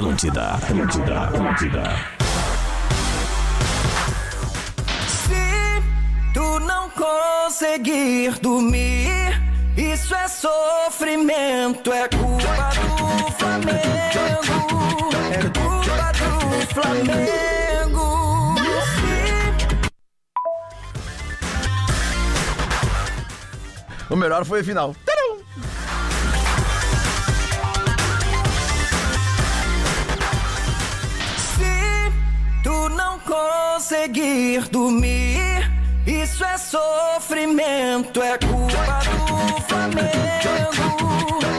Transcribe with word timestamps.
Atlântida, 0.00 0.52
Atlântida, 0.52 1.20
Atlântida. 1.24 1.82
Se 5.06 5.82
tu 6.32 6.58
não 6.60 6.88
conseguir 6.88 8.38
dormir, 8.40 9.38
isso 9.76 10.14
é 10.14 10.26
sofrimento, 10.26 11.92
é 11.92 12.08
culpa 12.08 12.70
do 12.96 13.30
Flamengo. 13.32 13.82
É 15.34 15.42
culpa 15.50 16.12
do 16.14 16.66
Flamengo. 16.72 17.50
O 24.08 24.16
melhor 24.16 24.46
foi 24.46 24.62
o 24.62 24.64
final. 24.64 24.96
Conseguir 34.00 34.66
dormir, 34.70 35.70
isso 36.06 36.42
é 36.42 36.56
sofrimento, 36.56 38.22
é 38.22 38.38
culpa 38.38 39.00
do 39.26 39.62
Flamengo. 39.68 40.10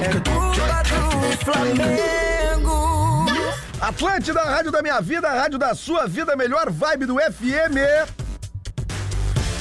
É 0.01 0.13
culpa 0.27 0.81
do 0.83 1.45
Flamengo. 1.45 3.25
Atlântida, 3.79 4.41
rádio 4.41 4.71
da 4.71 4.81
minha 4.81 4.99
vida, 5.01 5.29
rádio 5.29 5.59
da 5.59 5.75
sua 5.75 6.07
vida, 6.07 6.35
melhor 6.35 6.71
vibe 6.71 7.05
do 7.05 7.17
FM. 7.17 7.77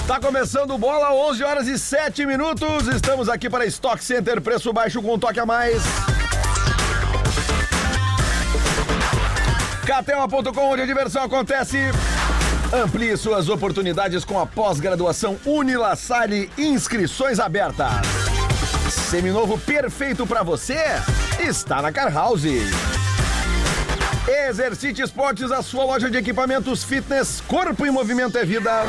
Tá 0.07 0.19
começando 0.19 0.79
bola, 0.79 1.13
11 1.13 1.45
horas 1.45 1.69
e 1.69 1.79
7 1.79 2.25
minutos. 2.25 2.89
Estamos 2.89 3.29
aqui 3.29 3.51
para 3.51 3.67
Stock 3.67 4.03
Center, 4.03 4.41
preço 4.41 4.73
baixo 4.73 5.03
com 5.03 5.15
um 5.15 5.19
toque 5.19 5.39
a 5.39 5.45
mais. 5.45 5.83
KTO.com, 9.85 10.71
onde 10.71 10.83
a 10.83 10.87
diversão 10.87 11.25
acontece. 11.25 11.77
Amplie 12.73 13.17
suas 13.17 13.49
oportunidades 13.49 14.25
com 14.25 14.39
a 14.39 14.47
pós-graduação 14.47 15.37
Unilassale, 15.45 16.49
inscrições 16.57 17.41
abertas. 17.41 17.91
Seminovo 18.89 19.59
perfeito 19.59 20.25
para 20.25 20.45
você 20.45 20.79
está 21.41 21.83
na 21.83 21.91
Car 21.91 22.15
House. 22.15 22.45
Exercite 24.49 25.03
Esportes, 25.03 25.51
a 25.51 25.63
sua 25.63 25.85
loja 25.85 26.09
de 26.09 26.19
equipamentos 26.19 26.85
fitness, 26.85 27.41
corpo 27.41 27.85
em 27.85 27.91
movimento 27.91 28.39
é 28.39 28.45
vida. 28.45 28.85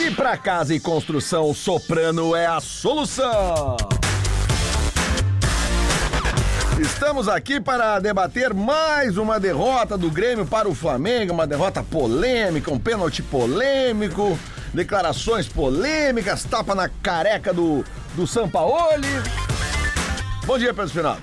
E 0.00 0.10
para 0.10 0.36
casa 0.36 0.74
e 0.74 0.80
construção, 0.80 1.54
Soprano 1.54 2.34
é 2.34 2.46
a 2.46 2.58
solução. 2.58 3.76
Estamos 6.80 7.28
aqui 7.28 7.60
para 7.60 7.98
debater 7.98 8.54
mais 8.54 9.18
uma 9.18 9.38
derrota 9.38 9.98
do 9.98 10.10
Grêmio 10.10 10.46
para 10.46 10.66
o 10.66 10.74
Flamengo, 10.74 11.34
uma 11.34 11.46
derrota 11.46 11.82
polêmica, 11.82 12.72
um 12.72 12.78
pênalti 12.78 13.22
polêmico, 13.22 14.38
declarações 14.72 15.46
polêmicas, 15.46 16.42
tapa 16.44 16.74
na 16.74 16.88
careca 16.88 17.52
do, 17.52 17.84
do 18.14 18.26
Sampaoli. 18.26 19.06
Bom 20.46 20.56
dia, 20.56 20.68
Pedro 20.68 20.86
Espinado. 20.86 21.20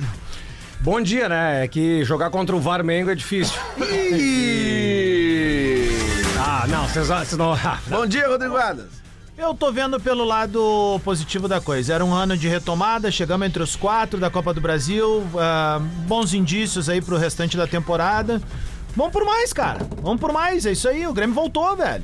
Bom 0.80 1.02
dia, 1.02 1.28
né? 1.28 1.63
É 1.63 1.67
que 1.67 2.03
jogar 2.03 2.30
contra 2.30 2.55
o 2.55 2.61
Varmengo 2.61 3.09
é 3.09 3.16
difícil. 3.16 3.58
E... 3.80 4.78
Ah, 6.39 6.66
não, 6.67 6.88
vocês 6.88 7.09
não. 7.33 7.53
ah, 7.53 7.80
Bom 7.89 8.05
dia, 8.05 8.28
Rodrigo 8.28 8.55
Adas. 8.55 9.06
Eu 9.38 9.54
tô 9.54 9.72
vendo 9.72 10.00
pelo 10.00 10.24
lado 10.24 11.00
positivo 11.04 11.48
da 11.48 11.62
coisa. 11.62 11.94
Era 11.94 12.04
um 12.04 12.12
ano 12.12 12.36
de 12.36 12.48
retomada, 12.48 13.12
chegamos 13.12 13.46
entre 13.46 13.62
os 13.62 13.76
quatro 13.76 14.20
da 14.20 14.32
Copa 14.32 14.52
do 14.52 14.60
Brasil, 14.60 15.24
ah, 15.38 15.80
bons 16.08 16.34
indícios 16.34 16.90
aí 16.90 17.00
pro 17.00 17.18
restante 17.18 17.56
da 17.56 17.68
temporada. 17.68 18.42
Vamos 18.96 19.12
por 19.12 19.24
mais, 19.24 19.54
cara. 19.54 19.88
Vamos 20.02 20.20
por 20.20 20.34
mais, 20.34 20.66
é 20.66 20.72
isso 20.72 20.90
aí. 20.90 21.06
O 21.06 21.14
Grêmio 21.14 21.36
voltou, 21.36 21.76
velho. 21.76 22.04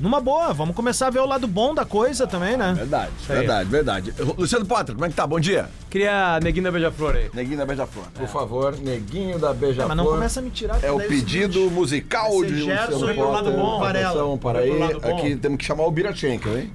Numa 0.00 0.20
boa, 0.20 0.52
vamos 0.52 0.76
começar 0.76 1.08
a 1.08 1.10
ver 1.10 1.18
o 1.18 1.26
lado 1.26 1.48
bom 1.48 1.74
da 1.74 1.84
coisa 1.84 2.26
também, 2.26 2.56
né? 2.56 2.72
Verdade, 2.74 3.10
verdade, 3.26 3.68
verdade. 3.68 4.14
Luciano 4.36 4.64
Potter, 4.64 4.94
como 4.94 5.04
é 5.04 5.08
que 5.08 5.14
tá? 5.14 5.26
Bom 5.26 5.40
dia. 5.40 5.68
Queria 5.90 6.38
Neguinho 6.40 6.64
da 6.64 6.70
Beija-Flor 6.70 7.16
aí. 7.16 7.30
Neguinho 7.34 7.58
da 7.58 7.66
Beija-Flor. 7.66 8.04
Por 8.14 8.28
favor, 8.28 8.76
Neguinho 8.78 9.38
da 9.38 9.52
Beija-Flor. 9.52 9.84
É, 9.86 9.88
mas 9.88 9.96
não 9.96 10.04
começa 10.04 10.38
a 10.38 10.42
me 10.42 10.50
tirar 10.50 10.78
É 10.84 10.92
o 10.92 10.96
o 10.96 11.00
pedido 11.00 11.54
seguinte, 11.54 11.74
musical 11.74 12.44
de 12.44 12.62
Gerson 12.64 12.92
Luciano 12.92 13.06
vem 13.06 13.16
pro 13.16 13.30
lado 13.32 13.44
Potter. 13.50 13.60
bom, 13.60 13.78
Varela. 13.80 14.38
Para 14.38 14.58
aí. 14.60 14.82
Aqui 15.02 15.36
temos 15.36 15.58
que 15.58 15.64
chamar 15.64 15.84
o 15.84 15.90
Birachenko, 15.90 16.48
hein? 16.50 16.72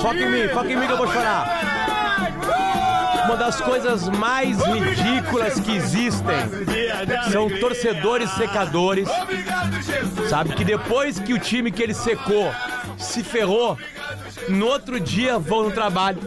Foca 0.00 0.18
em 0.18 0.30
mim, 0.30 0.48
foca 0.48 0.72
em 0.72 0.76
mim 0.76 0.86
que 0.86 0.92
eu 0.92 0.96
vou 0.96 1.06
chorar. 1.06 1.79
Uma 3.24 3.36
das 3.36 3.60
coisas 3.60 4.08
mais 4.08 4.58
ridículas 4.64 5.60
que 5.60 5.76
existem 5.76 6.36
são 7.30 7.48
torcedores 7.60 8.30
secadores. 8.30 9.08
Sabe 10.28 10.54
que 10.54 10.64
depois 10.64 11.18
que 11.18 11.32
o 11.32 11.38
time 11.38 11.70
que 11.70 11.82
ele 11.82 11.94
secou 11.94 12.52
se 12.98 13.22
ferrou, 13.22 13.78
no 14.48 14.66
outro 14.66 14.98
dia 14.98 15.38
vão 15.38 15.64
no 15.64 15.70
trabalho 15.70 16.18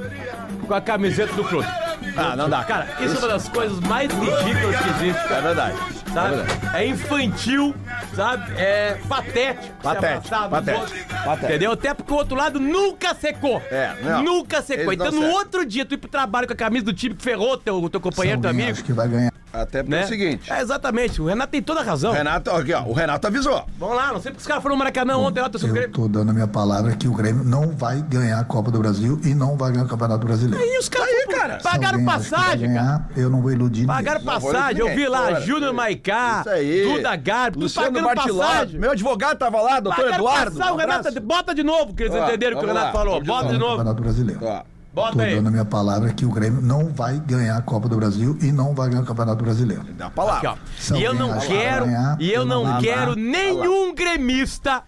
com 0.68 0.74
a 0.74 0.82
camiseta 0.82 1.34
do 1.34 1.44
clube. 1.44 1.68
Ah, 2.16 2.36
não 2.36 2.50
dá. 2.50 2.64
Cara, 2.64 2.88
isso 3.00 3.16
é 3.16 3.20
uma 3.20 3.28
das 3.28 3.48
coisas 3.50 3.80
mais 3.82 4.12
ridículas 4.12 4.80
que 4.80 4.90
existem. 4.90 5.38
É 5.38 5.42
verdade. 5.42 6.03
Sabe? 6.14 6.36
É. 6.74 6.84
É 6.84 6.88
infantil, 6.88 7.76
sabe? 8.16 8.54
É 8.58 8.98
patético. 9.08 9.74
Patético, 9.82 10.28
Se 10.28 10.34
abraçar 10.34 10.50
patético, 10.50 10.82
outros. 10.86 11.04
patético. 11.24 11.46
Entendeu? 11.46 11.72
Até 11.72 11.94
porque 11.94 12.14
o 12.14 12.16
outro 12.16 12.36
lado 12.36 12.60
nunca 12.60 13.14
secou. 13.16 13.62
É, 13.72 13.94
não. 14.02 14.24
Nunca 14.24 14.62
secou. 14.62 14.86
Eles 14.94 14.98
não 14.98 15.08
Então 15.08 15.20
no 15.20 15.26
secam. 15.26 15.38
outro 15.40 15.66
dia 15.66 15.86
tu 15.86 15.94
ir 15.96 15.98
pro 15.98 16.10
trabalho 16.10 16.48
com 16.48 16.54
a 16.54 16.56
camisa 16.56 16.86
do 16.86 16.94
time 16.94 17.16
que 17.16 17.24
ferrou 17.24 17.58
teu, 17.58 17.90
teu 17.90 18.00
companheiro, 18.00 18.40
teu 18.42 18.50
amigo. 18.50 18.72
Acho 18.72 18.84
que 18.84 18.94
vai 18.94 19.08
ganhar. 19.08 19.34
Até 19.54 19.84
porque 19.84 19.96
é 19.96 20.00
Né? 20.00 20.04
o 20.06 20.08
seguinte. 20.08 20.52
É, 20.52 20.62
exatamente. 20.62 21.22
O 21.22 21.26
Renato 21.28 21.52
tem 21.52 21.62
toda 21.62 21.82
a 21.82 21.84
razão. 21.84 22.12
O 22.12 22.16
Renato, 22.16 22.50
aqui, 22.50 22.74
ó, 22.74 22.82
o 22.86 22.92
Renato 22.94 23.28
avisou. 23.28 23.64
Vamos 23.78 23.96
lá, 23.96 24.08
não 24.12 24.20
sei 24.20 24.32
porque 24.32 24.42
os 24.42 24.48
caras 24.48 24.64
foram 24.64 24.74
no 24.76 24.80
Maracanã 24.80 25.16
ontem 25.18 25.42
lá, 25.42 25.48
torcedor 25.50 25.76
do 25.76 25.80
Eu 25.80 25.90
Grêmio. 25.92 25.96
tô 25.96 26.08
dando 26.08 26.32
a 26.32 26.34
minha 26.34 26.48
palavra 26.48 26.96
que 26.96 27.08
o 27.08 27.14
Grêmio 27.14 27.44
não 27.44 27.70
vai 27.70 28.02
ganhar 28.02 28.40
a 28.40 28.44
Copa 28.44 28.72
do 28.72 28.80
Brasil 28.80 29.22
e 29.24 29.36
não 29.36 29.56
vai 29.56 29.72
ganhar 29.72 29.86
o 29.86 29.88
Campeonato 29.88 30.26
Brasileiro. 30.26 30.66
E 30.66 30.80
os 30.80 30.90
caras 30.90 31.08
Aí, 31.08 31.28
cara. 31.36 31.60
Pagaram 31.62 32.04
passagem, 32.04 32.74
cara. 32.74 32.82
ganhar, 32.84 33.10
Eu 33.16 33.30
não 33.30 33.42
vou 33.44 33.52
iludir 33.52 33.86
Pagaram 33.86 34.20
ninguém. 34.22 34.34
Passagem, 34.42 34.80
eu 34.82 34.96
vi 34.96 35.08
lá. 35.08 35.40
Júnior 35.42 35.72
Maicá, 35.74 36.44
aí. 36.48 36.84
Duda 36.96 37.16
Garbi, 37.16 37.60
tudo 37.60 37.74
pagando 37.74 38.06
Bartilotto. 38.06 38.48
passagem. 38.50 38.80
Meu 38.80 38.92
advogado 38.92 39.38
tava 39.38 39.62
lá, 39.62 39.80
doutor 39.80 40.04
Pagaram 40.06 40.16
Eduardo. 40.24 40.52
passagem, 40.52 40.72
o 40.72 40.76
um 40.76 40.80
Renato, 40.80 41.00
abraço. 41.08 41.22
bota 41.22 41.54
de 41.54 41.62
novo, 41.64 41.94
que 41.94 42.04
eles 42.04 42.16
Ó, 42.16 42.26
entenderam 42.28 42.58
o 42.58 42.60
que 42.60 42.66
o 42.66 42.68
Renato 42.68 42.86
lá, 42.88 42.92
falou. 42.92 43.24
Bota 43.24 43.48
de 43.50 43.54
No 43.54 43.60
novo. 43.60 43.78
Campeonato 43.78 44.02
Brasileiro. 44.02 44.40
Ó, 44.44 44.64
Bota 44.94 45.14
Tô 45.14 45.22
aí. 45.22 45.36
dando 45.36 45.48
a 45.48 45.52
minha 45.52 45.66
palavra 45.66 46.14
que 46.14 46.24
o 46.24 46.30
Grêmio 46.30 46.62
não 46.62 46.90
vai 46.90 47.20
ganhar 47.20 47.58
a 47.58 47.62
Copa 47.62 47.90
do 47.90 47.96
Brasil 47.96 48.38
e 48.42 48.52
não 48.52 48.76
vai 48.76 48.90
ganhar 48.90 49.02
o 49.02 49.06
Campeonato 49.06 49.44
Brasileiro. 49.44 49.84
dá 49.98 50.06
a 50.06 50.10
palavra. 50.12 50.52
Aqui, 50.52 50.60
ó. 50.92 50.96
E 50.96 51.04
eu 51.04 51.14
não 51.16 51.40
quero, 51.40 51.86
ganhar, 51.86 52.18
e 52.20 52.32
eu 52.32 52.46
não 52.46 52.64
não 52.64 52.80
quero 52.80 53.16
nenhum 53.16 53.96
gremista 53.96 54.84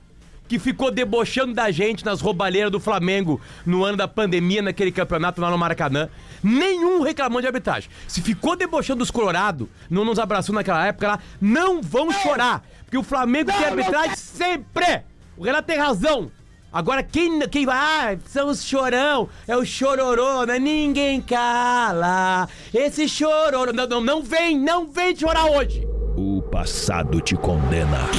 que 0.47 0.59
ficou 0.59 0.91
debochando 0.91 1.55
da 1.55 1.71
gente 1.71 2.05
nas 2.05 2.21
roubalheiras 2.21 2.71
do 2.71 2.79
Flamengo 2.79 3.41
no 3.65 3.83
ano 3.83 3.97
da 3.97 4.07
pandemia, 4.07 4.61
naquele 4.61 4.91
campeonato 4.91 5.41
lá 5.41 5.49
no 5.49 5.57
Maracanã. 5.57 6.07
Nenhum 6.43 7.01
reclamou 7.01 7.41
de 7.41 7.47
arbitragem. 7.47 7.89
Se 8.07 8.21
ficou 8.21 8.55
debochando 8.55 8.99
dos 8.99 9.09
Colorado, 9.09 9.67
não 9.89 10.05
nos 10.05 10.19
abraçou 10.19 10.53
naquela 10.53 10.85
época 10.85 11.07
lá, 11.07 11.19
não 11.41 11.81
vão 11.81 12.11
chorar. 12.11 12.63
Porque 12.83 12.97
o 12.97 13.01
Flamengo 13.03 13.51
tem 13.51 13.65
arbitragem 13.65 14.15
sempre. 14.15 15.01
O 15.35 15.43
Renato 15.43 15.67
tem 15.67 15.79
razão. 15.79 16.29
Agora, 16.75 17.01
quem, 17.01 17.39
quem 17.47 17.65
vai. 17.65 17.77
Ah, 17.77 18.17
são 18.25 18.49
os 18.49 18.61
chorão, 18.61 19.29
é 19.47 19.55
o 19.55 19.65
chororô, 19.65 20.43
né? 20.43 20.59
Ninguém 20.59 21.21
cala. 21.21 22.49
Esse 22.73 23.07
chororô. 23.07 23.71
Não, 23.71 23.87
não, 23.87 24.01
não 24.01 24.21
vem, 24.21 24.59
não 24.59 24.85
vem 24.85 25.15
chorar 25.15 25.45
hoje. 25.45 25.87
O 26.17 26.41
passado 26.41 27.21
te 27.21 27.33
condena. 27.37 28.09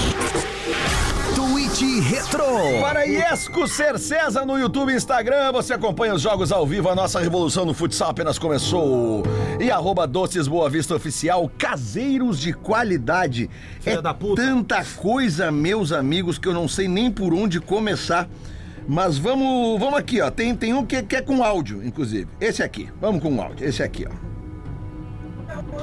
Tweet 1.77 2.01
Retro. 2.01 2.81
Para 2.81 3.05
Iesco 3.05 3.69
Ser 3.69 3.99
César 3.99 4.47
no 4.47 4.59
YouTube 4.59 4.93
e 4.93 4.97
Instagram, 4.97 5.53
você 5.53 5.75
acompanha 5.75 6.15
os 6.15 6.23
jogos 6.23 6.51
ao 6.51 6.67
vivo. 6.67 6.89
A 6.89 6.95
nossa 6.95 7.21
revolução 7.21 7.67
no 7.67 7.75
futsal 7.75 8.11
apenas 8.11 8.39
começou. 8.39 9.23
E 9.61 9.71
arroba 9.71 10.07
Doces 10.07 10.49
Boa 10.49 10.71
Vista 10.71 10.95
Oficial, 10.95 11.51
caseiros 11.59 12.41
de 12.41 12.55
qualidade. 12.55 13.51
Filha 13.81 13.99
é 13.99 14.03
da 14.03 14.15
puta. 14.15 14.41
tanta 14.41 14.83
coisa, 14.97 15.53
meus 15.53 15.93
amigos, 15.93 16.39
que 16.39 16.49
eu 16.49 16.55
não 16.55 16.67
sei 16.67 16.89
nem 16.89 17.11
por 17.11 17.35
onde 17.35 17.61
começar. 17.61 18.27
Mas 18.89 19.19
vamos, 19.19 19.79
vamos 19.79 19.99
aqui, 19.99 20.23
ó. 20.23 20.31
Tem, 20.31 20.55
tem 20.55 20.73
um 20.73 20.85
que, 20.85 21.03
que 21.03 21.17
é 21.17 21.21
com 21.21 21.45
áudio, 21.45 21.85
inclusive. 21.85 22.29
Esse 22.41 22.63
aqui. 22.63 22.89
Vamos 23.01 23.21
com 23.21 23.39
áudio. 23.39 23.67
Esse 23.67 23.83
aqui, 23.83 24.07
ó. 24.09 24.37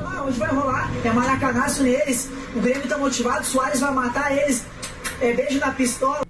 Ah, 0.06 0.24
hoje 0.24 0.39
vai 0.39 0.50
rolar, 0.50 0.92
é 1.04 1.12
maracanaço 1.12 1.84
neles, 1.84 2.30
o 2.56 2.60
Grêmio 2.60 2.88
tá 2.88 2.98
motivado, 2.98 3.46
Soares 3.46 3.80
vai 3.80 3.92
matar 3.92 4.36
eles, 4.36 4.66
é 5.24 5.34
beijo 5.34 5.60
na 5.60 5.72
pistola. 5.72 6.22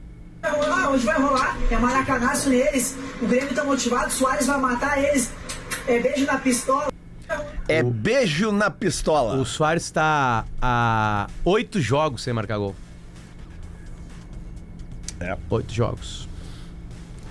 Vai 0.42 0.52
rolar, 0.52 0.92
hoje 0.92 1.06
vai 1.06 1.20
rolar, 1.20 1.58
é 1.72 1.78
maracanaço 1.78 2.50
neles, 2.50 2.96
o 3.22 3.26
Grêmio 3.26 3.56
tá 3.56 3.64
motivado, 3.64 4.12
Soares 4.12 4.46
vai 4.46 4.60
matar 4.60 5.02
eles, 5.02 5.32
é 5.88 6.00
beijo 6.00 6.26
na 6.26 6.38
pistola. 6.38 6.88
É 7.68 7.82
beijo 7.82 8.52
na 8.52 8.70
pistola. 8.70 9.36
O 9.36 9.46
Soares 9.46 9.84
está 9.84 10.46
a 10.62 11.28
oito 11.46 11.80
jogos 11.80 12.22
sem 12.24 12.34
marcar 12.34 12.58
gol. 12.58 12.76
É. 15.20 15.38
Oito 15.50 15.74
jogos. 15.74 16.28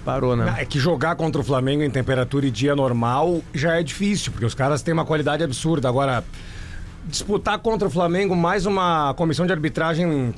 Parou, 0.05 0.35
né? 0.35 0.56
É 0.59 0.64
que 0.64 0.81
jogar 0.81 1.14
contra 1.14 1.41
o 1.41 1.44
Flamengo 1.44 1.82
em 1.82 1.91
temperatura 1.91 2.47
e 2.47 2.50
dia 2.50 2.75
normal 2.75 3.43
já 3.55 3.79
é 3.79 3.82
difícil, 3.82 4.32
porque 4.32 4.47
os 4.47 4.55
caras 4.55 4.82
têm 4.82 4.94
uma 4.94 5.05
qualidade 5.05 5.44
absurda. 5.44 5.88
Agora, 5.88 6.25
disputar 7.04 7.58
contra 7.58 7.87
o 7.88 7.90
Flamengo 7.90 8.34
mais 8.37 8.66
uma 8.66 9.14
comissão 9.14 9.46
de 9.46 9.52
arbitragem 9.52 10.34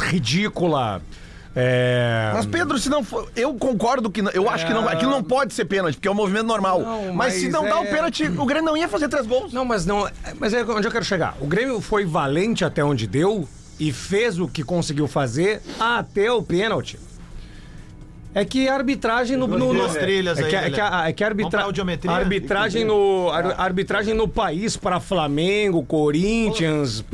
ridícula. 0.00 1.02
É... 1.54 2.30
Mas, 2.32 2.46
Pedro, 2.46 2.78
se 2.78 2.88
não 2.88 3.02
for. 3.02 3.28
Eu 3.34 3.54
concordo 3.54 4.08
que. 4.08 4.22
não- 4.22 4.30
Eu 4.30 4.48
acho 4.48 4.64
que 4.66 4.72
não, 4.72 4.88
aquilo 4.88 5.10
não 5.10 5.22
pode 5.22 5.52
ser 5.52 5.64
pênalti, 5.64 5.94
porque 5.96 6.06
é 6.06 6.10
um 6.10 6.14
movimento 6.14 6.46
normal. 6.46 6.80
Não, 6.80 7.04
mas, 7.06 7.14
mas 7.16 7.34
se 7.34 7.48
não 7.48 7.64
dá 7.64 7.80
o 7.80 7.84
é- 7.84 7.90
pênalti, 7.90 8.24
o 8.24 8.44
Grêmio 8.46 8.66
não 8.66 8.76
ia 8.76 8.88
fazer 8.88 9.08
três 9.08 9.26
gols. 9.26 9.52
Não, 9.52 9.64
mas 9.64 9.84
não. 9.84 10.08
Mas 10.38 10.54
é 10.54 10.62
onde 10.64 10.86
eu 10.86 10.92
quero 10.92 11.04
chegar. 11.04 11.36
O 11.40 11.46
Grêmio 11.46 11.80
foi 11.80 12.04
valente 12.04 12.64
até 12.64 12.84
onde 12.84 13.06
deu 13.06 13.48
e 13.80 13.92
fez 13.92 14.38
o 14.38 14.46
que 14.46 14.62
conseguiu 14.62 15.08
fazer 15.08 15.60
até 15.80 16.30
o 16.30 16.40
pênalti. 16.42 16.98
É 18.34 18.44
que 18.44 18.68
a 18.68 18.74
arbitragem 18.74 19.36
no. 19.36 19.46
no, 19.46 19.72
no 19.72 19.88
trilhas 19.88 20.38
é 20.38 20.44
aí, 20.44 20.50
que, 20.50 20.56
é 20.56 20.70
que 20.70 20.80
a, 20.80 21.08
é 21.08 21.12
que 21.12 21.24
a 21.24 21.26
arbitra, 21.26 21.66
arbitragem 22.08 22.84
no 22.84 23.28
a 23.30 23.62
arbitragem 23.62 24.14
no 24.14 24.28
país 24.28 24.76
para 24.76 25.00
Flamengo, 25.00 25.82
Corinthians, 25.82 27.04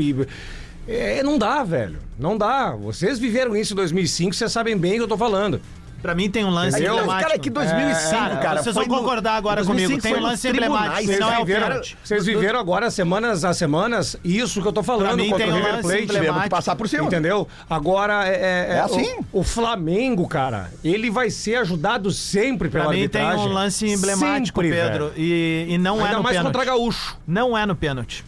é, 0.87 1.23
não 1.23 1.37
dá, 1.37 1.65
velho. 1.65 1.99
Não 2.19 2.37
dá. 2.37 2.71
Vocês 2.71 3.19
viveram 3.19 3.57
isso 3.57 3.73
em 3.73 3.77
2005, 3.77 4.35
vocês 4.35 4.53
sabem 4.53 4.77
bem 4.77 4.93
o 4.93 4.97
que 4.97 5.03
eu 5.03 5.09
tô 5.09 5.17
falando. 5.17 5.61
Pra 6.03 6.15
mim 6.15 6.31
tem 6.31 6.45
um 6.45 6.51
lance 6.51 6.77
Entendeu? 6.77 6.93
emblemático. 6.95 7.23
Cara, 7.23 7.35
é 7.35 7.39
que 7.39 7.51
2005, 7.51 8.15
É, 8.15 8.37
cara. 8.37 8.63
vocês 8.63 8.75
vão 8.75 8.85
no- 8.87 8.95
concordar 8.97 9.35
agora 9.35 9.65
2005 9.65 10.01
comigo. 10.03 10.03
Tem 10.03 10.23
um 10.25 10.29
lance 10.31 10.49
emblemático. 10.49 11.19
não 11.21 11.33
é 11.33 11.39
o 11.39 11.45
viveram, 11.45 11.67
pênalti. 11.69 11.99
vocês 12.05 12.27
viveram 12.27 12.61
agora 12.61 12.91
semanas 12.91 13.45
a 13.45 13.53
semanas 13.53 14.17
isso 14.23 14.63
que 14.63 14.69
eu 14.69 14.73
tô 14.73 14.83
falando 14.85 15.07
Pra 15.09 15.17
mim 15.17 15.31
contra 15.31 15.45
tem 15.45 15.49
o 15.53 15.55
um 15.55 15.59
River 15.59 15.73
lance 15.73 15.83
Plate. 15.83 16.03
emblemático. 16.05 16.25
Tivemos 16.27 16.43
que 16.45 16.51
passar 16.51 16.77
por 16.77 16.89
cima. 16.89 17.05
Entendeu? 17.07 17.49
Agora 17.69 18.29
é, 18.29 18.31
é- 18.35 18.67
É 18.69 18.77
é 18.77 18.81
assim. 18.81 19.17
O, 19.33 19.41
o 19.41 19.43
Flamengo, 19.43 20.29
cara, 20.29 20.71
ele 20.85 21.11
vai 21.11 21.29
ser 21.31 21.57
ajudado 21.57 22.11
sempre 22.13 22.69
pela 22.69 22.85
Pra 22.85 22.93
mim 22.95 23.09
tem 23.09 23.23
arbitragem. 23.23 23.51
um 23.51 23.55
lance 23.55 23.87
emblemático, 23.87 24.63
Sempre, 24.63 24.77
Pedro. 24.79 25.13
E, 25.17 25.67
e 25.71 25.79
não 25.79 26.01
é 26.01 26.05
Ainda 26.05 26.17
no 26.19 26.23
mais 26.23 26.37
pênalti. 26.37 26.55
contra 26.55 26.71
Gaúcho. 26.73 27.17
Não 27.27 27.57
é 27.59 27.67
no 27.67 27.75
pênalti. 27.75 28.25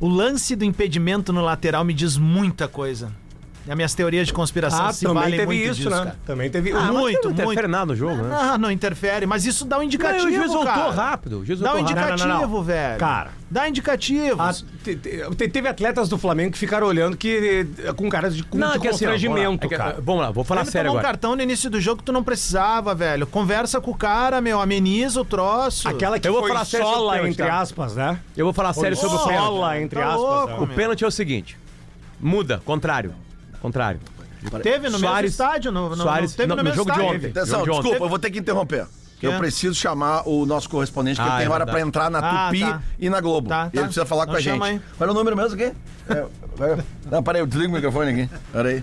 O 0.00 0.06
lance 0.06 0.54
do 0.54 0.64
impedimento 0.64 1.32
no 1.32 1.40
lateral 1.40 1.82
me 1.84 1.92
diz 1.92 2.16
muita 2.16 2.68
coisa. 2.68 3.10
E 3.68 3.70
as 3.70 3.76
minhas 3.76 3.92
teorias 3.94 4.26
de 4.26 4.32
conspiração 4.32 4.86
Ah, 4.86 4.92
se 4.94 5.02
também 5.04 5.14
valem 5.24 5.30
teve 5.40 5.46
muito 5.46 5.62
isso, 5.62 5.74
disso, 5.74 5.90
né? 5.90 5.96
cara. 5.98 6.16
Também 6.24 6.48
teve 6.50 6.72
Ah, 6.72 6.84
muito. 6.84 6.94
muito, 7.00 7.24
Não 7.26 7.32
interfere 7.32 7.54
muito. 7.56 7.68
nada 7.70 7.84
no 7.84 7.94
jogo, 7.96 8.16
né? 8.22 8.34
Ah, 8.40 8.56
não 8.56 8.70
interfere, 8.70 9.26
mas 9.26 9.44
isso 9.44 9.66
dá 9.66 9.78
um 9.78 9.82
indicativo, 9.82 10.22
Não, 10.24 10.30
o 10.30 10.34
juiz 10.34 10.46
voltou 10.50 10.64
cara. 10.72 10.90
rápido. 10.90 11.40
O 11.40 11.44
juiz 11.44 11.60
Dá 11.60 11.68
um 11.74 11.76
voltou 11.76 11.90
indicativo, 11.92 12.28
Não, 12.28 12.40
não, 12.40 12.48
não. 12.48 12.62
velho. 12.62 12.98
Cara. 12.98 13.30
Dá 13.50 13.68
indicativos. 13.68 14.40
Ah, 14.40 14.66
te- 14.82 14.96
te- 14.96 15.48
teve 15.50 15.68
atletas 15.68 16.08
do 16.08 16.16
Flamengo 16.16 16.52
que 16.52 16.58
ficaram 16.58 16.86
olhando 16.86 17.14
que 17.14 17.66
eh, 17.84 17.92
com 17.92 18.08
caras 18.08 18.34
de, 18.34 18.42
com 18.42 18.56
Não, 18.56 18.72
é 18.72 18.78
que 18.78 18.88
assim, 18.88 19.04
ó, 19.04 19.08
vamos 19.10 19.22
lá. 19.22 19.28
constrangimento, 19.28 19.66
É 19.66 19.68
que, 19.68 19.76
cara. 19.76 19.98
Vamos 20.02 20.22
lá, 20.22 20.30
vou 20.30 20.44
falar 20.44 20.62
Ele 20.62 20.70
sério 20.70 20.88
tomou 20.88 20.96
um 20.96 21.00
agora. 21.00 21.12
cartão 21.12 21.36
no 21.36 21.42
início 21.42 21.68
do 21.68 21.78
jogo 21.78 21.98
que 21.98 22.04
tu 22.04 22.12
não 22.12 22.24
precisava, 22.24 22.94
velho. 22.94 23.26
Conversa 23.26 23.82
com 23.82 23.90
o 23.90 23.94
cara, 23.94 24.40
meu. 24.40 24.62
Ameniza 24.62 25.20
o 25.20 25.24
troço. 25.26 25.86
Aquela 25.88 26.18
que 26.18 26.26
Eu 26.26 26.32
vou 26.32 26.40
foi 26.40 26.52
falar 26.52 26.64
sola, 26.64 27.28
entre 27.28 27.44
tá? 27.44 27.60
aspas, 27.60 27.94
né? 27.94 28.18
Eu 28.34 28.46
vou 28.46 28.54
falar 28.54 28.72
sério 28.72 28.96
sobre 28.96 29.16
o 29.16 29.26
pênalti. 29.26 29.44
Sola, 29.46 29.78
entre 29.80 30.00
Tá 30.00 30.06
aspas. 30.06 30.20
louco, 30.22 30.48
né? 30.66 30.72
O 30.72 30.74
pênalti 30.74 31.04
é 31.04 31.06
o 31.06 31.10
seguinte. 31.10 31.58
Muda, 32.18 32.60
contrário. 32.64 33.12
Contrário. 33.60 34.00
Teve 34.62 34.86
no 34.88 34.92
mesmo 34.92 34.98
Soares- 35.08 35.30
estádio? 35.32 35.72
No, 35.72 35.88
no, 35.90 35.96
Soares- 35.96 36.30
não 36.30 36.36
teve 36.36 36.48
no- 36.48 36.54
no, 36.56 36.62
no 36.62 36.64
mesmo 36.64 36.76
jogo 36.76 36.90
de 36.92 36.98
estádio. 36.98 37.16
ontem. 37.16 37.30
Atenção, 37.30 37.58
Jogo 37.58 37.64
de 37.64 37.70
ontem. 37.70 37.82
desculpa, 37.82 38.04
eu 38.04 38.08
vou 38.08 38.18
ter 38.18 38.30
que 38.30 38.38
interromper. 38.38 38.86
Eu 39.20 39.32
é? 39.32 39.38
preciso 39.38 39.74
chamar 39.74 40.22
o 40.28 40.46
nosso 40.46 40.70
correspondente, 40.70 41.16
que 41.20 41.22
Ah, 41.22 41.26
ele 41.26 41.36
tem 41.38 41.46
é 41.46 41.48
hora 41.50 41.64
verdade. 41.64 41.70
pra 41.72 41.80
entrar 41.88 42.08
na 42.10 42.18
Ah, 42.20 42.46
Tupi 42.46 42.60
tá. 42.60 42.82
e 43.00 43.10
na 43.10 43.20
Globo. 43.20 43.48
Tá, 43.48 43.64
E 43.64 43.66
ele 43.76 43.78
tá. 43.78 43.82
precisa 43.82 44.06
falar 44.06 44.22
Então 44.22 44.34
com 44.34 44.38
a 44.38 44.40
gente. 44.40 44.62
aí. 44.62 44.80
Qual 44.96 45.08
é 45.08 45.12
o 45.12 45.14
número 45.14 45.36
mesmo 45.36 45.54
aqui? 45.54 45.72
É, 46.60 46.76
não, 47.10 47.22
peraí, 47.22 47.40
eu 47.42 47.46
desligo 47.46 47.70
o 47.72 47.74
microfone 47.76 48.10
aqui. 48.22 48.30
Peraí. 48.52 48.82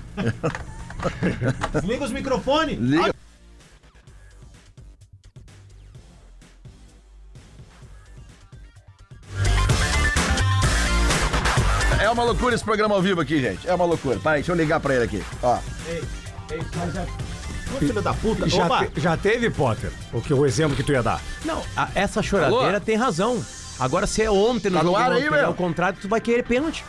Liga 1.83 2.04
os 2.06 2.12
microfones. 2.12 2.77
Liga. 2.80 3.15
É 12.06 12.10
uma 12.12 12.24
loucura 12.24 12.54
esse 12.54 12.63
programa 12.63 12.94
ao 12.94 13.02
vivo 13.02 13.19
aqui, 13.19 13.42
gente. 13.42 13.68
É 13.68 13.74
uma 13.74 13.86
loucura. 13.86 14.19
Peraí, 14.19 14.36
deixa 14.38 14.52
eu 14.52 14.56
ligar 14.56 14.80
pra 14.80 14.94
ele 14.94 15.06
aqui. 15.06 15.24
Ó. 15.42 15.57
Ô, 17.74 17.78
filho 17.80 18.02
da 18.02 18.13
puta. 18.13 18.48
Já, 18.48 18.66
Opa. 18.68 18.86
te- 18.86 19.02
já 19.02 19.18
teve, 19.18 19.50
Potter, 19.50 19.92
o, 20.13 20.22
que, 20.22 20.31
o 20.34 20.46
exemplo 20.46 20.75
que 20.78 20.84
tu 20.84 20.92
ia 20.92 21.02
dar. 21.02 21.19
Não, 21.44 21.63
a- 21.75 21.90
essa 21.96 22.22
choradeira 22.22 22.69
Alô? 22.78 22.80
tem 22.80 22.96
razão. 22.96 23.44
Agora, 23.80 24.06
se 24.06 24.22
é 24.22 24.30
ontem 24.30 24.69
no 24.69 24.78
Tá 24.78 24.84
no 24.84 24.90
jogo 24.92 25.02
ar 25.02 25.10
de 25.10 25.18
aí, 25.24 25.28
ontem, 25.30 25.40
é 25.40 25.48
o 25.48 25.54
contrário, 25.56 25.98
tu 26.00 26.07
vai 26.07 26.22
querer 26.22 26.44
pênalti. 26.44 26.86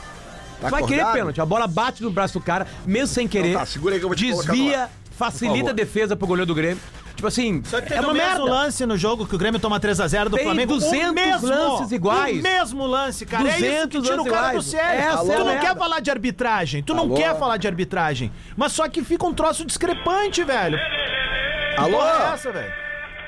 Tá 0.60 0.68
Tu 0.68 0.70
vai 0.70 0.82
querer 0.84 1.00
acordado? 1.00 1.14
pênalti. 1.19 1.40
A 1.40 1.46
bola 1.46 1.66
bate 1.66 2.02
no 2.02 2.10
braço 2.10 2.34
do 2.34 2.40
cara, 2.44 2.66
mesmo 2.86 3.08
sem 3.08 3.26
querer. 3.26 3.54
tá, 3.54 3.64
segura 3.66 3.94
aí 3.94 3.98
que 3.98 4.04
eu 4.04 4.08
vou 4.10 4.16
te 4.16 4.30
no 4.30 4.36
Desvia, 4.36 4.82
ar. 4.84 4.90
Facilita 5.16 5.70
a 5.70 5.72
defesa 5.72 6.14
pro 6.14 6.26
goleiro 6.26 6.46
do 6.46 6.54
Grêmio. 6.54 6.78
Tipo 7.16 7.28
assim, 7.28 7.62
Só 7.64 7.80
que 7.80 7.88
teve 7.88 7.96
é 7.96 8.00
uma 8.00 8.10
o 8.10 8.14
mesmo 8.14 8.28
merda. 8.28 8.44
lance 8.44 8.84
no 8.84 8.94
jogo 8.96 9.26
que 9.26 9.34
o 9.34 9.38
Grêmio 9.38 9.58
toma 9.58 9.80
3x0 9.80 10.28
do 10.28 10.36
Tem 10.36 10.44
Flamengo. 10.44 10.74
200 10.74 11.08
o 11.10 11.14
mesmo, 11.14 11.48
lances 11.48 11.90
iguais. 11.92 12.38
O 12.38 12.42
mesmo 12.42 12.86
lance, 12.86 13.24
cara. 13.24 13.44
é 13.48 13.52
isso 13.52 13.58
200 13.60 13.88
que 13.88 14.02
tira 14.02 14.14
o 14.14 14.16
lances 14.18 14.32
cara 14.32 14.46
do 14.46 14.50
iguais. 14.50 14.64
sério. 14.66 15.00
Essa 15.00 15.24
tu 15.24 15.32
é 15.32 15.34
a 15.34 15.38
não 15.38 15.46
merda. 15.46 15.60
quer 15.66 15.76
falar 15.78 16.00
de 16.00 16.10
arbitragem. 16.10 16.82
Tu 16.82 16.94
não 16.94 17.04
Alô? 17.04 17.14
quer 17.14 17.38
falar 17.38 17.56
de 17.56 17.66
arbitragem. 17.66 18.30
Mas 18.54 18.72
só 18.72 18.86
que 18.86 19.02
fica 19.02 19.24
um 19.26 19.32
troço 19.32 19.64
discrepante, 19.64 20.44
velho. 20.44 20.78
Que 20.78 21.80
Alô? 21.80 21.96
porra 21.96 22.28
é 22.30 22.34
essa, 22.34 22.52
velho? 22.52 22.72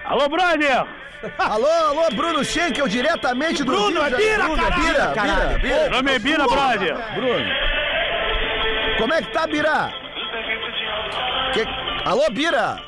Alô, 0.04 0.28
brother! 0.28 0.86
Alô, 1.38 1.66
alô, 1.66 2.08
Bruno 2.14 2.44
Schenkel, 2.44 2.86
diretamente 2.86 3.64
do 3.64 3.72
Bruno, 3.72 4.00
Rio 4.00 4.04
é 4.04 4.10
de 4.10 4.16
Bira, 4.16 4.36
Janeiro. 4.38 4.62
caralho! 4.62 4.82
Bira, 4.84 5.08
Bira, 5.12 5.58
Bira. 5.58 5.90
Nome 5.90 6.12
é 6.12 6.18
Bira, 6.18 6.46
brother! 6.46 6.96
Bruno. 7.14 7.44
Como 8.98 9.14
é 9.14 9.22
que 9.22 9.32
tá, 9.32 9.46
Bira? 9.46 9.90
Que- 11.54 11.64
Alô, 12.04 12.30
Bira? 12.30 12.78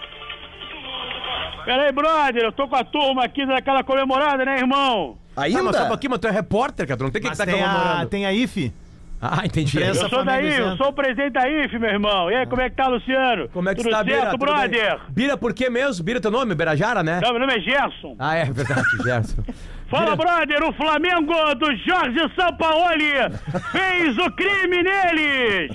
Pera 1.64 1.82
aí, 1.84 1.92
brother, 1.92 2.42
eu 2.44 2.52
tô 2.52 2.66
com 2.68 2.76
a 2.76 2.84
turma 2.84 3.24
aqui 3.24 3.44
daquela 3.46 3.82
comemorada, 3.84 4.44
né, 4.44 4.58
irmão? 4.58 5.18
Tá, 5.34 5.42
mas 5.42 5.52
só 5.54 5.60
um 5.62 5.66
Ainda? 5.68 5.86
pouquinho, 5.86 6.10
mas 6.10 6.20
tu 6.20 6.28
é 6.28 6.30
repórter, 6.30 6.86
cara. 6.86 7.02
Não 7.02 7.10
tem 7.10 7.22
que 7.22 7.28
estar 7.28 7.44
a, 7.44 7.46
comemorando. 7.46 8.06
tem 8.08 8.26
a 8.26 8.32
IFE. 8.32 8.72
Ah, 9.22 9.42
entendi. 9.44 9.76
Imprensa 9.76 10.04
Eu 10.04 10.08
sou 10.08 10.24
daí, 10.24 10.46
eu 10.48 10.54
Flamengo 10.54 10.76
sou 10.78 10.88
o 10.88 10.92
presidente 10.94 11.32
da 11.34 11.46
IF, 11.46 11.78
meu 11.78 11.90
irmão. 11.90 12.30
E 12.30 12.34
aí, 12.36 12.46
como 12.46 12.62
é 12.62 12.70
que 12.70 12.76
tá, 12.76 12.88
Luciano? 12.88 13.48
Como 13.50 13.68
é 13.68 13.74
que 13.74 13.82
Tudo 13.82 13.90
está, 13.90 14.02
Bira? 14.02 14.16
certo, 14.20 14.30
Tudo 14.38 14.46
bem? 14.46 14.54
brother? 14.54 15.00
Bira 15.10 15.36
por 15.36 15.52
quê 15.52 15.68
mesmo? 15.68 16.02
Bira 16.02 16.20
teu 16.22 16.30
nome? 16.30 16.54
Berajara, 16.54 17.02
né? 17.02 17.20
Não, 17.22 17.30
meu 17.32 17.40
nome 17.40 17.54
é 17.54 17.60
Gerson. 17.60 18.16
Ah, 18.18 18.34
é 18.36 18.44
verdade, 18.46 18.82
Gerson. 19.04 19.42
Fala, 19.90 20.16
Bira- 20.16 20.16
brother, 20.16 20.64
o 20.68 20.72
Flamengo 20.72 21.54
do 21.56 21.66
Jorge 21.76 22.34
Sampaoli 22.34 23.12
fez 23.72 24.16
o 24.16 24.30
crime 24.32 24.82
neles! 24.82 25.70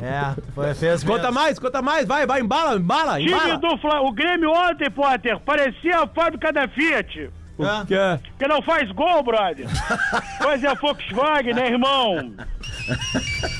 É, 0.00 0.34
foi, 0.54 0.74
fez 0.74 1.02
Conta 1.02 1.22
mesmo. 1.24 1.34
mais, 1.34 1.58
conta 1.58 1.82
mais. 1.82 2.06
Vai, 2.06 2.24
vai, 2.26 2.40
embala, 2.40 2.76
embala, 2.78 3.18
Time 3.18 3.32
embala. 3.32 3.56
do 3.58 3.76
Fla... 3.78 4.00
O 4.00 4.12
Grêmio 4.12 4.50
ontem, 4.52 4.88
Potter, 4.90 5.38
parecia 5.40 6.00
a 6.00 6.06
fábrica 6.06 6.52
da 6.52 6.68
Fiat. 6.68 7.30
É. 7.60 7.86
Que 7.86 7.94
é- 7.94 8.20
Que 8.38 8.46
não 8.46 8.62
faz 8.62 8.88
gol, 8.92 9.22
brother. 9.24 9.66
Pois 10.40 10.62
é, 10.62 10.72
Volkswagen, 10.76 11.54
né, 11.54 11.66
irmão? 11.70 12.32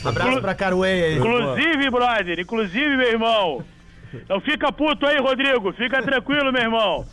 Abraço 0.04 0.40
pra 0.40 0.54
Caruei 0.54 1.02
aí. 1.04 1.18
Inclusive, 1.18 1.90
brother, 1.90 2.38
inclusive, 2.38 2.96
meu 2.96 3.08
irmão. 3.08 3.64
Não 4.28 4.40
fica 4.40 4.70
puto 4.72 5.04
aí, 5.06 5.18
Rodrigo. 5.18 5.72
Fica 5.72 6.00
tranquilo, 6.02 6.52
meu 6.52 6.62
irmão. 6.62 7.04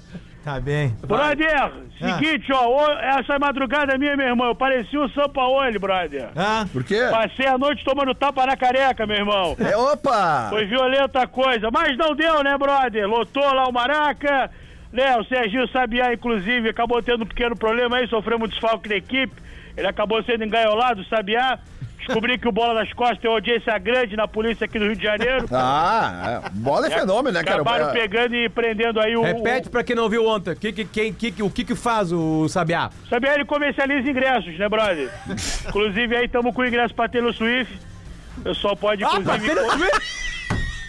Tá 0.45 0.59
bem. 0.59 0.95
Brother, 1.01 1.71
seguinte, 1.97 2.53
ó, 2.53 2.91
essa 2.99 3.39
madrugada 3.39 3.97
minha, 3.97 4.15
meu 4.15 4.27
irmão, 4.27 4.45
eu 4.49 4.55
parecia 4.55 5.01
o 5.01 5.09
Sampaoli, 5.09 5.79
brother. 5.79 6.29
Ah, 6.35 6.67
Por 6.71 6.83
quê? 6.83 7.01
Passei 7.09 7.47
a 7.47 7.57
noite 7.57 7.83
tomando 7.83 8.13
tapa 8.13 8.45
na 8.45 8.55
careca, 8.55 9.07
meu 9.07 9.17
irmão. 9.17 9.57
É, 9.59 9.75
opa! 9.75 10.45
Foi 10.51 10.63
violenta 10.67 11.23
a 11.23 11.25
coisa, 11.27 11.71
mas 11.71 11.97
não 11.97 12.13
deu, 12.15 12.43
né, 12.43 12.55
brother? 12.59 13.07
Lotou 13.09 13.43
lá 13.55 13.67
o 13.67 13.73
Maraca, 13.73 14.51
né? 14.93 15.17
O 15.17 15.23
Serginho 15.23 15.67
Sabiá, 15.69 16.13
inclusive, 16.13 16.69
acabou 16.69 17.01
tendo 17.01 17.23
um 17.23 17.27
pequeno 17.27 17.55
problema 17.55 17.97
aí, 17.97 18.07
sofreu 18.07 18.37
um 18.37 18.47
desfalque 18.47 18.87
da 18.87 18.95
equipe. 18.97 19.33
Ele 19.75 19.87
acabou 19.87 20.23
sendo 20.23 20.43
engaiolado, 20.45 21.01
o 21.01 21.05
Sabiá. 21.05 21.57
Descobri 22.05 22.37
que 22.37 22.47
o 22.47 22.51
Bola 22.51 22.75
das 22.75 22.93
Costas 22.93 23.17
tem 23.19 23.29
audiência 23.31 23.75
grande 23.79 24.15
na 24.15 24.27
polícia 24.27 24.65
aqui 24.65 24.77
do 24.77 24.85
Rio 24.85 24.95
de 24.95 25.03
Janeiro. 25.03 25.45
Ah, 25.51 26.41
é. 26.45 26.49
bola 26.51 26.87
é 26.87 26.89
fenômeno, 26.91 27.31
né, 27.37 27.43
cara? 27.43 27.61
Acabaram 27.61 27.89
É- 27.89 27.93
pegando 27.93 28.35
e 28.35 28.47
prendendo 28.49 28.99
aí 28.99 29.15
o. 29.17 29.23
Repete 29.23 29.69
pra 29.69 29.83
quem 29.83 29.95
não 29.95 30.07
viu 30.09 30.25
ontem. 30.27 30.55
Que, 30.55 30.71
que, 30.71 30.85
quem, 30.85 31.13
que, 31.13 31.41
o 31.41 31.49
que 31.49 31.63
que 31.63 31.75
faz 31.75 32.11
o 32.11 32.47
Sabiá? 32.47 32.89
O 33.05 33.07
Sabiá 33.09 33.33
ele 33.33 33.45
comercializa 33.45 34.09
ingressos, 34.09 34.57
né, 34.59 34.69
brother? 34.69 35.09
inclusive 35.67 36.15
aí 36.15 36.25
estamos 36.25 36.53
com 36.53 36.61
o 36.61 36.65
ingresso 36.67 36.93
pra 36.93 37.09
Taylor 37.09 37.33
Swift. 37.33 37.73
O 38.37 38.41
pessoal 38.41 38.75
pode, 38.75 39.03
Ah, 39.03 39.09
pra 39.21 39.37
inclusive, 39.37 39.55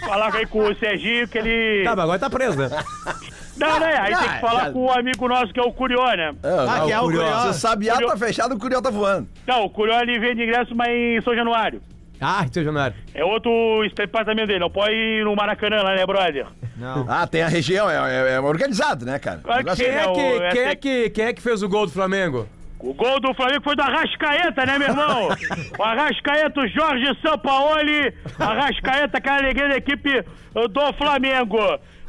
falar 0.00 0.34
aí 0.34 0.46
com 0.46 0.58
o 0.68 0.74
Serginho 0.76 1.26
que 1.28 1.38
ele. 1.38 1.84
Tá, 1.84 1.90
mas 1.96 2.02
agora 2.04 2.18
tá 2.18 2.28
preso, 2.30 2.58
né? 2.58 2.68
Não, 3.58 3.80
né? 3.80 3.96
Aí 3.98 4.14
tem 4.14 4.28
Ah, 4.28 4.32
que 4.34 4.40
falar 4.40 4.64
já- 4.66 4.70
com 4.72 4.84
o 4.86 4.90
amigo 4.90 5.28
nosso 5.28 5.52
que 5.52 5.60
é 5.60 5.62
o 5.62 5.72
Curió, 5.72 6.04
né? 6.16 6.32
Ah, 6.42 6.84
que 6.84 6.92
é 6.92 7.00
o 7.00 7.04
Você 7.06 7.16
Curió. 7.16 7.52
sabe, 7.52 7.90
ah, 7.90 7.96
tá 7.98 8.16
fechado, 8.16 8.54
o 8.54 8.58
Curiel 8.58 8.82
tá 8.82 8.90
voando. 8.90 9.28
Não, 9.46 9.64
o 9.64 9.70
Curió 9.70 10.00
ele 10.00 10.18
vende 10.18 10.42
ingresso, 10.42 10.74
mas 10.74 10.88
em 10.90 11.20
São 11.22 11.34
Januário. 11.34 11.80
Ah, 12.20 12.46
seu 12.50 12.64
Januário. 12.64 12.96
É 13.14 13.22
outro 13.24 13.50
departamento 13.94 14.46
dele, 14.48 14.58
não 14.60 14.70
pode 14.70 14.94
ir 14.94 15.22
no 15.24 15.36
Maracanã 15.36 15.82
lá, 15.82 15.94
né, 15.94 16.06
brother? 16.06 16.46
Não. 16.76 17.04
Ah, 17.08 17.26
tem 17.26 17.42
a 17.42 17.48
região, 17.48 17.90
é, 17.90 17.94
é- 17.94 18.32
é 18.36 18.40
organizado, 18.40 19.04
né, 19.04 19.18
cara? 19.18 19.40
Que 19.44 19.48
Negócio- 19.54 19.84
Quem 19.84 19.94
é 19.94 19.98
que, 20.12 20.20
essa 20.20 20.50
quem, 20.52 20.62
é 20.62 20.74
que, 20.76 21.10
quem 21.10 21.24
é 21.26 21.32
que 21.34 21.42
fez 21.42 21.62
o 21.62 21.68
gol 21.68 21.84
do 21.86 21.92
Flamengo? 21.92 22.48
O 22.78 22.94
gol 22.94 23.18
do 23.20 23.34
Flamengo 23.34 23.62
foi 23.64 23.74
do 23.76 23.82
Arrascaeta, 23.82 24.64
né, 24.66 24.78
meu 24.78 24.88
irmão? 24.88 25.28
O 25.78 25.82
Arrascaeta, 25.82 26.60
o 26.60 26.68
Jorge 26.68 27.06
Sampaoli. 27.22 28.14
Arrascaeta, 28.38 29.18
aquela 29.18 29.38
alegria 29.38 29.68
da 29.68 29.76
equipe 29.76 30.22
do 30.54 30.92
Flamengo. 30.96 31.58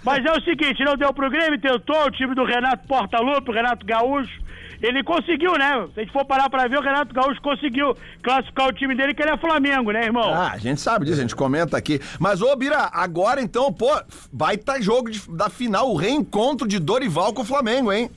Mas 0.07 0.25
é 0.25 0.31
o 0.31 0.41
seguinte, 0.41 0.83
não 0.85 0.95
deu 0.95 1.13
pro 1.13 1.29
Grêmio, 1.29 1.59
tentou 1.59 2.05
o 2.05 2.11
time 2.11 2.33
do 2.33 2.45
Renato 2.45 2.87
Portaluppi, 2.87 3.49
o 3.51 3.53
Renato 3.53 3.85
Gaúcho. 3.85 4.47
Ele 4.81 5.03
conseguiu, 5.03 5.53
né? 5.57 5.87
Se 5.93 5.99
a 5.99 6.03
gente 6.03 6.13
for 6.13 6.23
parar 6.23 6.49
pra 6.49 6.67
ver, 6.67 6.77
o 6.77 6.81
Renato 6.81 7.13
Gaúcho 7.13 7.41
conseguiu 7.41 7.95
classificar 8.21 8.67
o 8.67 8.71
time 8.73 8.95
dele, 8.95 9.13
que 9.13 9.21
ele 9.23 9.31
é 9.31 9.37
Flamengo, 9.37 9.91
né, 9.91 10.03
irmão? 10.05 10.31
Ah, 10.33 10.51
a 10.53 10.57
gente 10.59 10.79
sabe 10.79 11.03
disso, 11.05 11.17
a 11.17 11.21
gente 11.23 11.35
comenta 11.35 11.75
aqui. 11.75 11.99
Mas, 12.19 12.41
ô, 12.41 12.55
Bira, 12.55 12.89
agora 12.93 13.41
então, 13.41 13.73
pô, 13.73 13.89
vai 14.31 14.55
estar 14.55 14.79
jogo 14.79 15.09
de- 15.09 15.27
da 15.35 15.49
final, 15.49 15.89
o 15.91 15.95
reencontro 15.97 16.67
de 16.67 16.79
Dorival 16.79 17.33
com 17.33 17.41
o 17.41 17.45
Flamengo, 17.45 17.91
hein? 17.91 18.09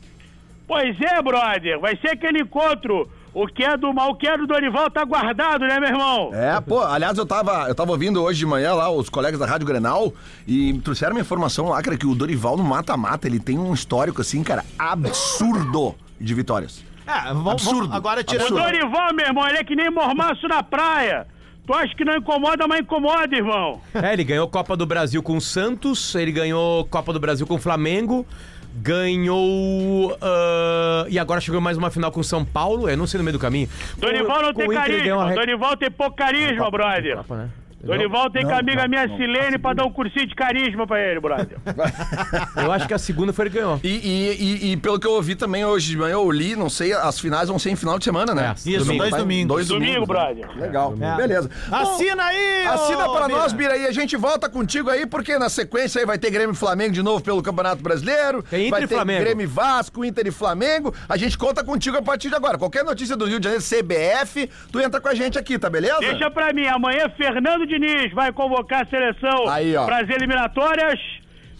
Pois 0.68 0.96
é, 1.00 1.20
brother. 1.22 1.80
Vai 1.80 1.96
ser 1.96 2.10
aquele 2.10 2.42
encontro. 2.42 3.10
O 3.32 3.46
que 3.46 3.62
é 3.62 3.76
do 3.76 3.92
mal, 3.94 4.10
o 4.10 4.14
que 4.16 4.26
é 4.26 4.36
do 4.36 4.46
Dorival 4.46 4.90
tá 4.90 5.04
guardado, 5.04 5.60
né, 5.64 5.78
meu 5.78 5.88
irmão? 5.88 6.30
É, 6.34 6.60
pô, 6.60 6.80
aliás, 6.82 7.16
eu 7.16 7.24
tava, 7.24 7.68
eu 7.68 7.74
tava 7.74 7.92
ouvindo 7.92 8.20
hoje 8.22 8.40
de 8.40 8.46
manhã 8.46 8.74
lá 8.74 8.90
os 8.90 9.08
colegas 9.08 9.38
da 9.38 9.46
Rádio 9.46 9.66
Grenal 9.66 10.12
e 10.48 10.72
me 10.72 10.80
trouxeram 10.80 11.14
uma 11.14 11.20
informação 11.20 11.68
lá, 11.68 11.80
cara, 11.80 11.96
que 11.96 12.06
o 12.06 12.14
Dorival 12.14 12.56
no 12.56 12.64
mata-mata, 12.64 13.28
ele 13.28 13.38
tem 13.38 13.56
um 13.56 13.72
histórico, 13.72 14.20
assim, 14.20 14.42
cara, 14.42 14.64
absurdo 14.78 15.94
de 16.20 16.34
vitórias. 16.34 16.84
É, 17.06 17.28
vamos, 17.32 17.52
Absurdo. 17.52 17.80
vamos 17.80 17.96
agora 17.96 18.20
O 18.20 18.24
tirando. 18.24 18.54
Dorival, 18.54 19.14
meu 19.14 19.26
irmão, 19.26 19.48
ele 19.48 19.58
é 19.58 19.64
que 19.64 19.74
nem 19.74 19.90
mormaço 19.90 20.46
na 20.48 20.62
praia. 20.62 21.26
Tu 21.66 21.74
acha 21.74 21.94
que 21.96 22.04
não 22.04 22.16
incomoda, 22.16 22.66
mas 22.66 22.80
incomoda, 22.80 23.34
irmão. 23.34 23.80
É, 23.94 24.12
ele 24.12 24.24
ganhou 24.24 24.48
Copa 24.48 24.76
do 24.76 24.86
Brasil 24.86 25.22
com 25.22 25.36
o 25.36 25.40
Santos, 25.40 26.14
ele 26.14 26.32
ganhou 26.32 26.84
Copa 26.86 27.12
do 27.12 27.20
Brasil 27.20 27.46
com 27.46 27.54
o 27.54 27.58
Flamengo, 27.60 28.26
ganhou. 28.74 30.16
ah, 30.20 31.06
e 31.08 31.18
agora 31.18 31.40
chegou 31.40 31.60
mais 31.60 31.76
uma 31.76 31.90
final 31.90 32.10
com 32.10 32.20
o 32.20 32.24
São 32.24 32.44
Paulo, 32.44 32.88
eu 32.88 32.96
não 32.96 33.06
sei 33.06 33.18
no 33.18 33.24
meio 33.24 33.36
do 33.36 33.40
caminho. 33.40 33.68
Dorival 33.98 34.42
não 34.42 34.52
Com 34.54 34.60
tem 34.60 34.70
carisma. 34.70 35.34
Dorival 35.34 35.76
tem 35.76 35.90
pouco 35.90 36.16
carisma, 36.16 36.70
brother. 36.70 37.16
Copa, 37.16 37.36
né? 37.36 37.50
Dorival 37.82 38.30
tem 38.30 38.42
Não, 38.42 38.50
com 38.50 38.56
a 38.56 38.58
amiga 38.60 38.82
não, 38.82 38.88
minha 38.88 39.06
não, 39.06 39.16
Silene 39.16 39.58
pra 39.58 39.72
dar 39.72 39.84
um 39.86 39.90
cursinho 39.92 40.26
de 40.26 40.34
carisma 40.34 40.86
pra 40.86 41.00
ele, 41.00 41.18
brother. 41.20 41.56
Eu 42.56 42.70
acho 42.72 42.86
que 42.86 42.94
a 42.94 42.98
segunda 42.98 43.32
foi 43.32 43.44
ele 43.46 43.50
que 43.50 43.56
ganhou. 43.58 43.80
E, 43.82 43.88
e- 43.88 44.68
e- 44.68 44.72
e 44.72 44.76
pelo 44.76 44.98
que 45.00 45.06
eu 45.06 45.12
ouvi 45.12 45.34
também 45.34 45.64
hoje 45.64 45.90
de 45.90 45.96
manhã, 45.96 46.12
eu 46.14 46.30
li, 46.30 46.54
não 46.56 46.68
sei, 46.68 46.92
as 46.92 47.18
finais 47.18 47.48
vão 47.48 47.58
ser 47.58 47.70
em 47.70 47.76
final 47.76 47.98
de 47.98 48.04
semana, 48.04 48.34
né? 48.34 48.54
É, 48.54 48.70
Isso, 48.70 48.84
dois 48.84 49.10
Vai- 49.10 49.20
domingos. 49.20 49.48
Dois 49.48 49.68
Domingo, 49.68 50.06
domingos. 50.06 50.08
né? 50.08 50.44
brother. 50.46 50.60
Legal, 50.62 50.94
É. 51.00 51.16
beleza. 51.16 51.50
Bom, 51.68 51.76
Assina 51.76 52.24
aí! 52.24 52.66
Assina 52.66 53.06
ô, 53.08 53.12
pra 53.16 53.26
Bira. 53.26 53.38
nós, 53.38 53.52
Bira, 53.52 53.76
e 53.76 53.86
a 53.86 53.92
gente 53.92 54.16
volta 54.16 54.48
contigo 54.48 54.90
aí, 54.90 55.06
porque 55.06 55.38
na 55.38 55.48
sequência 55.48 56.00
aí 56.00 56.06
vai 56.06 56.18
ter 56.18 56.30
Grêmio 56.30 56.52
e 56.52 56.56
Flamengo 56.56 56.92
de 56.92 57.02
novo 57.02 57.22
pelo 57.22 57.42
Campeonato 57.42 57.82
Brasileiro. 57.82 58.42
Tem 58.42 58.60
Inter 58.68 58.70
vai 58.70 58.82
e 58.82 58.86
ter 58.86 58.94
Flamengo. 58.94 59.20
Grêmio 59.24 59.44
e 59.44 59.46
Vasco, 59.46 60.04
Inter 60.04 60.26
e 60.26 60.30
Flamengo. 60.30 60.94
A 61.08 61.16
gente 61.16 61.36
conta 61.38 61.64
contigo 61.64 61.96
a 61.96 62.02
partir 62.02 62.28
de 62.28 62.34
agora. 62.34 62.58
Qualquer 62.58 62.84
notícia 62.84 63.16
do 63.16 63.24
Rio 63.24 63.40
de 63.40 63.44
Janeiro, 63.44 63.64
CBF, 63.64 64.50
tu 64.70 64.80
entra 64.80 65.00
com 65.00 65.08
a 65.08 65.14
gente 65.14 65.38
aqui, 65.38 65.58
tá 65.58 65.70
beleza? 65.70 65.98
Deixa 66.00 66.30
pra 66.30 66.52
mim, 66.52 66.66
amanhã 66.66 67.08
Fernando 67.16 67.66
Diniz 67.70 68.12
vai 68.12 68.32
convocar 68.32 68.82
a 68.82 68.86
seleção 68.90 69.48
Aí, 69.48 69.74
ó. 69.76 69.86
pras 69.86 70.08
eliminatórias. 70.10 70.98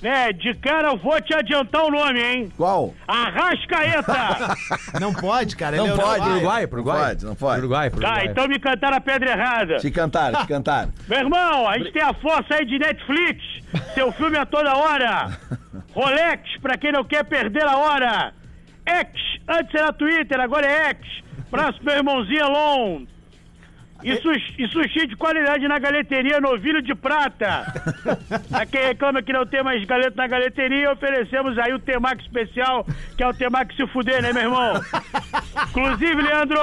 Né, 0.02 0.32
de 0.32 0.54
cara 0.54 0.88
eu 0.88 0.96
vou 0.96 1.20
te 1.20 1.34
adiantar 1.34 1.84
o 1.84 1.90
nome, 1.90 2.22
hein? 2.22 2.50
Qual? 2.56 2.94
Arrascaeta! 3.06 4.56
Não 4.98 5.12
pode, 5.12 5.54
cara. 5.56 5.76
Não 5.76 5.88
é 5.88 5.94
pode. 5.94 6.26
Uruguai, 6.26 6.66
pro 6.66 6.78
Uruguai? 6.78 6.98
Não 6.98 7.06
pode, 7.08 7.24
não 7.26 7.34
pode. 7.34 7.58
Uruguai, 7.60 7.90
pro 7.90 8.00
tá, 8.00 8.08
Uruguai. 8.08 8.26
então 8.30 8.48
me 8.48 8.58
cantaram 8.58 8.96
a 8.96 9.00
pedra 9.02 9.30
errada. 9.32 9.76
Te 9.76 9.90
cantaram, 9.90 10.40
te 10.40 10.46
cantaram. 10.48 10.90
Meu 11.06 11.18
irmão, 11.18 11.68
a 11.68 11.76
gente 11.76 11.92
tem 11.92 12.02
a 12.02 12.14
força 12.14 12.46
aí 12.54 12.64
de 12.64 12.78
Netflix. 12.78 13.44
Seu 13.92 14.10
filme 14.12 14.38
a 14.38 14.46
toda 14.46 14.74
hora. 14.74 15.38
Rolex, 15.92 16.42
pra 16.62 16.78
quem 16.78 16.92
não 16.92 17.04
quer 17.04 17.22
perder 17.24 17.64
a 17.66 17.76
hora. 17.76 18.32
X, 18.86 19.10
antes 19.48 19.74
era 19.74 19.92
Twitter, 19.92 20.40
agora 20.40 20.66
é 20.66 20.88
X. 20.88 21.06
Braço 21.50 21.74
pro 21.78 21.84
meu 21.86 21.96
irmãozinho 21.96 22.40
Elon. 22.40 23.02
E, 24.02 24.16
sushi, 24.16 24.54
e 24.58 24.68
sushi 24.68 25.06
de 25.06 25.16
qualidade 25.16 25.66
na 25.68 25.78
galeteria 25.78 26.40
Novilho 26.40 26.82
de 26.82 26.94
Prata. 26.94 27.64
A 28.52 28.66
quem 28.66 28.80
reclama 28.82 29.22
que 29.22 29.32
não 29.32 29.46
tem 29.46 29.62
mais 29.62 29.84
galeto 29.84 30.16
na 30.16 30.26
galeteria, 30.26 30.92
oferecemos 30.92 31.58
aí 31.58 31.72
o 31.72 31.78
Temax 31.78 32.22
especial, 32.22 32.86
que 33.16 33.22
é 33.22 33.28
o 33.28 33.34
Temax 33.34 33.74
se 33.76 33.86
fuder, 33.88 34.22
né, 34.22 34.32
meu 34.32 34.42
irmão? 34.42 34.80
Inclusive, 35.70 36.22
Leandro, 36.22 36.60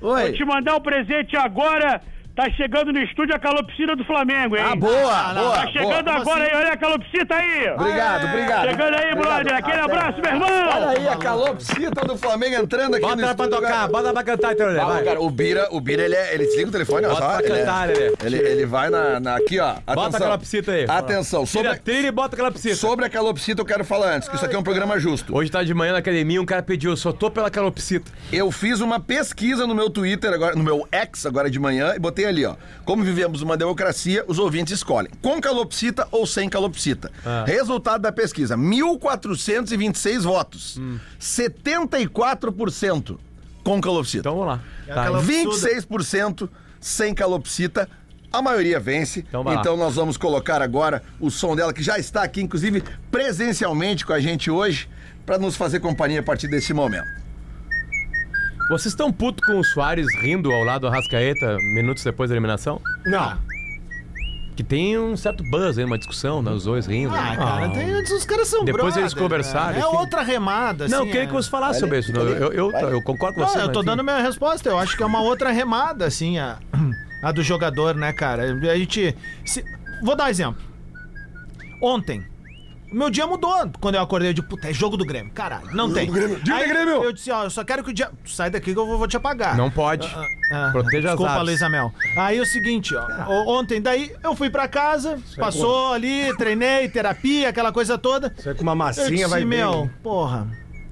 Oi. 0.00 0.22
vou 0.22 0.32
te 0.32 0.44
mandar 0.44 0.76
um 0.76 0.80
presente 0.80 1.36
agora. 1.36 2.00
Tá 2.38 2.48
chegando 2.52 2.92
no 2.92 3.00
estúdio 3.00 3.34
a 3.34 3.38
calopsita 3.40 3.96
do 3.96 4.04
Flamengo, 4.04 4.56
hein? 4.56 4.62
Ah, 4.64 4.76
boa, 4.76 4.92
boa. 5.34 5.54
Tá 5.56 5.66
chegando 5.72 6.04
boa. 6.04 6.16
agora 6.18 6.44
aí, 6.44 6.54
olha 6.54 6.72
a 6.72 6.76
calopsita 6.76 7.34
aí! 7.34 7.68
Obrigado, 7.72 8.26
obrigado. 8.28 8.68
Chegando 8.68 8.94
aí, 8.94 9.14
brother, 9.16 9.54
aquele 9.56 9.80
abraço, 9.80 10.20
meu 10.20 10.30
irmão! 10.30 10.48
Olha 10.48 10.88
aí 10.90 11.08
a 11.08 11.16
calopsita 11.16 12.06
do 12.06 12.16
Flamengo 12.16 12.54
entrando 12.62 12.94
aqui 12.94 13.02
Bota 13.02 13.16
no 13.16 13.22
ela 13.22 13.34
pra 13.34 13.44
estúdio, 13.46 13.60
tocar, 13.64 13.74
cara. 13.76 13.88
bota 13.88 14.04
ela 14.04 14.12
pra 14.12 14.22
cantar 14.22 14.52
então, 14.52 14.66
Lelê, 14.68 14.78
Ah, 14.78 14.84
vai. 14.84 15.02
cara, 15.02 15.20
o 15.20 15.28
Bira, 15.30 15.66
o 15.72 15.80
Bira, 15.80 16.04
ele, 16.04 16.14
é, 16.14 16.34
ele 16.34 16.44
desliga 16.46 16.68
o 16.68 16.70
telefone, 16.70 17.08
Bota 17.08 17.20
só. 17.20 17.28
pra 17.28 17.40
ele, 17.44 17.48
cantar, 17.58 17.90
é, 17.90 17.92
Lelê. 17.92 18.14
ele, 18.22 18.36
ele 18.36 18.66
vai 18.66 18.88
na, 18.88 19.18
na- 19.18 19.36
aqui, 19.36 19.58
ó. 19.58 19.70
Atenção. 19.70 19.94
Bota 19.96 20.16
aquela 20.18 20.38
psita 20.38 20.70
aí. 20.70 20.86
Atenção, 20.88 21.44
sobre, 21.44 21.70
Tira, 21.70 21.82
tira 21.84 22.06
e 22.06 22.12
bota 22.12 22.36
aquela 22.36 22.52
psita. 22.52 22.76
sobre 22.76 23.04
a 23.04 23.08
calopsita 23.10 23.60
eu 23.62 23.66
quero 23.66 23.84
falar 23.84 24.14
antes, 24.14 24.28
que 24.28 24.36
isso 24.36 24.44
aqui 24.44 24.54
é 24.54 24.58
um 24.60 24.62
programa 24.62 24.96
justo. 25.00 25.36
Hoje 25.36 25.50
tá 25.50 25.64
de 25.64 25.74
manhã 25.74 25.90
na 25.90 25.98
academia, 25.98 26.40
um 26.40 26.46
cara 26.46 26.62
pediu, 26.62 26.92
eu 26.92 26.96
só 26.96 27.10
tô 27.12 27.32
pela 27.32 27.50
calopsita. 27.50 28.08
Eu 28.32 28.52
fiz 28.52 28.80
uma 28.80 29.00
pesquisa 29.00 29.66
no 29.66 29.74
meu 29.74 29.90
Twitter, 29.90 30.32
agora, 30.32 30.54
no 30.54 30.62
meu 30.62 30.86
ex 30.92 31.26
agora 31.26 31.50
de 31.50 31.58
manhã, 31.58 31.94
e 31.96 31.98
botei 31.98 32.27
ali, 32.28 32.44
ó. 32.44 32.54
Como 32.84 33.02
vivemos 33.02 33.42
uma 33.42 33.56
democracia, 33.56 34.24
os 34.28 34.38
ouvintes 34.38 34.74
escolhem. 34.74 35.10
Com 35.22 35.40
calopsita 35.40 36.06
ou 36.10 36.26
sem 36.26 36.48
calopsita. 36.48 37.10
Ah. 37.24 37.44
Resultado 37.46 38.02
da 38.02 38.12
pesquisa: 38.12 38.56
1.426 38.56 40.20
votos. 40.22 40.76
Hum. 40.78 40.98
74% 41.18 43.18
com 43.64 43.80
calopsita. 43.80 44.18
Então 44.20 44.34
vamos 44.36 44.48
lá. 44.48 44.60
É 44.86 44.94
Tá. 44.94 45.02
aquela- 45.02 45.22
26% 45.22 46.48
sem 46.80 47.14
calopsita. 47.14 47.88
A 48.32 48.42
maioria 48.42 48.78
vence. 48.78 49.24
Então. 49.26 49.44
Então 49.54 49.76
nós 49.76 49.94
vamos 49.94 50.16
colocar 50.18 50.60
agora 50.60 51.02
o 51.18 51.30
som 51.30 51.56
dela, 51.56 51.72
que 51.72 51.82
já 51.82 51.98
está 51.98 52.22
aqui, 52.22 52.42
inclusive, 52.42 52.82
presencialmente 53.10 54.04
com 54.04 54.12
a 54.12 54.20
gente 54.20 54.50
hoje, 54.50 54.88
para 55.24 55.38
nos 55.38 55.56
fazer 55.56 55.80
companhia 55.80 56.20
a 56.20 56.22
partir 56.22 56.46
desse 56.48 56.74
momento. 56.74 57.06
Vocês 58.68 58.92
estão 58.92 59.10
puto 59.10 59.42
com 59.42 59.58
o 59.58 59.64
Soares 59.64 60.06
rindo 60.20 60.52
ao 60.52 60.62
lado 60.62 60.82
do 60.82 60.88
Arrascaeta 60.88 61.56
minutos 61.74 62.04
depois 62.04 62.28
da 62.28 62.36
eliminação? 62.36 62.80
Não. 63.06 63.38
Que 64.54 64.62
tem 64.64 64.98
um 64.98 65.16
certo 65.16 65.44
buzz 65.44 65.78
aí, 65.78 65.84
uma 65.84 65.96
discussão, 65.96 66.42
né? 66.42 66.50
Os 66.50 66.64
dois 66.64 66.84
rindo. 66.84 67.14
Ah, 67.14 67.30
né? 67.30 67.36
cara, 67.36 67.68
tem, 67.70 67.94
os 67.94 68.24
caras 68.24 68.48
são 68.48 68.64
Depois 68.64 68.82
brother, 68.86 69.02
eles 69.02 69.14
conversaram, 69.14 69.72
né? 69.72 69.78
É 69.78 69.86
enfim. 69.86 69.96
outra 69.96 70.20
remada, 70.20 70.84
assim. 70.84 70.94
Não, 70.94 71.02
eu 71.02 71.06
queria 71.06 71.22
é. 71.22 71.26
que 71.26 71.32
você 71.32 71.48
falasse 71.48 71.78
sobre 71.80 71.98
isso. 72.00 72.10
Eu, 72.12 72.52
eu, 72.52 72.72
eu, 72.72 73.02
concordo 73.02 73.36
com 73.36 73.40
Não, 73.40 73.48
você. 73.48 73.58
eu 73.58 73.66
mas, 73.66 73.72
tô 73.72 73.80
enfim. 73.80 73.86
dando 73.86 74.02
minha 74.02 74.20
resposta. 74.20 74.68
Eu 74.68 74.76
acho 74.76 74.96
que 74.96 75.02
é 75.02 75.06
uma 75.06 75.20
outra 75.20 75.50
remada, 75.52 76.04
assim, 76.04 76.38
a, 76.38 76.58
a 77.22 77.30
do 77.30 77.42
jogador, 77.42 77.94
né, 77.94 78.12
cara? 78.12 78.52
A 78.52 78.76
gente. 78.76 79.16
se- 79.46 79.64
vou 80.02 80.16
dar 80.16 80.24
um 80.24 80.28
exemplo. 80.28 80.60
Ontem. 81.80 82.26
Meu 82.90 83.10
dia 83.10 83.26
mudou 83.26 83.52
quando 83.80 83.96
eu 83.96 84.02
acordei. 84.02 84.30
Eu 84.30 84.32
disse, 84.34 84.46
puta, 84.46 84.68
é 84.68 84.72
jogo 84.72 84.96
do 84.96 85.04
Grêmio. 85.04 85.30
Caralho, 85.32 85.68
não 85.74 85.92
tem. 85.92 86.10
Diga, 86.10 86.54
Aí 86.54 86.68
Grêmio! 86.68 87.02
Eu 87.04 87.12
disse, 87.12 87.30
ó, 87.30 87.44
eu 87.44 87.50
só 87.50 87.62
quero 87.64 87.84
que 87.84 87.90
o 87.90 87.94
dia. 87.94 88.10
Sai 88.24 88.50
daqui 88.50 88.72
que 88.72 88.78
eu 88.78 88.86
vou, 88.86 88.96
vou 88.98 89.06
te 89.06 89.16
apagar. 89.16 89.56
Não 89.56 89.70
pode. 89.70 90.06
Ah, 90.50 90.70
Proteja 90.72 91.08
as 91.08 91.14
Desculpa, 91.16 91.32
aves. 91.32 91.44
Luísa 91.46 91.68
Mel. 91.68 91.92
Aí 92.16 92.38
é 92.38 92.40
o 92.40 92.46
seguinte, 92.46 92.94
ó. 92.96 93.06
Ontem, 93.46 93.80
daí, 93.82 94.10
eu 94.24 94.34
fui 94.34 94.48
pra 94.48 94.66
casa, 94.66 95.18
passou 95.36 95.92
ali, 95.92 96.34
treinei, 96.38 96.88
terapia, 96.88 97.50
aquela 97.50 97.70
coisa 97.72 97.98
toda. 97.98 98.32
Isso 98.38 98.48
aí 98.48 98.54
com 98.54 98.62
uma 98.62 98.72
Eu 98.72 98.76
massinha 98.76 99.08
disse, 99.10 99.28
vai 99.28 99.44
meu, 99.44 99.82
bem. 99.82 99.90
porra, 100.02 100.46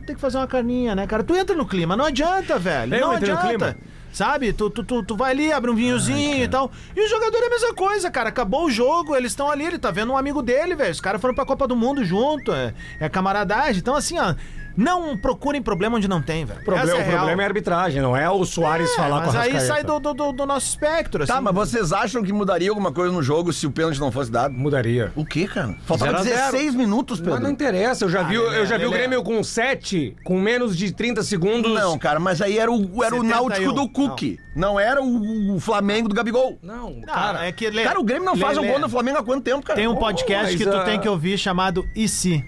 tem 0.06 0.14
que 0.14 0.20
fazer 0.20 0.36
uma 0.36 0.46
carninha, 0.46 0.94
né, 0.94 1.06
cara? 1.06 1.24
Tu 1.24 1.34
entra 1.34 1.56
no 1.56 1.66
clima, 1.66 1.96
não 1.96 2.04
adianta, 2.04 2.58
velho. 2.58 2.94
Eu 2.94 3.00
não 3.00 3.10
adianta. 3.12 3.76
Sabe? 4.16 4.50
Tu, 4.50 4.70
tu, 4.70 4.82
tu, 4.82 5.02
tu 5.02 5.14
vai 5.14 5.32
ali, 5.32 5.52
abre 5.52 5.70
um 5.70 5.74
vinhozinho 5.74 6.42
e 6.42 6.48
tal. 6.48 6.72
E 6.96 7.04
o 7.04 7.06
jogador 7.06 7.36
é 7.36 7.48
a 7.48 7.50
mesma 7.50 7.74
coisa, 7.74 8.10
cara. 8.10 8.30
Acabou 8.30 8.64
o 8.64 8.70
jogo, 8.70 9.14
eles 9.14 9.32
estão 9.32 9.50
ali, 9.50 9.66
ele 9.66 9.78
tá 9.78 9.90
vendo 9.90 10.10
um 10.10 10.16
amigo 10.16 10.40
dele, 10.40 10.74
velho. 10.74 10.90
Os 10.90 11.02
caras 11.02 11.20
foram 11.20 11.34
pra 11.34 11.44
Copa 11.44 11.68
do 11.68 11.76
Mundo 11.76 12.02
junto, 12.02 12.50
é, 12.50 12.72
é 12.98 13.10
camaradagem. 13.10 13.78
Então, 13.78 13.94
assim, 13.94 14.18
ó, 14.18 14.34
não 14.76 15.16
procurem 15.16 15.62
problema 15.62 15.96
onde 15.96 16.06
não 16.08 16.20
tem, 16.20 16.44
velho. 16.44 16.60
O 16.60 16.64
problema, 16.64 16.90
Essa 16.90 16.98
o 17.00 17.04
real. 17.04 17.16
problema 17.16 17.42
é 17.42 17.44
a 17.44 17.48
arbitragem, 17.48 18.02
não 18.02 18.16
é 18.16 18.28
o 18.28 18.44
Soares 18.44 18.94
falar 18.94 19.20
com 19.20 19.26
Mas 19.26 19.34
a 19.36 19.40
aí 19.42 19.52
Rascaeta. 19.52 19.74
sai 19.74 19.84
do, 19.84 19.98
do, 19.98 20.14
do- 20.14 20.32
do 20.32 20.46
nosso 20.46 20.66
espectro, 20.68 21.22
assim. 21.22 21.32
Tá, 21.32 21.40
mas 21.40 21.54
vocês 21.54 21.92
acham 21.92 22.22
que 22.22 22.32
mudaria 22.32 22.68
alguma 22.70 22.92
coisa 22.92 23.12
no 23.12 23.22
jogo 23.22 23.52
se 23.52 23.66
o 23.66 23.70
pênalti 23.70 23.98
não 23.98 24.12
fosse 24.12 24.30
dado? 24.30 24.52
Mudaria. 24.54 25.12
O 25.16 25.24
quê, 25.24 25.46
cara? 25.46 25.74
Faltava 25.86 26.22
Zero 26.22 26.36
a 26.38 26.50
16 26.50 26.74
minutos, 26.74 27.18
Mas 27.20 27.28
não 27.28 27.36
Pedro. 27.36 27.50
interessa, 27.52 28.04
eu 28.04 28.08
já 28.10 28.22
vi, 28.22 28.38
Lelé, 28.38 28.58
eu 28.60 28.66
já 28.66 28.76
vi 28.76 28.84
o 28.86 28.90
Lelé. 28.90 29.02
Grêmio 29.02 29.22
com 29.22 29.42
7, 29.42 30.16
com 30.24 30.38
menos 30.40 30.76
de 30.76 30.92
30 30.92 31.22
segundos. 31.22 31.72
Não, 31.72 31.98
cara, 31.98 32.20
mas 32.20 32.42
aí 32.42 32.58
era 32.58 32.70
o, 32.70 33.02
era 33.02 33.14
o 33.14 33.20
71. 33.22 33.24
Náutico 33.24 33.72
do 33.72 33.88
Cook. 33.88 34.38
Não, 34.54 34.78
era 34.80 35.02
o, 35.02 35.54
o 35.56 35.60
Flamengo 35.60 36.08
do 36.08 36.14
Gabigol. 36.14 36.58
Não, 36.62 36.90
Não, 36.90 37.02
cara. 37.02 37.46
é 37.46 37.52
que 37.52 37.70
Cara, 37.70 38.00
o 38.00 38.04
Grêmio 38.04 38.24
não 38.26 38.36
faz 38.36 38.56
um 38.58 38.66
gol 38.66 38.78
no 38.78 38.88
Flamengo 38.88 39.18
há 39.18 39.22
quanto 39.22 39.42
tempo, 39.44 39.64
cara? 39.64 39.78
Tem 39.78 39.88
um 39.88 39.96
podcast 39.96 40.46
mas, 40.52 40.56
que 40.56 40.64
tu 40.64 40.76
ah, 40.76 40.84
tem 40.84 40.98
que 41.00 41.08
ouvir 41.08 41.36
chamado 41.38 41.84
E 41.94 42.08
se, 42.08 42.42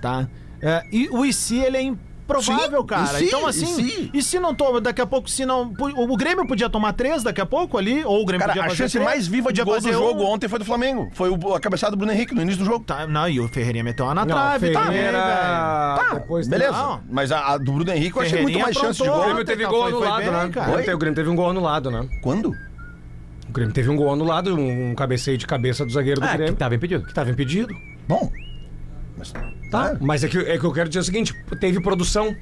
tá? 0.00 0.28
É, 0.62 0.84
e 0.92 1.08
o 1.10 1.24
e 1.24 1.32
se, 1.32 1.58
ele 1.58 1.76
é 1.76 1.82
improvável, 1.82 2.80
Sim, 2.82 2.86
cara. 2.86 3.02
e 3.04 3.18
se, 3.18 3.24
então, 3.24 3.40
e 3.40 3.44
assim, 3.46 3.66
se? 3.66 4.10
e 4.14 4.22
se 4.22 4.38
não 4.38 4.54
toma, 4.54 4.80
daqui 4.80 5.00
a 5.00 5.06
pouco, 5.06 5.28
se 5.28 5.44
não. 5.46 5.72
O, 5.96 6.16
Grêmio 6.16 6.46
podia 6.46 6.68
tomar 6.68 6.92
três 6.92 7.22
daqui 7.22 7.40
a 7.40 7.46
pouco 7.46 7.76
ali, 7.78 8.04
ou 8.04 8.22
o 8.22 8.26
Grêmio 8.26 8.40
Cara, 8.46 8.52
podia 8.52 8.62
a 8.62 8.68
fazer 8.68 8.76
chance 8.84 8.92
três, 8.92 9.04
mais 9.04 9.26
viva 9.26 9.52
de 9.52 9.60
podia 9.60 9.64
gol 9.64 9.74
do 9.74 9.82
fazer 9.82 9.92
jogo 9.94 10.22
um. 10.22 10.26
ontem 10.26 10.46
foi 10.48 10.58
do 10.58 10.64
Flamengo. 10.64 11.10
Foi 11.14 11.30
o, 11.30 11.54
a 11.54 11.58
cabeçada 11.60 11.92
do 11.92 11.96
Bruno 11.96 12.12
Henrique 12.12 12.34
no 12.34 12.42
início 12.42 12.60
do 12.60 12.64
jogo. 12.66 12.84
Tá, 12.84 13.06
não, 13.06 13.28
e 13.28 13.40
o 13.40 13.48
Ferreirinha 13.48 13.82
meteu 13.82 14.04
uma 14.04 14.14
na 14.14 14.24
Não, 14.24 14.34
trave 14.34 14.70
também, 14.70 14.92
Ferreira... 14.92 15.18
Tá, 15.18 16.10
Depois 16.14 16.46
beleza. 16.46 16.72
não. 16.72 17.00
Mas 17.10 17.32
a, 17.32 17.54
a 17.54 17.58
do 17.58 17.72
Bruno 17.72 17.90
Henrique 17.90 18.16
eu 18.16 18.22
achei 18.22 18.42
muito 18.42 18.58
mais 18.58 18.76
chance 18.76 19.02
de. 19.02 19.08
O 19.08 19.12
gol. 19.12 19.24
Grêmio 19.24 19.44
teve 19.44 19.66
gol 19.66 19.82
foi- 19.82 19.92
foi 19.92 20.02
anulado, 20.06 20.30
né? 20.46 20.50
cara. 20.52 20.72
Ontem 20.78 20.94
o 20.94 20.98
Grêmio 20.98 21.16
teve 21.16 21.28
um 21.30 21.34
gol 21.36 21.50
anulado, 21.50 21.90
né? 21.90 22.06
Quando? 22.22 22.54
O 23.48 23.52
Grêmio 23.52 23.74
teve 23.74 23.88
um 23.90 23.96
gol 23.96 24.12
anulado, 24.12 24.54
um, 24.54 24.90
um 24.90 24.94
cabeceio 24.94 25.36
de 25.36 25.46
cabeça 25.46 25.84
do 25.84 25.90
zagueiro 25.90 26.20
do 26.20 26.24
Ah, 26.26 26.30
que 26.30 26.36
Grêmio. 26.36 26.54
tava 26.54 26.74
impedido. 26.76 27.04
Que 27.06 27.12
tava 27.14 27.30
impedido. 27.30 27.74
Bom. 28.06 28.30
Tá, 29.70 29.96
mas 30.00 30.24
é 30.24 30.28
que, 30.28 30.38
é 30.38 30.58
que 30.58 30.64
eu 30.64 30.72
quero 30.72 30.88
dizer 30.88 31.00
o 31.00 31.04
seguinte: 31.04 31.34
teve 31.60 31.80
produção. 31.80 32.34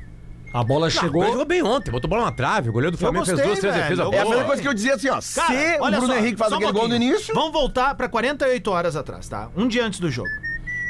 A 0.50 0.64
bola 0.64 0.88
Chegou. 0.88 1.08
chegou. 1.20 1.26
jogou 1.26 1.44
bem 1.44 1.62
ontem, 1.62 1.90
botou 1.90 2.08
bola 2.08 2.24
na 2.24 2.32
trave, 2.32 2.70
o 2.70 2.72
goleiro 2.72 2.92
do 2.92 2.98
Flamengo 2.98 3.26
fez 3.26 3.36
gostei, 3.36 3.46
duas, 3.50 3.60
três 3.60 3.74
velho, 3.74 3.84
defesas 3.96 4.12
É 4.14 4.18
a 4.22 4.24
mesma 4.24 4.44
coisa 4.44 4.62
que 4.62 4.68
eu 4.68 4.72
dizia 4.72 4.94
assim, 4.94 5.08
ó. 5.10 5.20
Cara, 5.34 5.46
se 5.74 5.78
o 5.78 5.82
olha 5.82 5.98
Bruno 5.98 6.12
só, 6.14 6.18
Henrique 6.18 6.36
faz 6.38 6.48
só 6.48 6.54
um 6.56 6.58
aquele 6.58 6.72
gol 6.72 6.82
no 6.84 6.88
pouquinho. 6.88 7.12
início. 7.12 7.34
Vamos 7.34 7.52
voltar 7.52 7.94
pra 7.94 8.08
48 8.08 8.70
horas 8.70 8.96
atrás, 8.96 9.28
tá? 9.28 9.50
Um 9.54 9.68
dia 9.68 9.84
antes 9.84 10.00
do 10.00 10.10
jogo. 10.10 10.30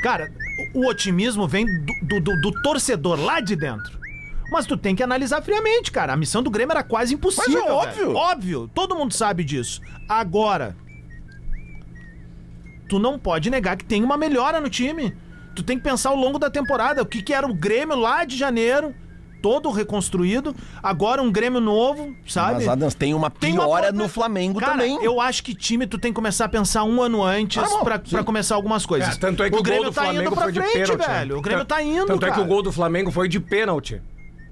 Cara, 0.00 0.30
o, 0.74 0.82
o 0.82 0.88
otimismo 0.88 1.48
vem 1.48 1.66
do, 1.66 1.92
do- 2.02 2.20
do- 2.20 2.40
do 2.40 2.62
torcedor 2.62 3.18
lá 3.20 3.40
de 3.40 3.56
dentro. 3.56 3.98
Mas 4.52 4.64
tu 4.64 4.76
tem 4.76 4.94
que 4.94 5.02
analisar 5.02 5.42
friamente, 5.42 5.90
cara. 5.90 6.12
A 6.12 6.16
missão 6.16 6.40
do 6.40 6.50
Grêmio 6.50 6.70
era 6.70 6.84
quase 6.84 7.12
impossível. 7.14 7.60
Mas 7.60 7.68
é 7.68 7.72
óbvio. 7.72 8.06
velho. 8.06 8.16
Óbvio. 8.16 8.70
Todo 8.72 8.94
mundo 8.94 9.12
sabe 9.12 9.42
disso. 9.42 9.80
Agora, 10.08 10.76
tu 12.88 13.00
não 13.00 13.18
pode 13.18 13.50
negar 13.50 13.76
que 13.76 13.84
tem 13.84 14.04
uma 14.04 14.16
melhora 14.16 14.60
no 14.60 14.70
time. 14.70 15.12
Tu 15.58 15.64
tem 15.64 15.76
que 15.76 15.82
pensar 15.82 16.10
ao 16.10 16.14
longo 16.16 16.38
da 16.38 16.48
temporada. 16.48 17.02
O 17.02 17.06
que, 17.06 17.20
que 17.20 17.34
era 17.34 17.44
o 17.44 17.52
Grêmio 17.52 17.96
lá 17.96 18.24
de 18.24 18.36
janeiro, 18.36 18.94
todo 19.42 19.72
reconstruído. 19.72 20.54
Agora 20.80 21.20
um 21.20 21.32
Grêmio 21.32 21.60
novo, 21.60 22.14
sabe? 22.28 22.54
Mas, 22.64 22.68
Adams, 22.68 22.94
tem 22.94 23.12
uma 23.12 23.28
Tem 23.28 23.54
uma 23.54 23.64
piora 23.64 23.90
no 23.90 24.08
Flamengo 24.08 24.60
Cara, 24.60 24.72
também. 24.74 25.02
eu 25.02 25.20
acho 25.20 25.42
que 25.42 25.52
time 25.56 25.84
tu 25.84 25.98
tem 25.98 26.12
que 26.12 26.14
começar 26.14 26.44
a 26.44 26.48
pensar 26.48 26.84
um 26.84 27.02
ano 27.02 27.24
antes 27.24 27.60
Ah, 27.60 27.66
sim. 27.66 28.08
pra 28.10 28.22
começar 28.22 28.54
algumas 28.54 28.86
coisas. 28.86 29.16
É, 29.16 29.18
tanto 29.18 29.42
é 29.42 29.50
que 29.50 29.56
o, 29.56 29.62
Grêmio 29.64 29.82
gol 29.82 29.90
do 29.90 29.94
tá 29.96 30.02
Flamengo 30.02 30.26
indo 30.26 30.32
pra 30.32 30.42
foi 30.44 30.52
de 30.52 30.60
frente, 30.60 30.72
pênalti. 30.74 31.08
né? 31.08 31.14
velho. 31.18 31.38
O 31.38 31.42
Grêmio 31.42 31.64
tá 31.64 31.82
indo, 31.82 32.06
Tanto 32.06 32.24
é 32.24 32.28
que 32.28 32.34
cara. 32.36 32.44
o 32.46 32.48
gol 32.48 32.62
do 32.62 32.70
Flamengo 32.70 33.10
foi 33.10 33.28
de 33.28 33.40
pênalti. 33.40 34.00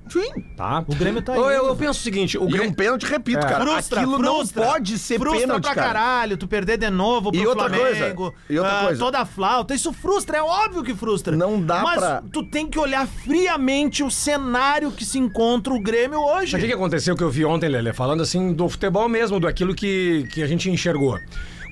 Sim. 0.08 0.42
Tá? 0.56 0.84
O 0.86 0.94
Grêmio 0.94 1.20
tá 1.20 1.34
eu, 1.34 1.42
indo. 1.42 1.50
eu, 1.50 1.66
eu 1.66 1.76
penso 1.76 1.98
o 2.00 2.02
seguinte: 2.02 2.38
o 2.38 2.42
E 2.42 2.44
um 2.44 2.48
Grêmio. 2.48 2.74
pênalti, 2.74 3.04
repito, 3.06 3.38
É. 3.44 3.48
cara. 3.48 3.64
Frustra, 3.66 4.00
aquilo 4.00 4.16
frustra. 4.18 4.64
não 4.64 4.72
pode 4.72 4.98
ser 4.98 5.18
frustra 5.18 5.40
pênalti, 5.40 5.62
pra 5.64 5.74
cara. 5.74 5.86
caralho, 5.88 6.36
tu 6.36 6.46
perder 6.46 6.78
de 6.78 6.88
novo 6.90 7.32
pro 7.32 7.40
E 7.40 7.46
outra 7.46 7.68
Flamengo. 7.68 7.84
coisa, 8.32 8.34
e 8.48 8.58
outra 8.58 8.78
ah, 8.80 8.84
coisa. 8.84 8.98
Toda 9.04 9.18
a 9.18 9.26
flauta, 9.26 9.74
isso 9.74 9.92
frustra, 9.92 10.38
é 10.38 10.42
óbvio 10.42 10.82
que 10.82 10.94
frustra. 10.94 11.36
Não 11.36 11.60
dá 11.60 11.82
Mas 11.82 11.98
pra- 11.98 12.22
tu 12.32 12.42
tem 12.44 12.66
que 12.68 12.78
olhar 12.78 13.06
friamente 13.06 14.02
o 14.04 14.10
cenário 14.10 14.90
que 14.90 15.04
se 15.04 15.18
encontra 15.18 15.72
o 15.72 15.80
Grêmio 15.80 16.20
hoje. 16.20 16.52
Sabe 16.52 16.62
o 16.62 16.66
que 16.66 16.72
que 16.72 16.74
aconteceu 16.76 17.16
que 17.16 17.22
eu 17.22 17.30
vi 17.30 17.44
ontem, 17.44 17.68
Lele? 17.68 17.92
Falando 17.92 18.22
assim 18.22 18.52
do 18.52 18.68
futebol 18.68 19.08
mesmo, 19.08 19.40
do 19.40 19.46
aquilo 19.48 19.74
que, 19.74 20.28
que 20.32 20.42
a 20.42 20.46
gente 20.46 20.70
enxergou. 20.70 21.18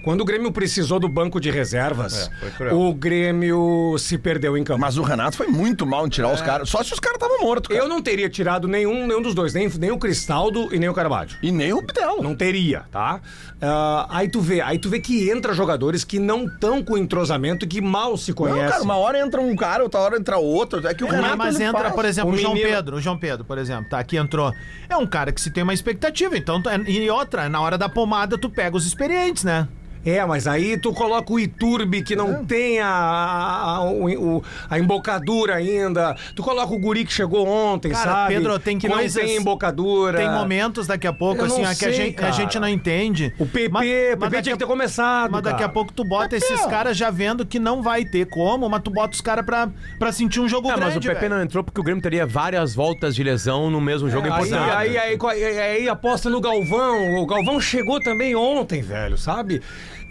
Quando 0.05 0.21
o 0.21 0.25
Grêmio 0.25 0.53
precisou 0.53 1.01
do 1.01 1.09
banco 1.09 1.41
de 1.41 1.51
reservas, 1.51 2.31
o 2.73 2.93
Grêmio 2.95 3.97
se 3.99 4.19
perdeu 4.19 4.57
em 4.57 4.63
campo. 4.63 4.81
Mas 4.81 4.99
o 4.99 5.03
Renato 5.03 5.37
foi 5.37 5.47
muito 5.47 5.87
mal 5.87 6.07
em 6.07 6.11
tirar 6.11 6.33
os 6.33 6.43
caras. 6.43 6.69
Só 6.69 6.83
se 6.83 6.93
os 6.93 7.01
caras 7.01 7.17
estavam 7.21 7.41
mortos, 7.41 7.69
cara. 7.69 7.81
eu 7.83 7.89
não 7.89 8.03
teria 8.03 8.29
tirado 8.29 8.69
nenhum, 8.69 9.07
nenhum 9.07 9.23
dos 9.23 9.35
dois, 9.35 9.55
nem, 9.55 9.69
nem 9.79 9.91
o 9.91 9.99
Cristaldo 9.99 10.69
e 10.75 10.79
nem 10.79 10.89
o 10.89 10.95
Carvalho. 10.95 11.31
E 11.43 11.51
nem 11.51 11.73
o 11.73 11.81
Bidel. 11.81 12.23
Não 12.23 12.35
teria, 12.35 12.85
tá? 12.93 13.21
Ah, 13.61 14.07
aí 14.11 14.29
tu 14.29 14.41
vê, 14.41 14.61
aí 14.61 14.79
tu 14.79 14.89
vê 14.91 15.01
que 15.01 15.31
entra 15.31 15.55
jogadores 15.55 16.05
que 16.05 16.19
não 16.19 16.45
estão 16.45 16.83
com 16.83 16.99
entrosamento 16.99 17.65
e 17.65 17.69
que 17.69 17.81
mal 17.81 18.17
se 18.17 18.31
Não, 18.33 18.37
conhecem. 18.37 18.69
cara, 18.69 18.83
uma 18.83 18.97
hora 18.97 19.19
entra 19.19 19.41
um 19.41 19.57
cara, 19.57 19.83
outra 19.83 20.01
hora 20.01 20.17
entra 20.19 20.37
outro. 20.37 20.87
É 20.87 20.93
que 20.93 21.03
o 21.03 21.09
É, 21.09 21.11
Renato 21.13 21.39
mas 21.39 21.59
entra, 21.59 21.83
faz. 21.85 21.95
por 21.95 22.05
exemplo, 22.05 22.31
O 22.31 22.35
o 22.35 22.39
João 22.39 22.53
menino- 22.55 22.71
Pedro. 22.71 22.97
O 22.97 23.01
João 23.01 23.17
Pedro, 23.17 23.45
por 23.45 23.57
exemplo, 23.57 23.89
tá 23.89 23.99
aqui 23.99 24.17
entrou. 24.17 24.53
É 24.89 24.97
um 24.97 25.07
cara 25.07 25.33
que 25.33 25.41
se 25.41 25.51
tem 25.51 25.63
uma 25.63 25.73
expectativa, 25.75 26.37
então. 26.37 26.63
E 26.87 27.09
outra, 27.09 27.49
na 27.49 27.61
hora 27.61 27.79
da 27.79 27.89
pomada, 27.89 28.37
tu 28.37 28.51
pega 28.51 28.77
os 28.77 28.85
experientes, 28.87 29.45
né? 29.45 29.67
É, 30.05 30.25
mas 30.27 30.47
aí 30.47 30.77
tu 30.77 30.93
coloca 30.93 31.33
o 31.33 31.39
Iturbe 31.41 32.03
que 32.03 32.15
não 32.15 32.45
tem 32.45 32.81
a, 32.81 32.89
a, 32.89 33.81
o- 33.85 34.37
o- 34.39 34.45
a 34.69 34.79
embocadura 34.79 35.55
ainda. 35.57 36.15
Tu 36.35 36.43
coloca 36.43 36.73
o 36.75 36.79
Guri 36.79 37.05
que 37.05 37.13
chegou 37.13 37.47
ontem, 37.49 37.91
Cara, 37.93 38.05
sabe? 38.11 38.35
Pedro, 38.35 38.59
tem 38.59 38.79
que 38.79 38.89
coisas- 38.89 39.15
não 39.23 39.29
tem 39.29 39.37
embocadura. 39.39 40.19
Tem 40.19 40.31
momentos 40.31 40.87
daqui 40.87 41.07
a 41.07 41.13
pouco, 41.13 41.41
Eu 41.43 41.47
assim, 41.47 41.63
a 41.65 41.75
que 41.75 41.85
a 41.87 41.89
sei, 41.89 41.93
gente, 41.93 42.25
a 42.25 42.31
gente 42.31 42.59
não 42.59 42.69
entende. 42.69 43.33
O 43.39 43.47
PP, 43.47 43.69
Mas- 43.71 43.89
PP 44.31 44.43
tinha 44.43 44.55
a- 44.55 44.59
que 44.59 44.65
ter 44.65 44.67
começado. 44.71 45.31
Mas 45.31 45.43
daqui 45.43 45.63
a 45.63 45.69
pouco 45.69 45.93
tu 45.93 46.05
bota 46.05 46.37
esses 46.37 46.65
caras 46.67 46.97
já 46.97 47.11
vendo 47.11 47.45
que 47.47 47.59
não 47.59 47.83
vai 47.83 48.05
ter 48.05 48.27
como, 48.27 48.69
mas 48.69 48.83
tu 48.83 48.91
bota 48.91 49.15
os 49.15 49.21
caras 49.21 49.45
pra, 49.45 49.69
pra 49.99 50.13
sentir 50.13 50.41
um 50.41 50.49
jogo 50.49 50.69
Ah, 50.69 50.77
grande, 50.77 50.95
mas 50.95 50.97
o 50.97 51.01
PP 51.01 51.21
velho. 51.21 51.35
não 51.35 51.43
entrou 51.43 51.65
porque 51.65 51.81
o 51.81 51.85
Grêmio 51.85 52.03
teria 52.03 52.27
várias 52.27 52.75
voltas 52.75 53.15
de 53.15 53.23
lesão 53.23 53.71
no 53.71 53.81
mesmo 53.81 54.11
jogo 54.11 54.27
Aí, 54.27 54.33
importante. 54.33 54.71
aí, 54.77 54.99
aí, 54.99 55.19
aí, 55.31 55.61
aí 55.61 55.89
aposta 55.89 56.29
no 56.29 56.41
Galvão. 56.41 57.17
O 57.17 57.27
Galvão 57.27 57.61
chegou 57.61 58.01
também 58.01 58.35
ontem, 58.37 58.83
velho, 58.83 59.17
sabe? 59.17 59.63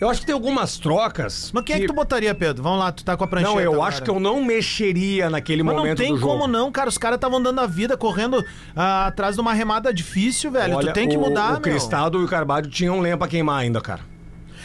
Eu 0.04 0.10
acho 0.10 0.20
que 0.20 0.26
tem 0.26 0.34
algumas 0.34 0.78
trocas. 0.78 1.50
Mas 1.54 1.64
quem 1.64 1.76
é 1.78 1.80
que 1.80 1.88
tu 1.88 1.94
botaria, 1.94 2.36
Pedro? 2.36 2.62
Vamos 2.62 2.80
lá, 2.80 2.92
tu 2.92 3.04
tá 3.06 3.16
com 3.16 3.24
a 3.24 3.28
prancheta 3.28 3.54
Não, 3.54 3.62
eu 3.62 3.74
agora. 3.74 3.88
acho 3.90 4.04
que 4.04 4.10
eu 4.10 4.20
não 4.20 4.44
mexeria 4.44 5.30
naquele 5.30 5.64
Mas 5.64 5.74
não 5.76 5.82
momento 5.84 5.98
tem 5.98 6.12
do 6.12 6.18
jogo. 6.20 6.34
como 6.34 6.48
não, 6.48 6.72
cara. 6.72 6.90
Os 6.90 6.98
caras 6.98 7.16
estavam 7.16 7.42
dando 7.42 7.60
a 7.62 7.66
vida, 7.66 7.96
correndo 7.96 8.44
ah, 8.76 9.08
atrás 9.08 9.36
de 9.36 9.42
uma 9.42 9.54
remada 9.54 9.94
difícil, 9.94 10.52
velho. 10.52 10.76
Olha, 10.76 10.92
tu 10.92 10.94
tem 10.94 11.08
que 11.08 11.16
o- 11.18 11.20
mudar, 11.22 11.50
O 11.50 11.52
meu. 11.54 11.62
Cristaldo 11.62 12.22
e 12.22 12.26
o 12.26 12.28
Carvalho 12.28 12.68
tinham 12.70 13.00
lenha 13.00 13.18
pra 13.18 13.28
queimar 13.28 13.62
ainda, 13.62 13.80
cara. 13.80 14.02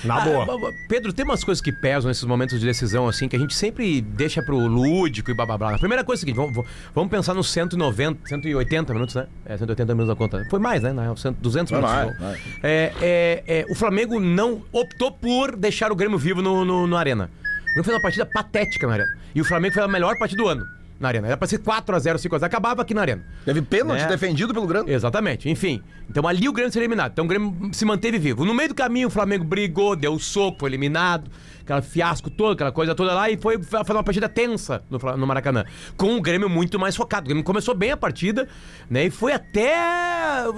Na 0.04 0.22
Ah, 0.22 0.44
boa. 0.44 0.72
Pedro, 0.88 1.12
tem 1.12 1.24
umas 1.24 1.42
coisas 1.42 1.60
que 1.62 1.72
pesam 1.72 2.08
nesses 2.08 2.24
momentos 2.24 2.58
de 2.58 2.66
decisão, 2.66 3.08
assim, 3.08 3.28
que 3.28 3.36
a 3.36 3.38
gente 3.38 3.54
sempre 3.54 4.00
deixa 4.00 4.42
pro 4.42 4.56
lúdico 4.56 5.30
e 5.30 5.34
blá 5.34 5.44
blá 5.46 5.58
blá. 5.58 5.74
A 5.74 5.78
primeira 5.78 6.04
coisa 6.04 6.20
é 6.20 6.22
a 6.22 6.24
seguinte: 6.26 6.36
vamos, 6.36 6.66
vamos 6.94 7.10
pensar 7.10 7.34
nos 7.34 7.50
190, 7.50 8.28
180 8.28 8.92
minutos, 8.94 9.14
né? 9.14 9.26
É, 9.44 9.56
180 9.56 9.94
minutos 9.94 10.08
da 10.08 10.16
conta. 10.16 10.46
Foi 10.50 10.58
mais, 10.58 10.82
né? 10.82 10.92
Na 10.92 11.02
real, 11.02 11.16
100, 11.16 11.32
200 11.40 11.70
Vai, 11.80 12.00
minutos. 12.04 12.20
vai, 12.20 12.36
jogo. 12.36 12.48
É, 12.62 12.92
é, 13.00 13.44
é, 13.46 13.66
o 13.70 13.74
Flamengo 13.74 14.20
não 14.20 14.62
optou 14.72 15.10
por 15.12 15.56
deixar 15.56 15.90
o 15.92 15.96
Grêmio 15.96 16.18
vivo 16.18 16.40
no, 16.42 16.64
no, 16.64 16.86
no 16.86 16.96
Arena. 16.96 17.30
O 17.62 17.66
Grêmio 17.66 17.84
fez 17.84 17.94
uma 17.96 18.02
partida 18.02 18.26
patética 18.26 18.86
na 18.86 18.94
Arena. 18.94 19.16
E 19.34 19.40
o 19.40 19.44
Flamengo 19.44 19.74
fez 19.74 19.84
a 19.84 19.88
melhor 19.88 20.16
partida 20.18 20.42
do 20.42 20.48
ano 20.48 20.77
na 20.98 21.08
Arena. 21.08 21.26
Era 21.28 21.36
pra 21.36 21.46
ser 21.46 21.58
4x0, 21.58 22.16
5x0. 22.16 22.42
Acabava 22.42 22.82
aqui 22.82 22.92
na 22.94 23.00
Arena. 23.02 23.24
Teve 23.44 23.62
pênalti 23.62 24.00
Né? 24.02 24.08
defendido 24.08 24.52
pelo 24.52 24.66
Grêmio. 24.66 24.92
Exatamente. 24.92 25.48
Enfim. 25.48 25.82
Então 26.10 26.26
ali 26.26 26.48
o 26.48 26.52
Grêmio 26.52 26.72
seria 26.72 26.84
eliminado. 26.84 27.12
Então 27.12 27.24
o 27.24 27.28
Grêmio 27.28 27.70
se 27.72 27.84
manteve 27.84 28.18
vivo. 28.18 28.44
No 28.44 28.54
meio 28.54 28.70
do 28.70 28.74
caminho, 28.74 29.08
o 29.08 29.10
Flamengo 29.10 29.44
brigou, 29.44 29.94
deu 29.94 30.18
soco, 30.18 30.58
foi 30.60 30.70
eliminado. 30.70 31.30
Aquela 31.60 31.82
fiasco 31.82 32.30
todo, 32.30 32.52
aquela 32.54 32.72
coisa 32.72 32.94
toda 32.94 33.12
lá. 33.12 33.30
E 33.30 33.36
foi 33.36 33.62
fazer 33.62 33.92
uma 33.92 34.02
partida 34.02 34.28
tensa 34.28 34.82
no, 34.88 34.98
no 35.16 35.26
Maracanã. 35.26 35.64
Com 35.96 36.16
o 36.16 36.20
Grêmio 36.20 36.48
muito 36.48 36.78
mais 36.78 36.96
focado. 36.96 37.24
O 37.24 37.28
Grêmio 37.28 37.44
começou 37.44 37.74
bem 37.74 37.90
a 37.90 37.96
partida, 37.96 38.48
né? 38.88 39.04
E 39.04 39.10
foi 39.10 39.32
até. 39.32 39.74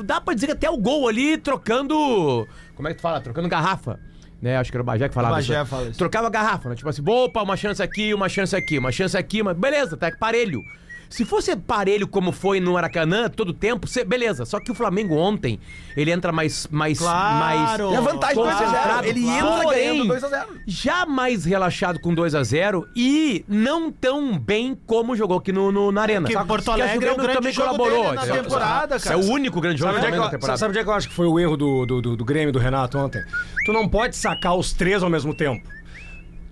Dá 0.05 0.20
pra 0.20 0.35
dizer 0.35 0.46
que 0.46 0.53
até 0.53 0.70
o 0.70 0.76
gol 0.76 1.09
ali, 1.09 1.37
trocando. 1.37 2.46
Como 2.76 2.88
é 2.88 2.92
que 2.92 2.98
tu 2.98 3.03
fala? 3.03 3.20
Trocando 3.20 3.48
garrafa. 3.48 3.98
Né? 4.40 4.57
Acho 4.57 4.70
que 4.70 4.76
era 4.76 4.83
o 4.83 4.87
Bagé 4.87 5.09
que 5.09 5.14
falava 5.14 5.35
O 5.35 5.37
Bagé 5.37 5.61
isso. 5.61 5.66
fala 5.66 5.88
isso. 5.88 5.98
Trocava 5.98 6.26
a 6.26 6.31
garrafa, 6.31 6.68
né? 6.70 6.74
Tipo 6.74 6.88
assim, 6.88 7.03
opa, 7.07 7.42
uma 7.42 7.57
chance 7.57 7.83
aqui, 7.83 8.14
uma 8.14 8.29
chance 8.29 8.57
aqui, 8.57 8.79
uma 8.79 8.90
chance 8.90 9.16
aqui, 9.16 9.42
mas 9.42 9.57
beleza, 9.57 9.96
tá 9.96 10.11
parelho. 10.18 10.64
Se 11.11 11.25
fosse 11.25 11.57
parelho 11.57 12.07
como 12.07 12.31
foi 12.31 12.61
no 12.61 12.75
Maracanã 12.75 13.29
todo 13.29 13.53
tempo, 13.53 13.88
cê- 13.88 14.05
beleza. 14.05 14.44
Só 14.44 14.61
que 14.61 14.70
o 14.70 14.75
Flamengo 14.77 15.16
ontem, 15.16 15.59
ele 15.96 16.12
entra 16.12 16.31
mais 16.31 16.68
mais 16.70 16.99
Claro. 17.01 17.38
mais 17.40 17.79
E 17.92 17.96
a 17.96 18.01
vantagem 18.01 18.35
Claro, 18.37 18.37
2 18.37 18.55
a 18.55 18.59
0 18.59 18.70
concentrado. 18.70 19.07
Ele 19.09 19.29
entra 19.29 19.62
Porém, 19.64 19.88
ganhando 19.88 20.07
2 20.07 20.23
a 20.25 20.29
0 20.29 20.46
Já 20.68 21.05
mais 21.07 21.44
relaxado 21.44 21.99
com 21.99 22.14
2 22.14 22.33
a 22.37 22.44
0 22.44 22.87
e 22.94 23.44
não 23.49 23.90
tão 23.90 24.38
bem 24.38 24.79
como 24.87 25.16
jogou 25.16 25.38
aqui 25.38 25.51
no, 25.51 25.73
no- 25.73 25.90
na 25.90 26.03
Arena. 26.03 26.29
Que 26.29 26.33
Só 26.33 26.44
Porto 26.44 26.70
Alegre 26.70 26.94
é 26.94 27.12
o 27.12 27.16
Grêmio 27.16 27.40
grande 27.40 27.53
jogo 27.53 27.85
dele 27.85 28.12
na 28.12 28.23
temporada, 28.27 28.94
É 28.94 28.99
cara. 29.01 29.18
o 29.18 29.25
único 29.31 29.61
grande 29.61 29.81
jogo 29.81 29.92
Sabe 29.94 30.07
é 30.07 30.11
que 30.12 30.16
eu, 30.16 30.31
temporada. 30.31 30.59
sabe 30.59 30.70
onde 30.70 30.79
é 30.79 30.85
que 30.85 30.88
eu 30.90 30.94
acho 30.94 31.09
que 31.09 31.14
foi 31.14 31.27
o 31.27 31.40
erro 31.40 31.57
do, 31.57 31.85
do, 31.87 32.01
do, 32.01 32.16
do 32.18 32.25
Grêmio 32.25 32.51
e 32.51 32.53
do 32.53 32.61
Renato 32.61 32.96
ontem? 32.96 33.20
Tu 33.66 33.73
não 33.73 33.88
pode 33.88 34.14
sacar 34.16 34.55
os 34.57 34.73
três 34.73 35.03
ao 35.03 35.11
mesmo 35.11 35.35
tempo. 35.35 35.66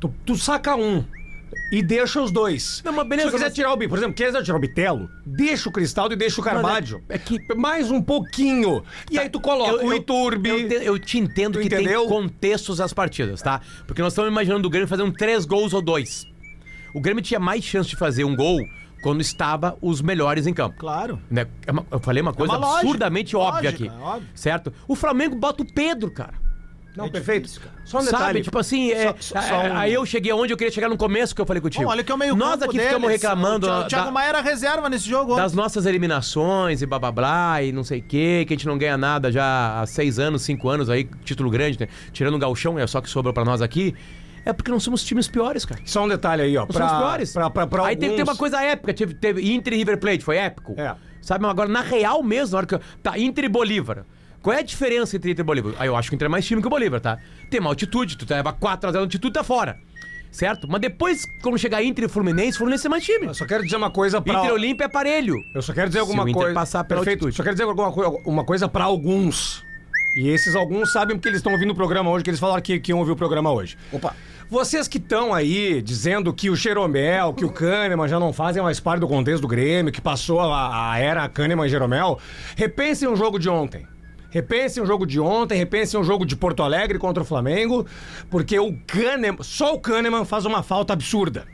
Tu, 0.01 0.13
tu 0.27 0.37
saca 0.37 0.75
um 0.75 1.05
e 1.73 1.83
deixa 1.83 2.21
os 2.21 2.31
dois. 2.31 2.83
Não, 2.85 2.93
mas 2.93 3.07
beleza, 3.07 3.29
Se 3.29 3.33
tu 3.33 3.35
quiser 3.37 3.47
mas- 3.47 3.55
tirar 3.55 3.73
o 3.73 3.79
por 3.89 3.99
exemplo, 3.99 4.15
quiser 4.15 4.43
tirar 4.43 4.57
o 4.57 4.61
Bitelo, 4.61 5.11
deixa 5.27 5.69
o 5.69 5.73
Cristaldo 5.73 6.15
e 6.15 6.17
deixa 6.17 6.41
o 6.41 6.45
Carvalho. 6.45 7.03
é 7.09 7.19
que- 7.19 7.39
Mais 7.55 7.91
um 7.91 8.01
pouquinho. 8.03 8.83
E 9.11 9.19
aí 9.19 9.29
tu 9.29 9.41
coloca 9.41 9.83
Eu- 9.83 9.89
o 9.89 9.93
eu- 9.93 9.97
Iturbe. 9.99 10.49
Eu, 10.49 10.69
te- 10.69 10.75
eu 10.85 10.99
te 10.99 11.19
entendo 11.19 11.59
que 11.59 11.67
entendeu? 11.67 12.01
tem 12.03 12.09
contextos 12.09 12.81
às 12.81 12.93
partidas, 12.93 13.43
tá? 13.43 13.61
Porque 13.87 14.03
nós 14.03 14.13
estamos 14.13 14.31
imaginando 14.31 14.67
o 14.67 14.71
Grêmio 14.71 14.89
fazendo 14.89 15.13
três 15.13 15.45
gols 15.45 15.73
ou 15.73 15.83
dois. 15.83 16.27
O 16.95 17.01
Grêmio 17.01 17.23
tinha 17.23 17.39
mais 17.41 17.63
chance 17.65 17.89
de 17.91 17.97
fazer 17.97 18.25
um 18.25 18.35
gol 18.35 18.59
quando 19.03 19.21
estava 19.21 19.77
os 19.81 20.01
melhores 20.01 20.47
em 20.47 20.53
campo. 20.55 20.77
Claro. 20.79 21.21
Né? 21.31 21.47
É 21.67 21.71
uma- 21.71 21.87
eu 21.91 22.01
falei 22.01 22.21
uma 22.23 22.33
coisa 22.33 22.53
uma 22.53 22.59
lógica, 22.59 22.81
absurdamente 22.81 23.37
óbvia 23.37 23.71
lógica, 23.71 23.85
aqui. 23.85 23.95
é 23.95 24.05
óbvio. 24.05 24.29
Certo? 24.35 24.73
O 24.89 24.95
Flamengo 24.97 25.37
bota 25.37 25.63
o 25.63 25.67
Pedro, 25.73 26.11
cara. 26.11 26.35
Não, 26.99 27.09
perfeito. 27.09 27.49
Só 27.85 27.99
um 27.99 28.03
Sabe? 28.03 28.13
detalhe. 28.19 28.43
Tipo 28.43 28.59
assim, 28.59 28.91
é, 28.93 29.05
Só- 29.09 29.15
só- 29.21 29.41
só 29.41 29.55
é, 29.63 29.71
um- 29.73 29.77
aí 29.77 29.95
eu 29.95 30.05
cheguei 30.05 30.33
onde 30.33 30.53
eu 30.53 30.57
queria 30.57 30.73
chegar 30.73 30.89
no 30.89 30.97
começo 30.97 31.35
que 31.35 31.41
eu 31.41 31.47
falei 31.47 31.61
contigo. 31.63 31.85
Bom, 31.85 31.91
olha 31.91 32.03
que 32.05 32.13
é 32.13 32.15
o 32.15 32.19
meio 32.19 32.35
Nós 32.37 32.61
aqui 32.61 32.73
deles. 32.73 32.87
ficamos 32.89 33.09
reclamando 33.11 33.67
O 33.71 33.85
Thiago, 33.87 34.07
da- 34.07 34.11
Maia 34.13 34.29
era 34.29 34.41
reserva 34.41 34.89
nesse 34.91 35.09
jogo. 35.09 35.37
das 35.37 35.53
nossas 35.55 35.87
eliminações 35.87 36.83
e 36.83 36.87
blá 36.87 36.99
blá 36.99 37.13
blá 37.13 37.63
e 37.63 37.73
não 37.73 37.85
sei 37.85 38.01
o 38.01 38.03
que, 38.03 38.45
que 38.45 38.53
a 38.53 38.57
gente 38.57 38.67
não 38.67 38.77
ganha 38.77 38.97
nada 38.99 39.31
já 39.33 39.81
há 39.81 39.87
seis 39.87 40.19
anos, 40.19 40.43
cinco 40.43 40.69
anos 40.69 40.91
aí, 40.91 41.09
título 41.25 41.49
grande, 41.51 41.79
né? 41.81 41.89
Tirando 42.13 42.35
o 42.35 42.39
Galchão, 42.39 42.79
é 42.79 42.87
só 42.87 43.01
que 43.01 43.09
sobrou 43.09 43.33
pra 43.33 43.45
nós 43.45 43.63
aqui. 43.63 43.95
É 44.45 44.53
porque 44.53 44.71
não 44.71 44.81
somos 44.81 45.05
times 45.05 45.29
piores, 45.29 45.65
cara. 45.65 45.81
Só 45.85 46.05
um 46.05 46.09
detalhe 46.09 46.43
aí, 46.43 46.57
ó. 46.57 46.65
Não 46.65 46.73
somos 46.73 46.89
Pra, 46.91 46.99
piores. 46.99 47.33
pra, 47.33 47.51
pra, 47.51 47.67
pra 47.67 47.87
aí 47.87 47.97
teve, 47.97 48.07
alguns- 48.07 48.17
teve 48.19 48.31
uma 48.31 48.37
coisa 48.37 48.63
épica, 48.63 48.95
teve, 48.95 49.15
teve 49.15 49.53
Inter 49.55 49.75
e 49.75 49.77
River 49.77 49.99
Plate, 49.99 50.25
foi 50.25 50.37
épico. 50.39 50.75
É. 50.79 50.95
Sabe, 51.21 51.43
mas 51.43 51.51
agora 51.51 51.69
na 51.69 51.83
real 51.83 52.23
mesmo, 52.23 52.53
na 52.53 52.59
hora 52.59 52.67
que. 52.67 52.75
eu- 52.75 52.81
Tá, 53.03 53.19
Inter 53.19 53.45
e 53.45 53.49
Bolívar. 53.49 54.05
Qual 54.43 54.55
é 54.55 54.61
a 54.61 54.63
diferença 54.63 55.17
entre 55.17 55.33
Inter 55.33 55.43
e 55.43 55.47
Bolívar? 55.47 55.75
Aí 55.79 55.89
eu 55.89 55.97
acho 55.97 56.09
que 56.09 56.15
o 56.15 56.17
Inter 56.17 56.27
é 56.27 56.29
mais 56.29 56.47
time 56.47 56.61
que 56.61 56.67
o 56.67 56.71
Bolívar, 56.71 57.01
tá? 57.01 57.19
Tem 57.51 57.61
uma 57.61 57.71
altitude, 57.71 58.17
tu 58.17 58.27
leva 58.29 58.53
4x0 58.53 58.93
de 58.93 58.99
altitude, 58.99 59.33
tá 59.35 59.43
fora. 59.45 59.79
Certo? 60.31 60.69
Mas 60.69 60.81
depois, 60.81 61.25
quando 61.43 61.59
chegar 61.59 61.83
Inter 61.83 62.05
e 62.05 62.09
Fluminense, 62.09 62.59
Fluminense 62.59 62.87
é 62.87 62.91
mais 62.91 63.05
time. 63.05 63.27
Eu 63.27 63.35
só 63.35 63.47
quero 63.47 63.65
dizer 63.65 63.77
uma 63.77 63.91
coisa 63.91 64.21
pra... 64.21 64.35
Inter 64.41 64.53
Olímpia 64.53 64.85
é 64.85 64.89
parelho. 64.89 65.37
Eu 65.55 65.63
só 65.63 65.73
quero 65.73 65.89
dizer 65.89 65.99
Se 65.99 66.03
alguma 66.03 66.25
o 66.25 66.29
Inter 66.29 66.43
coisa. 66.43 66.55
passar 66.55 66.85
pela 66.85 67.01
Perfeito. 67.01 67.25
altitude. 67.25 67.37
Só 67.37 67.43
quero 67.43 67.55
dizer 67.55 67.65
alguma 67.65 67.91
coisa, 67.91 68.11
uma 68.25 68.45
coisa 68.45 68.69
pra 68.69 68.85
alguns. 68.85 69.65
E 70.17 70.29
esses 70.29 70.55
alguns 70.55 70.93
sabem 70.93 71.17
porque 71.17 71.29
eles 71.29 71.39
estão 71.39 71.53
ouvindo 71.53 71.71
o 71.71 71.75
programa 71.75 72.11
hoje, 72.11 72.25
que 72.25 72.31
eles 72.31 72.41
falaram 72.41 72.61
que, 72.61 72.79
que 72.79 72.93
iam 72.93 72.99
ouvir 72.99 73.13
o 73.13 73.17
programa 73.17 73.51
hoje. 73.51 73.77
Opa. 73.91 74.15
Vocês 74.51 74.87
que 74.89 74.99
estão 74.99 75.35
aí 75.35 75.83
dizendo 75.83 76.33
que 76.33 76.49
o 76.51 76.57
Jeromel, 76.57 77.35
que 77.35 77.45
o 77.45 77.51
Kahneman 77.51 78.09
já 78.09 78.19
não 78.19 78.33
fazem 78.33 78.63
mais 78.63 78.81
parte 78.81 79.01
do 79.01 79.09
contexto 79.09 79.43
do 79.43 79.49
Grêmio, 79.49 79.93
que 79.93 80.01
passou 80.01 80.41
a, 80.41 80.93
a 80.93 80.99
era 80.99 81.29
Kahneman 81.29 81.67
e 81.67 81.69
Jeromel, 81.69 82.19
repensem 82.57 83.07
o 83.09 83.15
jogo 83.17 83.39
de 83.39 83.49
ontem. 83.49 83.87
Repensem 84.31 84.83
o 84.83 84.87
jogo 84.87 85.07
de 85.07 85.19
ontem, 85.19 85.57
repensem 85.57 85.99
o 85.99 86.05
jogo 86.05 86.27
de 86.27 86.37
Porto 86.37 86.63
Alegre 86.63 86.99
contra 86.99 87.23
o 87.23 87.27
Flamengo, 87.27 87.87
porque 88.31 88.59
o 88.59 88.77
Kahneman, 88.87 89.43
só 89.43 89.75
o 89.75 89.81
Kahneman 89.81 90.25
faz 90.25 90.45
uma 90.45 90.63
falta 90.63 90.93
absurda. 90.93 91.47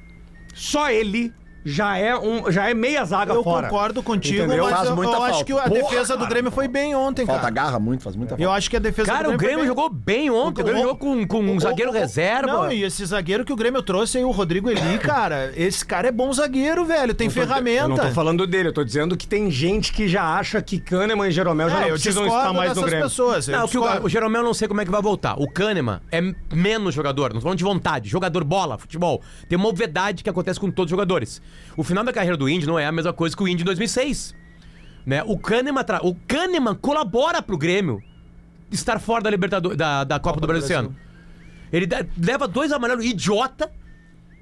Só 0.54 0.90
ele 0.90 1.32
já 1.64 1.96
é 1.96 2.14
um, 2.16 2.50
já 2.53 2.68
é 2.68 2.74
meia 2.74 3.05
zaga 3.05 3.33
Eu 3.33 3.42
fora. 3.42 3.68
concordo 3.68 4.03
contigo, 4.03 4.44
Entendeu? 4.44 4.64
mas 4.64 4.74
Faz 4.74 4.88
eu, 4.90 4.96
muita 4.96 5.12
eu 5.12 5.22
acho 5.22 5.31
falta. 5.33 5.44
que 5.44 5.53
a 5.53 5.62
Porra, 5.62 5.70
defesa 5.81 6.16
do 6.16 6.27
Grêmio 6.27 6.50
foi 6.50 6.68
bem 6.68 6.94
ontem, 6.94 7.24
Falta 7.24 7.40
cara. 7.42 7.53
garra 7.55 7.79
muito, 7.79 8.03
faz 8.03 8.14
muita 8.16 8.31
falta. 8.31 8.42
Eu 8.42 8.50
acho 8.53 8.68
que 8.68 8.77
a 8.77 8.81
defesa 8.81 9.11
Cara, 9.11 9.29
do 9.29 9.35
o 9.35 9.38
Grêmio, 9.38 9.59
Grêmio 9.64 9.74
foi 9.74 9.85
bem. 9.85 9.85
jogou 9.85 9.90
bem 9.90 10.31
ontem. 10.31 10.61
O 10.61 10.64
Grêmio 10.64 10.83
jogou 10.83 10.96
com, 10.96 11.27
com 11.27 11.40
um 11.40 11.57
O- 11.57 11.61
zagueiro 11.61 11.90
o- 11.90 11.94
reserva. 11.94 12.46
Não, 12.53 12.72
e 12.72 12.83
esse 12.85 13.05
zagueiro 13.07 13.44
que 13.44 13.53
o 13.53 13.57
Grêmio 13.57 13.83
trouxe 13.83 14.18
aí, 14.18 14.24
o 14.24 14.31
Rodrigo 14.31 14.68
Eli, 14.70 14.98
cara, 15.00 15.53
esse 15.57 15.85
cara 15.85 16.09
é 16.09 16.12
bom 16.12 16.33
zagueiro, 16.33 16.85
velho, 16.85 17.14
tem 17.14 17.27
Eu 17.27 17.31
ferramenta. 17.31 17.88
não 17.88 17.96
tô 17.96 18.11
falando 18.11 18.46
dele, 18.46 18.68
eu 18.68 18.72
tô 18.72 18.85
dizendo 18.85 19.16
que 19.16 19.27
tem 19.27 19.50
gente 19.50 19.92
que 19.92 20.07
já 20.07 20.22
acha 20.38 20.61
que 20.61 20.79
Kahneman 20.79 21.29
e 21.29 21.31
Jeromel 21.33 21.70
já 21.70 21.77
É, 21.77 21.81
não 21.81 21.87
eu 21.88 21.94
precisam 21.94 22.27
estar 22.27 22.53
mais 22.53 22.77
no 22.77 22.83
Grêmio. 22.83 23.05
pessoas. 23.05 23.48
eu 23.48 23.59
Não, 23.59 23.68
que 23.68 23.79
o, 23.79 24.05
o 24.05 24.09
Jeromel 24.09 24.42
eu 24.42 24.46
não 24.46 24.55
sei 24.55 24.68
como 24.68 24.81
é 24.81 24.85
que 24.85 24.90
vai 24.90 25.00
voltar. 25.03 25.40
O 25.40 25.50
Kahneman 25.50 26.00
é 26.12 26.20
menos 26.55 26.94
jogador, 26.94 27.31
não 27.33 27.37
tô 27.40 27.42
falando 27.44 27.59
de 27.59 27.64
vontade. 27.64 28.09
Jogador 28.09 28.44
bola, 28.44 28.77
futebol. 28.77 29.22
Tem 29.48 29.57
uma 29.57 29.68
obviedade 29.68 30.22
que 30.22 30.29
acontece 30.31 30.61
com 30.61 30.70
todos 30.70 30.88
os 30.88 30.90
jogadores. 30.90 31.40
O 31.76 31.82
final 31.82 32.04
da 32.04 32.12
carreira 32.12 32.36
do 32.36 32.48
Indy 32.48 32.66
não 32.66 32.78
é 32.78 32.86
a 32.86 32.92
mesma 32.92 33.12
coisa 33.12 33.36
que 33.36 33.42
o 33.42 33.48
Indy 33.48 33.62
em 33.62 33.64
2006. 33.66 34.34
Né? 35.04 35.22
O, 35.26 35.36
Kahneman 35.38 35.82
tra- 35.84 36.00
o 36.02 36.14
Kahneman 36.26 36.74
colabora 36.74 37.42
pro 37.42 37.58
Grêmio 37.58 38.02
estar 38.70 38.98
fora 38.98 39.22
da, 39.22 39.30
Libertador... 39.30 39.76
da, 39.76 40.04
da 40.04 40.18
Copa, 40.18 40.40
do 40.40 40.46
Brasil 40.46 40.64
esse 40.64 40.72
ano. 40.72 40.94
Ele 41.72 41.86
dá- 41.86 42.04
leva 42.16 42.46
dois 42.48 42.70
amarelos 42.72 43.04
idiota, 43.04 43.70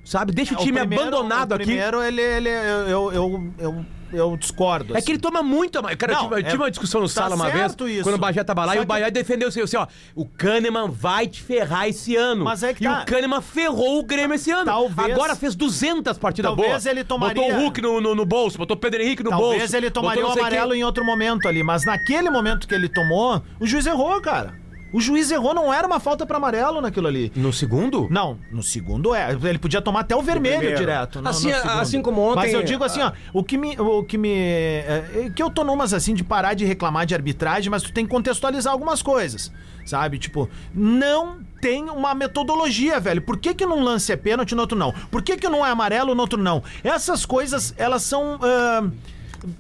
sabe? 0.05 0.33
Deixa 0.33 0.55
o 0.55 0.59
time 0.59 0.79
primeiro- 0.79 1.03
abandonado 1.05 1.53
o 1.53 1.55
aqui. 1.55 1.65
Primeiro, 1.65 2.03
ele, 2.03 2.21
ele 2.21 2.49
eu, 2.49 2.89
eu, 2.89 3.13
eu, 3.13 3.55
eu, 3.59 3.87
eu 4.13 4.37
discordo. 4.37 4.97
É 4.97 5.01
que 5.01 5.13
ele 5.13 5.19
toma 5.19 5.43
muito. 5.43 5.79
a- 5.79 5.97
Cara, 5.97 6.13
Não, 6.15 6.23
eu 6.25 6.29
tive, 6.29 6.41
é- 6.41 6.51
tive 6.51 6.63
uma 6.63 6.71
discussão 6.71 7.01
no 7.01 7.07
tá 7.09 7.13
sala 7.15 7.35
uma 7.35 7.51
vez, 7.51 7.73
isso. 7.73 8.03
quando 8.03 8.15
o 8.17 8.19
Bajé 8.19 8.45
tava 8.45 8.65
lá, 8.65 8.73
Só 8.73 8.75
e 8.75 8.79
o 8.79 8.81
que- 8.83 8.87
Bajé 8.87 9.11
defendeu 9.11 9.49
assim, 9.49 9.61
assim, 9.61 9.77
ó. 9.77 9.87
O 10.15 10.25
Kahneman 10.27 10.89
vai 10.91 11.27
te 11.27 11.43
ferrar 11.43 11.89
esse 11.89 12.15
ano. 12.17 12.45
Mas 12.45 12.63
é 12.63 12.73
que 12.75 12.85
e 12.85 12.89
tá. 12.89 13.03
o 13.03 13.07
Kahneman 13.07 13.41
ferrou 13.41 13.99
o 13.99 14.03
Grêmio 14.03 14.35
esse 14.35 14.51
ano. 14.51 14.65
Talvez- 14.67 15.13
Agora 15.13 15.35
fez 15.37 15.55
200 15.55 16.19
partidas 16.19 16.49
Talvez 16.51 16.69
boas. 16.71 16.87
ele 16.87 17.05
tomaria- 17.05 17.43
Botou 17.43 17.59
o 17.59 17.61
Hulk 17.63 17.81
no, 17.83 18.01
no, 18.01 18.15
no 18.15 18.25
bolso, 18.27 18.59
botou 18.59 18.77
o 18.77 18.81
Pedro 18.81 19.03
Henrique 19.03 19.23
no 19.23 19.31
bolso. 19.31 19.51
Talvez 19.51 19.75
ele 19.75 19.91
tomaria 19.91 20.27
o 20.27 20.31
amarelo 20.31 20.71
quem. 20.73 20.81
em 20.81 20.85
outro 20.85 21.05
momento 21.05 21.49
ali, 21.49 21.63
mas 21.63 21.85
naquele 21.85 22.31
momento 22.31 22.67
que 22.69 22.75
ele 22.75 22.89
tomou, 22.89 23.43
o 23.61 23.67
juiz 23.67 23.87
errou, 23.87 24.21
cara. 24.21 24.62
O 24.93 25.01
juiz 25.01 25.31
errou, 25.31 25.55
não 25.55 25.73
era 25.73 25.87
uma 25.87 25.99
falta 25.99 26.27
pra 26.27 26.37
amarelo 26.37 26.81
naquilo 26.81 27.07
ali. 27.09 27.33
No 27.35 27.53
segundo? 27.53 28.09
Não, 28.11 28.39
no 28.51 28.63
segundo 28.63 29.15
é. 29.15 29.33
Ele 29.33 29.59
podia 29.59 29.81
tomar 29.81 30.01
até 30.01 30.15
o 30.15 30.23
vermelho 30.23 30.77
direto. 30.77 31.23
no- 31.23 31.29
Assim- 31.29 31.49
no 31.51 31.55
segundo. 31.57 31.81
assim 31.81 32.03
como 32.03 32.21
ontem- 32.21 32.37
Mas 32.37 32.53
eu 32.53 32.63
digo 32.63 32.85
assim, 32.85 33.01
ó, 33.01 33.13
o 33.33 33.43
que 33.43 33.57
me. 33.57 33.79
O 33.81 34.05
que 34.05 34.19
me. 34.19 34.31
é, 34.33 35.31
que 35.35 35.43
eu 35.43 35.49
tô 35.51 35.65
numas 35.65 35.95
assim 35.95 36.15
de 36.15 36.23
parar 36.23 36.55
de 36.55 36.65
reclamar 36.65 37.07
de 37.07 37.15
arbitragem, 37.15 37.71
mas 37.71 37.83
tu 37.83 37.93
tem 37.93 38.05
que 38.05 38.11
contextualizar 38.11 38.73
algumas 38.73 39.01
coisas. 39.03 39.51
Sabe? 39.85 40.19
Tipo, 40.19 40.49
não 40.73 41.39
tem 41.61 41.91
uma 41.91 42.15
metodologia, 42.15 43.01
velho. 43.01 43.21
Por 43.23 43.37
que, 43.39 43.53
que 43.55 43.67
num 43.67 43.83
lance 43.83 44.13
é 44.13 44.17
pênalti 44.17 44.55
no 44.55 44.61
outro 44.61 44.79
não? 44.79 44.93
Por 45.11 45.23
que, 45.23 45.37
que 45.37 45.49
não 45.49 45.65
é 45.67 45.71
amarelo 45.71 46.15
no 46.15 46.21
outro 46.21 46.41
não? 46.41 46.63
Essas 46.85 47.25
coisas, 47.27 47.75
elas 47.77 48.03
são. 48.03 48.39
ah, 48.43 48.89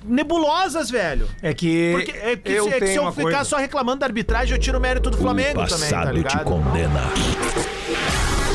nebulosas, 0.04 0.90
velho. 0.90 1.28
É 1.42 1.52
que 1.54 1.92
Porque 1.92 2.10
é 2.18 2.36
que 2.36 2.52
eu 2.52 2.64
se, 2.64 2.70
é 2.74 2.80
que 2.80 2.86
se 2.88 2.94
eu 2.96 3.02
uma 3.02 3.12
ficar 3.12 3.22
coisa. 3.24 3.44
só 3.44 3.56
reclamando 3.56 4.00
da 4.00 4.06
arbitragem, 4.06 4.54
eu 4.54 4.60
tiro 4.60 4.78
o 4.78 4.80
mérito 4.80 5.10
do 5.10 5.16
Flamengo 5.16 5.60
o 5.60 5.66
também, 5.66 5.90
tá 5.90 5.96
passado 5.96 6.10
te 6.10 6.16
ligado? 6.16 6.44
condena. 6.44 7.10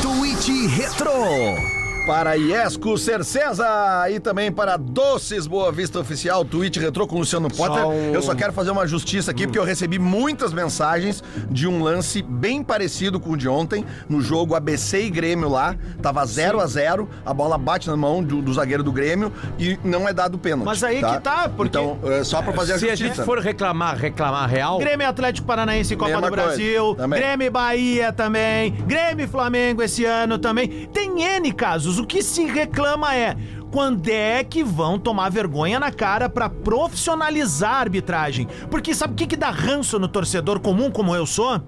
Tweet 0.02 0.68
Retro. 0.68 1.77
Para 2.08 2.36
Iesco 2.36 2.98
Cercesa 2.98 3.66
e 4.10 4.18
também 4.18 4.50
para 4.50 4.78
Doces 4.78 5.46
Boa 5.46 5.74
Vista 5.74 6.00
Oficial, 6.00 6.46
tweet 6.46 6.80
retrô 6.80 7.06
com 7.06 7.18
Luciano 7.20 7.50
Potter. 7.50 7.86
um- 7.86 8.14
Eu 8.14 8.22
só 8.22 8.34
quero 8.34 8.54
fazer 8.54 8.72
uma 8.72 8.88
justiça 8.88 9.32
aqui, 9.32 9.46
porque 9.46 9.60
eu 9.60 9.64
recebi 9.66 10.00
muitas 10.00 10.54
mensagens 10.54 11.22
de 11.52 11.68
um 11.68 11.84
lance 11.84 12.22
bem 12.22 12.64
parecido 12.64 13.20
com 13.20 13.32
o 13.32 13.38
de 13.38 13.50
ontem, 13.50 13.84
no 14.08 14.22
jogo 14.22 14.56
ABC 14.56 15.02
e 15.04 15.10
Grêmio 15.10 15.50
lá. 15.50 15.76
Tava 16.02 16.26
0 16.26 16.62
a 16.62 16.66
0 16.66 17.10
a 17.26 17.34
bola 17.34 17.58
bate 17.58 17.90
na 17.90 17.98
mão 17.98 18.24
do, 18.24 18.42
do 18.42 18.54
zagueiro 18.54 18.84
do 18.84 18.92
Grêmio 18.94 19.30
e 19.60 19.78
não 19.84 20.08
é 20.08 20.14
dado 20.14 20.38
pênalti. 20.38 20.66
Mas 20.66 20.84
aí 20.86 21.04
que 21.04 21.20
tá, 21.20 21.50
porque- 21.50 21.78
Então, 21.78 22.00
é 22.06 22.24
só 22.24 22.42
pra 22.42 22.54
fazer 22.54 22.74
a 22.74 22.80
Se 22.80 22.86
a 22.86 22.90
justiça. 22.92 23.16
gente 23.16 23.26
for 23.26 23.40
reclamar, 23.40 23.98
reclamar 23.98 24.50
real. 24.50 24.80
Grêmio 24.80 25.06
Atlético 25.10 25.46
Paranaense 25.46 25.94
Copa 25.98 26.12
Mesma 26.12 26.28
do 26.30 26.32
Brasil, 26.34 26.96
também. 26.96 27.20
Grêmio 27.20 27.52
Bahia 27.52 28.14
também, 28.14 28.72
Grêmio 28.88 29.26
e 29.26 29.28
Flamengo 29.28 29.84
esse 29.84 30.06
ano 30.06 30.38
também. 30.38 30.88
Tem 30.94 31.22
N 31.22 31.52
casos. 31.52 31.97
O 31.98 32.06
que 32.06 32.22
se 32.22 32.46
reclama 32.46 33.16
é 33.16 33.36
quando 33.72 34.08
é 34.08 34.44
que 34.44 34.64
vão 34.64 34.98
tomar 35.00 35.30
vergonha 35.30 35.80
na 35.80 35.92
cara 35.92 36.30
pra 36.30 36.50
profissionalizar 36.50 37.74
a 37.74 37.80
arbitragem? 37.80 38.48
Porque 38.70 38.94
sabe 38.94 39.14
o 39.14 39.16
que, 39.16 39.28
que 39.28 39.36
dá 39.36 39.50
ranço 39.50 40.00
no 40.00 40.08
torcedor 40.08 40.60
comum 40.60 40.92
como 40.92 41.16
eu 41.16 41.26
sou? 41.26 41.62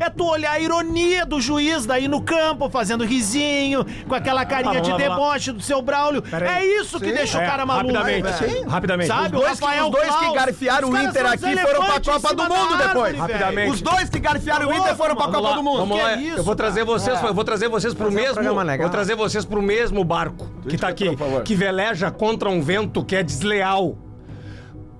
É 0.00 0.08
tu 0.08 0.24
olhar 0.24 0.52
a 0.52 0.60
ironia 0.60 1.26
do 1.26 1.40
juiz 1.40 1.84
daí 1.84 2.06
no 2.06 2.22
campo, 2.22 2.70
fazendo 2.70 3.04
risinho, 3.04 3.84
com 4.06 4.14
aquela 4.14 4.44
carinha 4.46 4.74
vamos 4.80 4.86
de 4.86 4.92
lá, 4.92 4.96
vamos 4.98 5.10
lá. 5.10 5.16
deboche 5.16 5.52
do 5.52 5.60
seu 5.60 5.82
Braulio. 5.82 6.22
É 6.32 6.64
isso 6.64 7.00
que 7.00 7.06
Sim. 7.08 7.14
deixa 7.14 7.38
o 7.38 7.40
É, 7.40 7.46
cara 7.46 7.66
maluco. 7.66 7.92
rapidamente, 7.92 8.38
velho. 8.38 8.52
sim. 8.62 8.64
Rapidamente. 8.68 9.08
Sabe? 9.08 9.36
Os 9.36 9.42
dois, 9.42 9.60
que, 9.60 9.66
os 9.66 9.90
dois 9.90 10.14
que 10.16 10.32
garfiaram 10.34 10.88
os 10.88 10.94
o 10.94 11.02
Inter 11.02 11.26
aqui 11.26 11.56
foram 11.58 11.84
pra 11.84 12.00
Copa 12.00 12.34
do 12.34 12.42
Mundo 12.44 12.76
depois. 12.78 13.18
Rapidamente. 13.18 13.70
Os 13.72 13.80
dois 13.82 14.08
que 14.08 14.18
garfiaram 14.20 14.68
o 14.68 14.72
Inter 14.72 14.96
foram 14.96 15.16
pra 15.16 15.26
Copa 15.26 15.40
lá, 15.40 15.52
do 15.56 15.62
Mundo. 15.64 15.78
Vamos 15.78 15.96
Que 15.96 16.02
lá. 16.02 16.12
é 16.12 16.16
isso, 16.20 16.36
eu 16.38 16.44
vou 16.44 16.54
trazer 16.54 16.84
vocês, 16.84 17.20
vou 17.20 17.44
trazer 17.44 17.68
vocês 17.68 17.92
pro 17.92 18.06
é 18.06 18.10
um 18.10 18.14
mesmo, 18.14 18.42
vou 18.78 18.88
trazer 18.90 19.16
vocês 19.16 19.44
pro 19.44 19.60
mesmo 19.60 20.04
barco 20.04 20.48
que 20.68 20.78
tá 20.78 20.86
aqui, 20.88 21.10
que 21.44 21.54
veleja 21.56 22.08
contra 22.10 22.48
um 22.48 22.62
vento 22.62 23.04
que 23.04 23.16
é 23.16 23.22
desleal. 23.24 23.98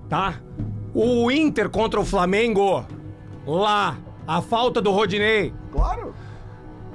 Tá? 0.09 0.33
O 0.93 1.31
Inter 1.31 1.69
contra 1.69 1.99
o 1.99 2.05
Flamengo 2.05 2.85
lá, 3.45 3.95
a 4.29 4.43
falta 4.43 4.79
do 4.79 4.91
Rodinei. 4.91 5.51
Claro. 5.71 6.13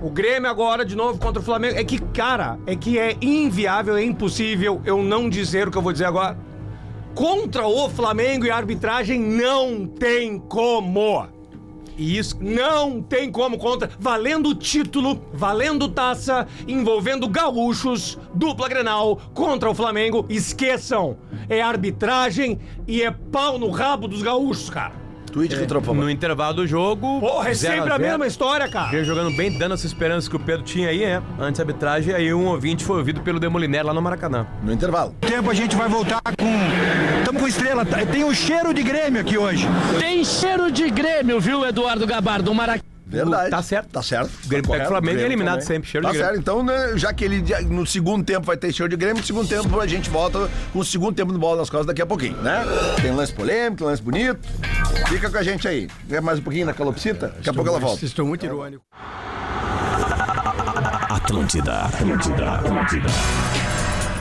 O 0.01 0.09
Grêmio 0.09 0.49
agora 0.49 0.85
de 0.85 0.95
novo 0.95 1.19
contra 1.19 1.43
o 1.43 1.45
Flamengo. 1.45 1.77
É 1.77 1.83
que, 1.83 1.99
cara, 1.99 2.61
é 2.65 2.77
que 2.77 2.97
é 2.97 3.17
inviável, 3.21 3.97
é 3.97 4.05
impossível 4.05 4.81
eu 4.85 5.03
não 5.03 5.29
dizer 5.29 5.67
o 5.67 5.71
que 5.73 5.77
eu 5.77 5.83
vou 5.83 5.93
dizer 5.93 6.05
agora. 6.05 6.39
Contra 7.13 7.67
o 7.67 7.91
Flamengo 7.91 8.47
e 8.47 8.51
a 8.53 8.57
arbitragem 8.57 9.19
não 9.19 9.85
tem 9.85 10.39
como. 10.39 11.27
E 11.99 12.17
isso. 12.17 12.39
Não 12.41 13.03
tem 13.03 13.33
como 13.33 13.59
contra. 13.59 13.91
Valendo 13.99 14.55
título, 14.55 15.21
valendo 15.33 15.89
taça, 15.89 16.47
envolvendo 16.69 17.29
gaúchos, 17.29 18.17
dupla 18.33 18.69
Grenal 18.69 19.17
contra 19.35 19.69
o 19.69 19.75
Flamengo. 19.75 20.25
Esqueçam. 20.29 21.17
É 21.49 21.61
arbitragem 21.61 22.61
e 22.87 23.03
é 23.03 23.11
pau 23.11 23.59
no 23.59 23.71
rabo 23.71 24.07
dos 24.07 24.23
gaúchos, 24.23 24.71
cara. 24.71 25.04
Tweet 25.35 25.53
retrô, 25.57 25.81
por 25.81 25.89
favor. 25.89 26.05
No 26.05 26.09
intervalo 26.09 26.55
do 26.55 26.65
jogo. 26.65 27.19
Porra, 27.19 27.49
é 27.51 27.55
0 27.55 27.75
sempre 27.75 27.93
a 27.93 27.97
zero. 27.97 28.09
mesma 28.09 28.27
história, 28.29 28.69
cara. 28.69 28.91
Grêmio 28.91 29.05
jogando 29.05 29.37
bem, 29.37 29.51
dando 29.59 29.75
essa 29.75 29.85
esperança 29.85 30.31
que 30.31 30.37
o 30.37 30.39
Pedro 30.39 30.63
tinha 30.63 30.91
aí, 30.91 31.03
é. 31.03 31.21
Antes 31.41 31.59
da 31.59 31.65
arbitragem, 31.65 32.15
aí 32.15 32.33
um 32.33 32.47
ouvinte 32.47 32.85
foi 32.85 32.99
ouvido 32.99 33.21
pelo 33.21 33.41
Demoliner 33.41 33.85
lá 33.85 33.93
no 33.93 34.01
Maracanã. 34.01 34.47
No 34.63 34.73
intervalo. 34.73 35.13
tempo 35.21 35.51
a 35.51 35.55
gente 35.55 35.75
vai 35.75 35.89
voltar 35.89 36.23
com. 36.39 37.19
Estamos 37.19 37.43
com 37.43 37.49
estrela. 37.49 37.85
Tem 37.85 38.23
o 38.23 38.33
cheiro 38.33 38.73
de 38.73 38.85
Grêmio 38.85 39.21
aqui 39.21 39.37
hoje. 39.37 39.67
Tem 39.99 40.25
cheiro 40.25 40.71
de 40.71 40.89
Grêmio, 40.89 41.41
viu, 41.41 41.67
Eduardo 41.67 42.07
Gabardo? 42.07 42.55
Maracanã. 42.55 42.94
Verdade. 43.15 43.51
Tá 43.51 43.63
certo. 43.63 43.89
Tá 43.89 44.03
certo. 44.03 44.31
O 44.45 44.49
Grêmio 44.49 44.71
pega 44.71 44.85
o 44.85 44.89
Flamengo 44.89 45.19
e 45.19 45.23
é 45.23 45.27
eliminado 45.27 45.61
sempre, 45.63 45.89
cheiro 45.89 46.07
tá 46.07 46.13
de 46.13 46.19
Grêmio. 46.19 46.35
certo. 46.35 46.41
Então, 46.41 46.63
né, 46.63 46.93
já 46.97 47.13
que 47.13 47.25
ele 47.25 47.45
no 47.69 47.87
segundo 47.87 48.25
tempo 48.25 48.47
vai 48.47 48.57
ter 48.57 48.73
cheiro 48.73 48.91
de 48.91 48.97
Grêmio, 48.97 49.19
no 49.19 49.27
segundo 49.27 49.49
tempo 49.49 49.81
a 49.81 49.87
gente 49.87 50.11
volta 50.11 50.49
com 50.73 50.79
o 50.79 50.85
segundo 50.85 51.15
tempo 51.15 51.33
do 51.33 51.39
bola 51.39 51.59
nas 51.59 51.71
costas 51.71 51.87
daqui 51.87 52.03
a 52.03 52.07
pouquinho, 52.07 52.37
né? 52.39 52.65
Tem 53.01 53.11
lance 53.11 53.33
polêmico, 53.33 53.79
tem 53.79 53.87
lance 53.87 54.03
bonito. 54.03 54.41
Fica 55.09 55.31
com 55.31 55.37
a 55.37 55.43
gente 55.43 55.67
aí. 55.69 55.89
Quer 56.09 56.21
mais 56.21 56.39
um 56.39 56.43
pouquinho 56.43 56.67
da 56.67 56.75
calopsita? 56.75 57.29
Daqui 57.29 57.51
a 57.51 57.53
pouco 57.53 57.69
ela 57.69 57.79
volta. 57.79 58.05
Estou 58.05 58.27
muito 58.27 58.45
irônico. 58.45 58.85
Atlântida, 61.09 61.83
Atlântida, 61.83 62.53
Atlântida. 62.53 63.09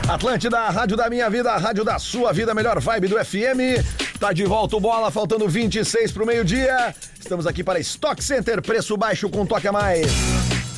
Atlântida, 0.08 0.58
a 0.58 0.70
rádio 0.70 0.96
da 0.96 1.08
minha 1.08 1.28
vida, 1.30 1.50
a 1.50 1.56
rádio 1.56 1.84
da 1.84 1.98
sua 1.98 2.32
vida, 2.32 2.54
melhor 2.54 2.78
vibe 2.78 3.08
do 3.08 3.24
FM. 3.24 3.82
Tá 4.18 4.32
de 4.32 4.44
volta 4.44 4.76
o 4.76 4.80
bola, 4.80 5.10
faltando 5.10 5.48
26 5.48 6.12
pro 6.12 6.26
meio-dia. 6.26 6.94
Estamos 7.18 7.46
aqui 7.46 7.62
para 7.62 7.78
Stock 7.80 8.22
Center, 8.22 8.62
preço 8.62 8.96
baixo 8.96 9.28
com 9.28 9.44
toque 9.44 9.68
a 9.68 9.72
mais. 9.72 10.06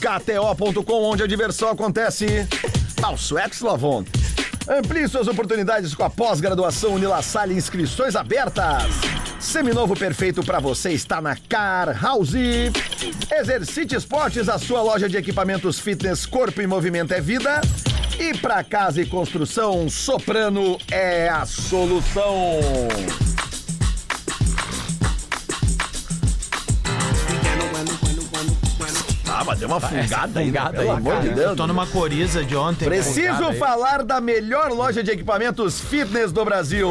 KTO.com, 0.01 1.03
onde 1.05 1.23
a 1.23 1.27
diversão 1.27 1.69
acontece. 1.69 2.27
Ex 3.45 3.61
Lavon. 3.61 4.05
Amplie 4.69 5.07
suas 5.07 5.29
oportunidades 5.29 5.95
com 5.95 6.03
a 6.03 6.11
pós-graduação 6.11 6.95
Unilassalle, 6.95 7.55
inscrições 7.55 8.17
abertas. 8.17 8.85
Seminovo 9.39 9.95
perfeito 9.95 10.43
para 10.43 10.59
você 10.59 10.91
está 10.91 11.21
na 11.21 11.37
Car 11.37 12.03
House. 12.03 12.35
Exercite 13.31 13.95
Esportes, 13.95 14.49
a 14.49 14.59
sua 14.59 14.83
loja 14.83 15.09
de 15.09 15.17
equipamentos 15.17 15.79
fitness, 15.79 16.27
corpo 16.27 16.61
e 16.61 16.67
movimento 16.67 17.13
é 17.13 17.21
vida. 17.21 17.61
E 18.19 18.37
para 18.39 18.65
casa 18.65 19.01
e 19.01 19.07
construção, 19.07 19.89
Soprano 19.91 20.79
é 20.91 21.29
a 21.29 21.45
solução. 21.45 22.61
Ah, 29.29 29.45
mas 29.45 29.59
deu 29.59 29.69
uma 29.69 29.81
fungada 29.81 30.41
aí, 30.41 30.51
né? 30.51 30.59
fungada 30.61 30.79
pelo 30.79 30.91
aí, 30.91 30.97
amor 30.97 31.21
de 31.21 31.29
Eu 31.29 31.35
Deus. 31.35 31.57
tô 31.57 31.67
numa 31.67 31.87
coriza 31.87 32.45
de 32.45 32.57
ontem. 32.57 32.85
Preciso 32.87 33.21
Fungada 33.35 33.49
aí. 33.51 33.59
falar 33.59 34.03
da 34.05 34.21
melhor 34.21 34.71
loja 34.71 35.03
de 35.03 35.11
equipamentos 35.11 35.81
fitness 35.81 36.33
do 36.33 36.45
Brasil. 36.45 36.91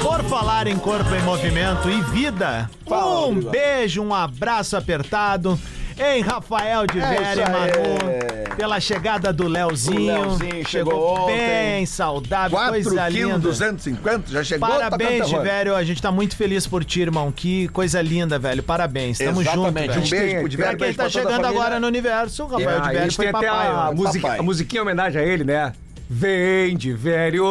Por 0.00 0.24
falar 0.24 0.66
em 0.66 0.78
corpo 0.78 1.14
em 1.14 1.22
movimento 1.22 1.90
e 1.90 2.00
vida, 2.11 2.70
Fala, 2.87 3.26
um 3.26 3.40
beijo, 3.40 4.02
um 4.02 4.14
abraço 4.14 4.76
apertado 4.76 5.59
em 5.98 6.20
Rafael 6.22 6.87
de 6.87 6.98
É 6.98 7.07
Vera 7.07 7.42
e. 7.42 7.50
Manu, 7.50 8.57
pela 8.57 8.81
chegada 8.81 9.33
do 9.33 9.46
Leozinho. 9.48 10.00
O 10.20 10.24
Leozinho 10.24 10.68
chegou 10.68 11.14
ontem. 11.22 11.37
bem 11.37 11.87
saudável, 11.87 12.50
4 12.59 12.72
coisa 12.72 12.90
quilos, 13.11 13.14
linda. 13.33 13.38
250, 13.38 14.31
já 14.31 14.44
chegou? 14.44 14.68
Parabéns, 14.68 15.11
tá 15.18 15.24
cantando. 15.24 15.38
Divério. 15.42 15.74
A 15.74 15.85
gente 15.85 16.02
tá 16.02 16.12
muito 16.12 16.37
feliz 16.37 16.66
por 16.66 16.85
ti, 16.85 17.00
irmão. 17.00 17.33
Que 17.33 17.68
coisa 17.68 18.00
linda, 18.02 18.38
velho. 18.38 18.62
Parabéns. 18.62 19.18
Tamo 19.18 19.42
junto, 19.42 19.57
Exatamente. 19.59 19.88
velho. 19.88 20.00
Um 20.07 20.11
beijo 20.11 20.57
pro 20.57 20.57
Pra 20.59 20.68
quem 20.68 20.76
beijo 20.78 20.96
tá 20.96 21.02
pra 21.05 21.12
toda 21.12 21.28
a 21.28 21.31
chegando 21.33 21.46
agora 21.46 21.81
no 21.81 21.87
universo, 21.87 22.44
o 22.44 22.46
Rafael 22.46 22.78
Ah, 22.83 22.88
de 22.88 22.94
Vério 22.94 23.12
foi 23.12 23.26
tem 23.26 23.35
até 23.35 23.46
papai. 23.48 23.66
a, 23.68 23.92
musica- 23.92 24.22
Papai. 24.22 24.38
a 24.38 24.42
musiquinha 24.42 24.81
em 24.81 24.83
homenagem 24.83 25.20
a 25.22 25.24
ele, 25.24 25.44
né? 25.44 25.72
Vem 26.14 26.77
de 26.77 26.92
velho, 26.92 27.42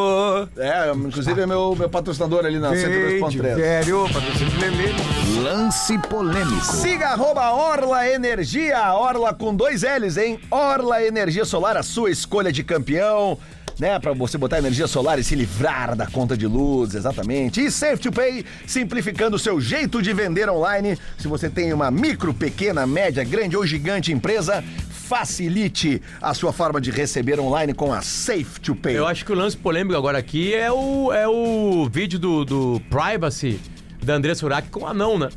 É, 0.55 0.91
inclusive 0.93 1.41
é 1.41 1.47
meu, 1.47 1.75
meu 1.75 1.89
patrocinador 1.89 2.45
ali 2.45 2.59
na 2.59 2.69
vem 2.69 2.77
de 2.77 3.39
102.3. 3.39 3.55
velho, 3.55 4.03
patrocínio 4.13 4.59
Lelê. 4.59 5.41
Lance 5.41 5.97
polêmico. 5.97 6.63
Siga 6.63 7.07
arroba 7.07 7.49
Orla 7.53 8.07
Energia, 8.07 8.93
Orla 8.93 9.33
com 9.33 9.55
dois 9.55 9.81
L's, 9.81 10.15
hein? 10.15 10.39
Orla 10.51 11.03
Energia 11.03 11.43
Solar, 11.43 11.75
a 11.75 11.81
sua 11.81 12.11
escolha 12.11 12.51
de 12.51 12.63
campeão. 12.63 13.35
Né, 13.79 13.97
pra 13.97 14.13
você 14.13 14.37
botar 14.37 14.59
energia 14.59 14.85
solar 14.85 15.17
e 15.17 15.23
se 15.23 15.33
livrar 15.33 15.95
da 15.95 16.05
conta 16.05 16.37
de 16.37 16.45
luz, 16.45 16.93
exatamente. 16.93 17.65
E 17.65 17.71
Safe 17.71 17.97
to 17.97 18.11
Pay, 18.11 18.45
simplificando 18.67 19.37
o 19.37 19.39
seu 19.39 19.59
jeito 19.59 20.03
de 20.03 20.13
vender 20.13 20.47
online. 20.51 20.99
Se 21.17 21.27
você 21.27 21.49
tem 21.49 21.73
uma 21.73 21.89
micro, 21.89 22.31
pequena, 22.31 22.85
média, 22.85 23.23
grande 23.23 23.57
ou 23.57 23.65
gigante 23.65 24.11
empresa, 24.11 24.63
facilite 25.11 26.01
a 26.21 26.33
sua 26.33 26.53
forma 26.53 26.79
de 26.79 26.89
receber 26.89 27.37
online 27.37 27.73
com 27.73 27.91
a 27.91 28.01
Safe 28.01 28.61
to 28.61 28.73
Pay. 28.73 28.97
Eu 28.97 29.05
acho 29.05 29.25
que 29.25 29.31
o 29.33 29.35
lance 29.35 29.57
polêmico 29.57 29.93
agora 29.93 30.17
aqui 30.17 30.53
é 30.53 30.71
o, 30.71 31.11
é 31.11 31.27
o 31.27 31.85
vídeo 31.91 32.17
do, 32.17 32.45
do 32.45 32.81
Privacy 32.89 33.59
da 34.01 34.13
André 34.13 34.33
Surak 34.33 34.69
com 34.69 34.85
o 34.85 34.87
anão, 34.87 35.19
né? 35.19 35.27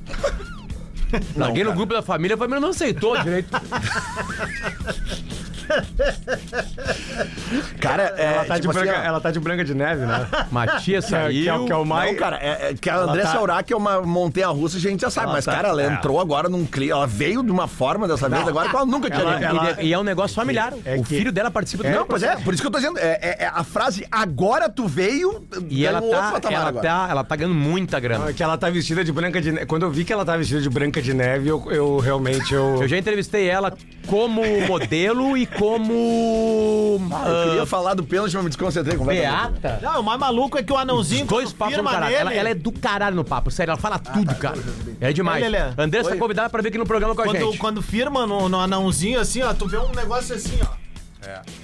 Larguei 1.34 1.64
no 1.64 1.72
grupo 1.72 1.92
da 1.92 2.02
família, 2.02 2.36
a 2.36 2.38
família 2.38 2.60
não 2.60 2.68
aceitou 2.68 3.20
direito. 3.20 3.50
Cara, 7.80 8.14
é, 8.16 8.24
Ela 8.34 8.44
tá, 8.44 8.54
tipo 8.60 8.72
de 8.72 8.78
assim, 8.78 8.86
branca, 8.88 9.04
ela 9.06 9.20
tá 9.20 9.30
de 9.30 9.40
branca 9.40 9.64
de 9.64 9.74
neve, 9.74 10.04
né? 10.06 10.26
Matias 10.50 11.06
Que 11.06 11.14
é- 11.14 11.18
saiu. 11.18 11.42
que 11.42 11.48
é 11.48 11.54
o- 11.54 11.64
que 11.66 11.72
é 11.72 11.76
o 11.76 11.84
mais- 11.84 12.10
Não, 12.12 12.18
cara, 12.18 12.36
é, 12.40 12.70
é 12.70 12.74
que 12.74 12.88
a 12.90 12.98
Andressa 12.98 13.32
tá- 13.32 13.42
Urach 13.42 13.72
é 13.72 13.76
uma 13.76 14.00
montanha 14.02 14.48
russa, 14.48 14.76
a 14.76 14.80
gente 14.80 15.00
já 15.00 15.10
sabe. 15.10 15.26
Ela 15.26 15.34
mas, 15.36 15.44
tá- 15.44 15.52
cara, 15.52 15.68
ela 15.68 15.82
é. 15.82 15.86
entrou 15.86 16.20
agora 16.20 16.48
num 16.48 16.64
clima. 16.66 16.92
Ela 16.96 17.06
veio 17.06 17.42
de 17.42 17.50
uma 17.50 17.66
forma 17.68 18.06
dessa 18.08 18.28
vez 18.28 18.46
agora 18.46 18.68
que 18.68 18.76
ela 18.76 18.86
nunca 18.86 19.10
tinha 19.10 19.22
Ela- 19.22 19.40
ela- 19.42 19.82
E, 19.82 19.88
e 19.88 19.92
é 19.92 19.98
um 19.98 20.02
negócio 20.02 20.34
familiar. 20.34 20.72
É 20.84 20.96
o 20.96 21.02
que- 21.02 21.16
filho 21.16 21.32
dela 21.32 21.50
participa 21.50 21.82
do 21.84 21.90
Não, 21.90 22.06
pois 22.06 22.22
é, 22.22 22.36
por 22.36 22.52
isso 22.52 22.62
que 22.62 22.66
eu 22.66 22.70
tô 22.72 22.78
dizendo. 22.78 22.98
É, 22.98 23.18
é- 23.22 23.36
é 23.44 23.50
a 23.52 23.64
frase 23.64 24.06
agora 24.10 24.68
tu 24.68 24.86
veio. 24.86 25.44
E 25.68 25.86
ela 25.86 26.00
um 26.00 26.04
outro 26.04 26.40
tá, 26.40 26.52
ela, 26.52 26.68
agora. 26.68 26.86
tá, 26.86 27.06
ela 27.10 27.24
tá 27.24 27.36
ganhando 27.36 27.54
muita 27.54 27.98
grana. 28.00 28.32
Que 28.32 28.42
ela 28.42 28.56
tá 28.58 28.68
vestida 28.70 29.04
de 29.04 29.12
branca 29.12 29.40
de 29.40 29.52
neve. 29.52 29.66
Quando 29.66 29.84
eu 29.84 29.90
vi 29.90 30.04
que 30.04 30.12
ela 30.12 30.24
tá 30.24 30.36
vestida 30.36 30.60
de 30.60 30.68
branca 30.68 31.00
de 31.00 31.14
neve, 31.14 31.48
eu, 31.48 31.64
eu 31.70 31.98
realmente. 31.98 32.52
Eu... 32.52 32.82
Eu 32.82 32.88
já 32.88 32.98
entrevistei 32.98 33.48
ela 33.48 33.72
como 34.06 34.42
modelo 34.66 35.36
e 35.36 35.46
como. 35.58 37.00
Ah, 37.12 37.28
eu 37.28 37.40
ah, 37.40 37.44
queria 37.44 37.66
falar 37.66 37.94
do 37.94 38.04
pênalti, 38.04 38.34
mas 38.34 38.44
me 38.44 38.50
desconcentrei 38.50 38.96
completamente. 38.96 39.60
Beata. 39.60 39.80
Não, 39.82 40.00
o 40.00 40.04
mais 40.04 40.18
maluco 40.18 40.58
é 40.58 40.62
que 40.62 40.72
o 40.72 40.76
anãozinho. 40.76 41.26
Dois 41.26 41.52
quando 41.52 41.58
papos 41.58 41.76
no 41.76 41.82
firma 41.82 41.90
caralho. 41.90 42.14
Ela, 42.14 42.34
ela 42.34 42.48
é 42.48 42.54
do 42.54 42.72
caralho 42.72 43.16
no 43.16 43.24
papo, 43.24 43.50
sério, 43.50 43.72
ela 43.72 43.80
fala 43.80 43.98
tudo, 43.98 44.34
cara. 44.36 44.58
É 45.00 45.12
demais. 45.12 45.42
Lelê. 45.42 45.58
Andressa 45.76 46.10
tá 46.10 46.14
Oi. 46.14 46.20
convidada 46.20 46.50
pra 46.50 46.62
vir 46.62 46.68
aqui 46.68 46.78
no 46.78 46.86
programa 46.86 47.14
com 47.14 47.22
a 47.22 47.24
Quando, 47.24 47.38
gente. 47.38 47.58
quando 47.58 47.82
firma 47.82 48.26
no, 48.26 48.48
no 48.48 48.60
anãozinho 48.60 49.20
assim, 49.20 49.42
ó, 49.42 49.52
tu 49.52 49.66
vê 49.66 49.78
um 49.78 49.92
negócio 49.92 50.34
assim, 50.34 50.58
ó. 50.62 50.83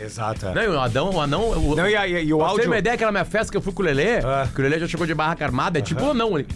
Exato. 0.00 0.46
é. 0.46 0.54
Não, 0.54 0.62
e 0.62 0.68
o 0.68 0.80
Adão, 0.80 1.10
o 1.10 1.20
anão. 1.20 1.50
O, 1.50 1.74
Não, 1.76 1.88
e, 1.88 1.96
a- 1.96 2.06
e- 2.06 2.32
o 2.32 2.38
Pra 2.38 2.46
você 2.46 2.52
áudio. 2.52 2.66
uma 2.70 2.78
ideia, 2.78 2.94
aquela 2.94 3.12
minha 3.12 3.24
festa 3.24 3.50
que 3.50 3.56
eu 3.56 3.62
fui 3.62 3.72
com 3.72 3.82
o 3.82 3.84
Lelê, 3.84 4.18
É. 4.18 4.22
que 4.54 4.60
o 4.60 4.62
Lelê 4.62 4.78
já 4.78 4.86
chegou 4.88 5.06
de 5.06 5.14
barraca 5.14 5.44
armada, 5.44 5.78
é 5.78 5.82
tipo 5.82 6.02
o 6.04 6.10
anão 6.10 6.34
ali. 6.36 6.46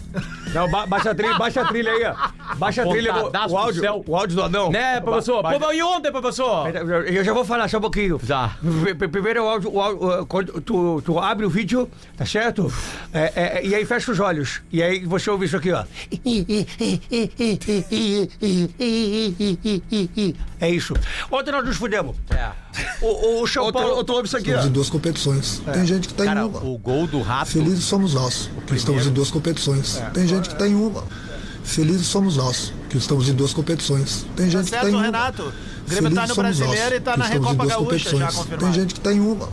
Não, 0.53 0.69
ba- 0.69 0.85
baixa 0.85 1.11
a 1.11 1.15
trilha, 1.15 1.37
baixa 1.37 1.61
a 1.61 1.65
trilha 1.65 1.91
aí, 1.91 2.03
ó. 2.05 2.55
Baixa 2.55 2.83
a 2.83 2.87
trilha 2.87 3.11
do 3.13 3.31
o 3.53 3.57
áudio, 3.57 3.81
céu. 3.81 4.03
o 4.07 4.15
áudio 4.15 4.35
do 4.37 4.43
anão. 4.43 4.71
Né, 4.71 5.01
professor? 5.01 5.41
Ba- 5.43 5.59
Pô, 5.59 5.71
e 5.73 5.81
ontem, 5.83 6.11
professor? 6.11 6.67
Eu 7.07 7.23
já 7.23 7.33
vou 7.33 7.43
falar 7.45 7.67
só 7.67 7.77
um 7.77 7.81
pouquinho. 7.81 8.19
Já. 8.23 8.51
Primeiro 9.11 9.43
o 9.43 9.47
áudio, 9.49 9.73
o 9.73 9.81
áudio, 9.81 10.25
quando 10.27 10.61
tu, 10.61 11.01
tu 11.03 11.19
abre 11.19 11.45
o 11.45 11.49
vídeo, 11.49 11.89
tá 12.17 12.25
certo? 12.25 12.71
É, 13.13 13.59
é, 13.59 13.65
e 13.65 13.75
aí 13.75 13.85
fecha 13.85 14.11
os 14.11 14.19
olhos. 14.19 14.61
E 14.71 14.81
aí 14.81 15.05
você 15.05 15.29
ouve 15.29 15.45
isso 15.45 15.57
aqui, 15.57 15.71
ó. 15.71 15.83
É 20.59 20.69
isso. 20.69 20.93
Ontem 21.31 21.51
nós 21.51 21.65
nos 21.65 21.77
fudemos. 21.77 22.15
É. 22.29 22.49
O, 23.01 23.41
o 23.41 23.47
São 23.47 23.63
Outro, 23.65 23.81
Paulo. 23.81 23.95
outro 23.97 24.15
ouve 24.15 24.27
isso 24.27 24.37
aqui, 24.37 24.47
Estamos 24.49 24.65
ó. 24.65 24.69
em 24.69 24.71
duas 24.73 24.89
competições. 24.89 25.61
Tem 25.73 25.85
gente 25.85 26.07
que 26.07 26.13
está 26.13 26.23
em 26.23 26.27
Cara, 26.27 26.45
uma. 26.47 26.59
o 26.63 26.77
gol 26.77 27.07
do 27.07 27.21
rato. 27.21 27.51
Felizes 27.51 27.83
somos 27.85 28.13
nós, 28.13 28.49
que 28.67 28.75
estamos 28.75 29.05
em 29.07 29.11
duas 29.11 29.31
competições. 29.31 30.01
Tem 30.13 30.27
gente 30.27 30.49
que 30.49 30.55
está 30.55 30.67
em 30.67 30.75
uma. 30.75 31.03
Felizes 31.63 32.05
somos 32.07 32.37
nós, 32.37 32.71
que 32.89 32.97
estamos 32.97 33.27
em 33.27 33.33
duas 33.33 33.53
competições. 33.53 34.25
Tem 34.35 34.45
Tá 34.45 34.51
gente 34.51 34.69
que 34.69 34.75
está 34.75 34.77
em 34.77 34.81
certo, 34.81 34.93
uma. 34.95 35.01
Renato. 35.03 35.41
O 35.43 35.89
Grêmio 35.89 36.13
tá 36.13 36.27
no 36.27 36.35
brasileiro 36.35 36.75
nós, 36.89 36.93
e 36.93 36.99
tá 36.99 37.13
que 37.13 37.19
na 37.19 37.27
em 37.27 37.31
Recopa 37.31 37.65
Gaúcha 37.65 38.17
já 38.17 38.27
confirmado. 38.31 38.57
Tem 38.57 38.73
gente 38.73 38.93
que 38.93 38.99
está 38.99 39.13
em 39.13 39.19
uma. 39.19 39.49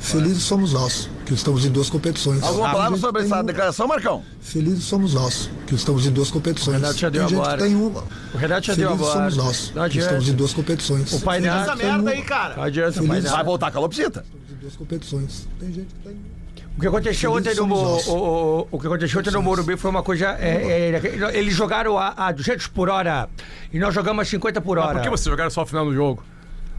Felizes 0.00 0.42
somos 0.42 0.72
nós, 0.72 1.08
que 1.26 1.34
estamos 1.34 1.64
em 1.66 1.70
duas 1.70 1.90
competições. 1.90 2.42
Alguma 2.42 2.66
Tem 2.68 2.74
palavra 2.76 2.98
sobre 2.98 3.22
essa 3.22 3.34
uma. 3.34 3.44
declaração, 3.44 3.86
Marcão? 3.88 4.22
Felizes 4.40 4.84
somos 4.84 5.12
nós, 5.14 5.50
que 5.66 5.74
estamos 5.74 6.06
em 6.06 6.10
duas 6.12 6.30
competições. 6.30 6.76
Renato 6.80 6.98
já 6.98 7.08
deu 7.10 7.26
Tem 7.26 7.36
agora. 7.36 7.58
que 7.58 7.64
está 7.64 7.68
em 7.68 7.80
uma. 7.82 8.04
O 8.32 8.36
Renato 8.38 8.66
já 8.66 8.74
deu 8.74 8.88
Felizes 8.90 9.10
agora. 9.10 9.30
somos 9.30 9.36
nós, 9.44 9.66
Não 9.66 9.72
que 9.74 9.80
adianta. 9.80 10.06
estamos 10.06 10.28
em 10.28 10.32
duas 10.34 10.54
competições. 10.54 11.12
O 11.12 11.20
pai 11.20 11.40
Tem 11.40 11.50
Essa 11.50 11.76
merda 11.76 11.98
uma. 12.02 12.10
aí, 12.12 12.22
cara. 12.22 12.56
Não 12.56 12.62
adianta, 12.62 12.92
Feliz. 12.92 13.08
pai. 13.08 13.20
Vai 13.32 13.44
voltar 13.44 13.66
a 13.66 13.70
calopsita. 13.72 14.24
Em 14.50 14.54
duas 14.60 14.76
competições. 14.76 15.48
Tem 15.58 15.72
gente 15.72 15.86
que 15.88 15.98
está 15.98 16.10
em 16.10 16.14
uma. 16.14 16.36
O 16.76 16.80
que 16.80 16.86
aconteceu 16.86 17.32
ontem 17.32 17.54
Felizes 17.54 17.66
no, 17.66 17.74
o, 17.74 18.58
o, 18.60 18.68
o 18.72 18.78
que 18.78 18.86
aconteceu 18.86 19.18
ontem 19.20 19.30
no 19.32 19.42
Morumbi 19.42 19.76
foi 19.78 19.90
uma 19.90 20.02
coisa. 20.02 20.36
é, 20.38 20.90
é, 21.02 21.38
eles 21.38 21.54
jogaram 21.54 21.98
a, 21.98 22.12
a 22.16 22.30
200 22.32 22.66
por 22.66 22.90
hora 22.90 23.28
e 23.72 23.78
nós 23.78 23.94
jogamos 23.94 24.22
a 24.22 24.30
50 24.30 24.60
por 24.60 24.76
hora. 24.76 24.88
Mas 24.88 24.96
por 24.98 25.02
que 25.04 25.10
vocês 25.10 25.24
jogaram 25.30 25.50
só 25.50 25.62
o 25.62 25.66
final 25.66 25.86
do 25.86 25.94
jogo? 25.94 26.22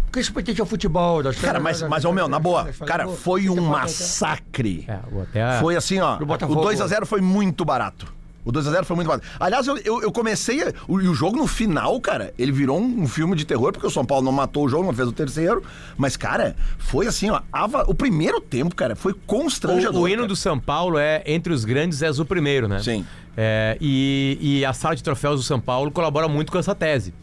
Porque 0.08 0.20
isso 0.22 0.34
pertence 0.34 0.60
ao 0.60 0.65
futebol. 0.65 1.22
nós- 1.22 1.38
Cara, 1.39 1.60
mas, 1.60 1.82
mas 1.84 2.04
ô 2.06 2.12
meu, 2.12 2.28
na 2.28 2.39
boa, 2.39 2.65
cara, 2.86 3.08
foi 3.08 3.50
um 3.50 3.62
massacre. 3.62 4.86
É, 4.88 5.00
o 5.12 5.22
até. 5.22 5.60
Foi 5.60 5.76
assim, 5.76 6.00
ó. 6.00 6.17
O 6.22 6.26
Botafogo. 6.26 6.62
2x0 6.62 7.06
foi 7.06 7.22
muito 7.22 7.63
barato. 7.63 8.15
O 8.46 8.52
2x0 8.52 8.86
foi 8.86 8.96
muito 8.96 9.10
barato. 9.10 9.28
Aliás, 9.38 9.67
eu, 9.67 9.78
eu, 9.80 10.02
eu 10.02 10.10
comecei. 10.12 10.63
a- 10.63 10.72
o, 10.88 11.02
e 11.02 11.08
o 11.10 11.13
jogo 11.13 11.36
no 11.38 11.46
final, 11.46 12.00
cara, 12.00 12.34
ele 12.39 12.52
virou 12.54 12.80
um, 12.80 13.02
um 13.02 13.08
filme 13.08 13.36
de 13.36 13.43
terror, 13.46 13.74
porque 13.74 13.86
o 13.86 13.89
São 13.89 14.06
Paulo 14.06 14.24
não 14.24 14.32
matou 14.32 14.63
o 14.65 14.70
jogo, 14.70 14.86
não 14.86 14.93
fez 14.93 15.08
o 15.10 15.12
terceiro. 15.12 15.62
Mas, 15.98 16.15
cara, 16.15 16.56
foi 16.78 17.06
assim, 17.08 17.30
ó. 17.30 17.41
ava- 17.52 17.84
o 17.88 17.93
primeiro 17.93 18.39
tempo, 18.39 18.74
cara, 18.74 18.96
foi 18.96 19.13
constrangedor. 19.28 20.00
O, 20.02 20.06
o 20.06 20.08
hino 20.08 20.17
cara. 20.20 20.28
do 20.30 20.36
São 20.38 20.58
Paulo 20.58 20.98
é 20.98 21.22
entre 21.26 21.52
os 21.52 21.65
grandes 21.65 22.02
és 22.02 22.17
o 22.20 22.26
primeiro, 22.26 22.70
né? 22.70 22.80
Sim. 22.80 23.06
É, 23.36 23.78
e, 23.82 24.38
e 24.41 24.65
a 24.65 24.72
sala 24.72 24.96
de 24.96 25.04
troféus 25.04 25.41
do 25.41 25.43
São 25.46 25.60
Paulo 25.60 25.91
colabora 25.91 26.30
muito 26.30 26.50
com 26.50 26.58
essa 26.58 26.74
tese. 26.74 27.13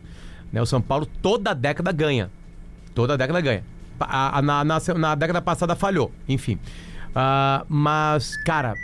Né? 0.52 0.60
O 0.60 0.66
São 0.66 0.80
Paulo 0.82 1.06
toda 1.22 1.54
década 1.54 1.90
ganha. 1.90 2.30
Toda 2.94 3.16
década 3.16 3.40
ganha. 3.40 3.64
A- 4.00 4.38
a- 4.38 4.42
na, 4.42 4.64
na, 4.64 4.78
na 4.96 5.14
década 5.14 5.40
passada 5.42 5.74
falhou, 5.74 6.12
enfim. 6.28 6.58
Ah, 7.14 7.64
mas, 7.68 8.36
cara, 8.44 8.74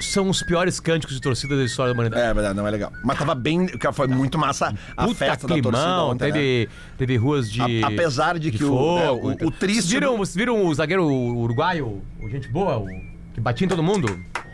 são 0.00 0.28
os 0.28 0.42
piores 0.42 0.78
cânticos 0.80 1.14
de 1.16 1.22
torcida 1.22 1.56
da 1.56 1.64
história 1.64 1.92
da 1.92 1.94
humanidade. 1.94 2.22
É 2.22 2.34
verdade, 2.34 2.56
não 2.56 2.66
é 2.66 2.70
legal. 2.70 2.92
Mas 3.04 3.18
tava 3.18 3.34
bem. 3.34 3.66
Foi 3.92 4.06
muito 4.08 4.38
massa 4.38 4.74
a 4.96 5.04
Puta 5.04 5.14
festa 5.14 5.46
da 5.46 5.54
torcida 5.54 5.70
climão, 5.70 6.10
ontem, 6.10 6.26
né? 6.26 6.32
teve, 6.32 6.68
teve 6.98 7.16
ruas 7.16 7.50
de. 7.50 7.60
A- 7.84 7.86
apesar 7.88 8.38
de 8.38 8.50
que 8.50 8.62
o- 8.64 8.68
fogo, 8.68 8.98
é, 8.98 9.10
o- 9.10 9.32
então. 9.32 9.48
o 9.48 9.50
triste 9.50 9.82
Vocês 9.82 9.90
viram, 9.92 10.16
vocês 10.18 10.36
viram 10.36 10.66
o 10.66 10.74
zagueiro 10.74 11.06
uruguaio, 11.06 12.02
o 12.20 12.28
gente 12.28 12.48
boa, 12.48 12.78
o, 12.78 12.86
que 13.34 13.40
batia 13.40 13.64
em 13.64 13.68
todo 13.68 13.82
mundo? 13.82 14.06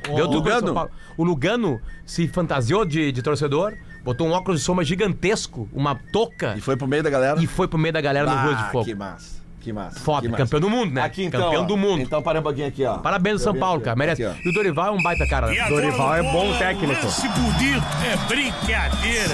Deu 0.04 0.26
tudo 0.26 0.36
Lugano? 0.36 0.88
O 1.18 1.24
Lugano 1.24 1.80
se 2.06 2.26
fantasiou 2.28 2.84
de, 2.86 3.12
de 3.12 3.20
torcedor, 3.20 3.74
botou 4.04 4.26
um 4.26 4.32
óculos 4.32 4.60
de 4.60 4.66
soma 4.66 4.84
gigantesco, 4.84 5.68
uma 5.72 5.94
touca 6.12 6.54
E 6.56 6.60
foi 6.60 6.76
pro 6.76 6.86
meio 6.86 7.02
da 7.02 7.10
galera. 7.10 7.40
e 7.42 7.46
foi 7.46 7.68
pro 7.68 7.78
meio 7.78 7.92
da 7.92 8.00
galera 8.00 8.28
no 8.30 8.36
Ruas 8.36 8.58
de 8.58 8.70
Fogo. 8.72 8.84
Que 8.84 8.94
massa. 8.94 9.38
Que 9.60 9.72
massa. 9.72 9.98
Foda, 10.00 10.22
que 10.22 10.28
massa. 10.28 10.44
campeão 10.44 10.60
do 10.60 10.70
mundo, 10.70 10.94
né? 10.94 11.02
Aqui 11.02 11.24
então. 11.24 11.40
Campeão 11.42 11.62
ó. 11.64 11.66
do 11.66 11.76
mundo. 11.76 12.00
Então 12.00 12.22
para 12.22 12.38
um 12.38 12.42
pouquinho 12.42 12.68
aqui, 12.68 12.84
ó. 12.84 12.98
Parabéns, 12.98 13.42
São 13.42 13.54
Paulo, 13.54 13.80
cara. 13.80 13.96
Merece. 13.96 14.24
Aqui, 14.24 14.46
e 14.46 14.50
o 14.50 14.52
Dorival 14.52 14.86
é 14.86 14.90
um 14.92 15.02
baita 15.02 15.26
cara. 15.28 15.48
né? 15.48 15.68
Dorival 15.68 16.14
é 16.14 16.22
bom 16.22 16.56
técnico. 16.56 17.04
Lance 17.04 17.28
bonito 17.28 17.84
é 18.06 18.16
brincadeira. 18.28 19.30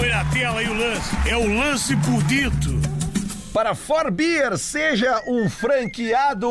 Olha 0.00 0.20
a 0.20 0.24
tela 0.26 0.58
aí 0.60 0.68
o 0.68 0.74
lance. 0.74 1.16
É 1.28 1.36
o 1.36 1.54
lance 1.58 1.94
bonito. 1.96 3.03
Para 3.54 3.72
For 3.72 4.10
Beer, 4.10 4.58
seja 4.58 5.22
um 5.28 5.48
franqueado. 5.48 6.50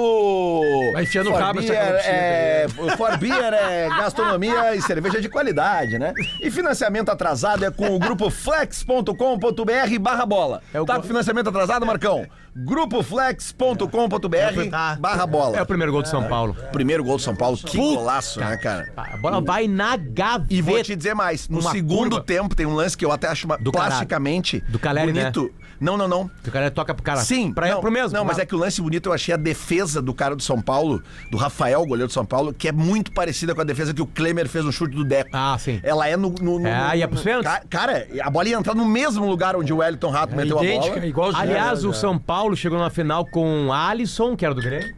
Vai 0.94 1.04
enfiando 1.04 1.32
o 1.32 1.34
rabo 1.34 1.60
essa 1.60 1.74
é, 1.74 2.66
For 2.96 3.18
Beer 3.18 3.54
é 3.54 3.90
gastronomia 3.90 4.74
e 4.74 4.82
cerveja 4.82 5.20
de 5.20 5.28
qualidade, 5.28 6.00
né? 6.00 6.14
E 6.42 6.50
financiamento 6.50 7.10
atrasado 7.10 7.66
é 7.66 7.70
com 7.70 7.94
o 7.94 8.00
grupo 8.00 8.30
flex.com.br 8.30 10.00
barra 10.00 10.26
bola. 10.26 10.62
É 10.74 10.80
o 10.80 10.86
tá 10.86 10.96
com 10.96 11.04
financiamento 11.04 11.50
atrasado, 11.50 11.86
Marcão? 11.86 12.26
grupoflex.com.br 12.56 14.70
Tá. 14.70 14.98
barra 15.00 15.26
bola. 15.26 15.58
É 15.58 15.62
o 15.62 15.66
primeiro 15.66 15.92
gol 15.92 16.02
do 16.02 16.08
São 16.08 16.24
Paulo. 16.28 16.56
Primeiro 16.72 17.04
gol 17.04 17.18
do 17.18 17.22
São 17.22 17.36
Paulo, 17.36 17.58
que 17.58 17.78
golaço, 17.78 18.40
né, 18.40 18.58
cara? 18.58 18.92
A 18.96 19.18
bola 19.18 19.42
vai 19.42 19.68
na 19.68 19.96
gaveta. 19.98 20.54
E 20.54 20.62
vou 20.62 20.82
te 20.84 20.96
dizer 20.96 21.14
mais, 21.14 21.48
no 21.50 21.60
Uma 21.60 21.72
segundo 21.72 22.12
curva. 22.12 22.26
tempo 22.26 22.56
tem 22.56 22.66
um 22.66 22.74
lance 22.76 22.98
que 22.98 23.06
eu 23.06 23.12
até 23.12 23.28
acho 23.28 23.48
Do 23.60 23.72
plasticamente 23.72 24.62
Do 24.70 24.80
Caleri, 24.80 25.12
né? 25.14 25.32
bonito. 25.32 25.54
Não, 25.82 25.98
não, 25.98 26.08
não. 26.08 26.32
O 26.48 26.52
cara 26.52 26.72
toca 26.72 26.94
pro 26.94 27.04
cara. 27.04 27.20
Sim, 27.22 27.52
pra, 27.52 27.68
não, 27.68 27.82
pro 27.82 27.92
mesmo. 27.92 28.18
Não, 28.18 28.24
mas 28.24 28.40
é 28.40 28.46
que 28.46 28.56
o 28.56 28.58
lance 28.58 28.82
bonito 28.82 29.10
eu 29.10 29.14
achei 29.14 29.34
a 29.34 29.38
defesa 29.38 30.02
do 30.02 30.14
cara 30.14 30.34
do 30.34 30.42
São 30.42 30.62
Paulo, 30.62 31.04
do 31.30 31.36
Rafael, 31.36 31.86
goleiro 31.86 32.08
do 32.08 32.14
São 32.14 32.26
Paulo, 32.26 32.54
que 32.54 32.70
é 32.70 32.72
muito 32.72 33.12
parecida 33.12 33.54
com 33.54 33.60
a 33.60 33.66
defesa 33.66 33.94
que 33.94 34.02
o 34.02 34.06
Klemer 34.06 34.48
fez 34.48 34.64
no 34.64 34.72
chute 34.72 34.96
do 34.96 35.04
Deco. 35.04 35.32
Ah, 35.34 35.58
sim. 35.60 35.82
Ela 35.84 36.08
é 36.08 36.16
no. 36.16 36.30
no, 36.30 36.60
no 36.60 36.68
É, 36.68 36.88
no- 36.90 36.96
ia 36.96 37.08
pros 37.08 37.20
no- 37.20 37.26
pênaltis. 37.26 37.52
Ca- 37.52 37.64
Cara, 37.70 38.08
a 38.22 38.30
bola 38.30 38.48
ia 38.48 38.56
entrar 38.56 38.74
no 38.76 38.86
mesmo 38.86 39.28
lugar 39.28 39.58
onde 39.58 39.74
o 39.74 39.78
Wellington 39.78 40.10
Rato 40.10 40.34
meteu 40.34 40.58
a 40.58 40.64
idêntica, 40.64 40.94
bola. 40.96 41.06
igualzinho. 41.06 41.42
Aliás, 41.44 41.84
É, 41.84 41.88
o 41.88 41.92
é. 41.92 41.94
São 41.94 42.18
Paulo 42.18 42.43
chegou 42.56 42.78
na 42.80 42.90
final 42.90 43.26
com 43.26 43.72
Alisson, 43.72 44.36
que 44.36 44.46
era 44.46 44.54
do 44.54 44.62
Grêmio, 44.62 44.94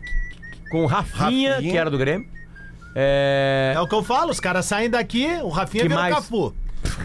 com 0.72 0.84
o 0.84 0.86
Rafinha, 0.88 1.54
Rafinha. 1.56 1.72
que 1.72 1.78
era 1.78 1.90
do 1.90 1.98
Grêmio. 1.98 2.28
É... 2.96 3.74
É 3.76 3.80
o 3.82 3.88
que 3.88 3.94
eu 3.96 4.04
falo, 4.04 4.32
os 4.32 4.40
caras 4.40 4.66
saem 4.66 4.90
daqui, 4.90 5.28
o 5.44 5.50
Rafinha 5.50 5.84
Que 5.84 5.90
vira 5.90 6.00
o 6.00 6.04
mais? 6.04 6.16
Cafu. 6.16 6.54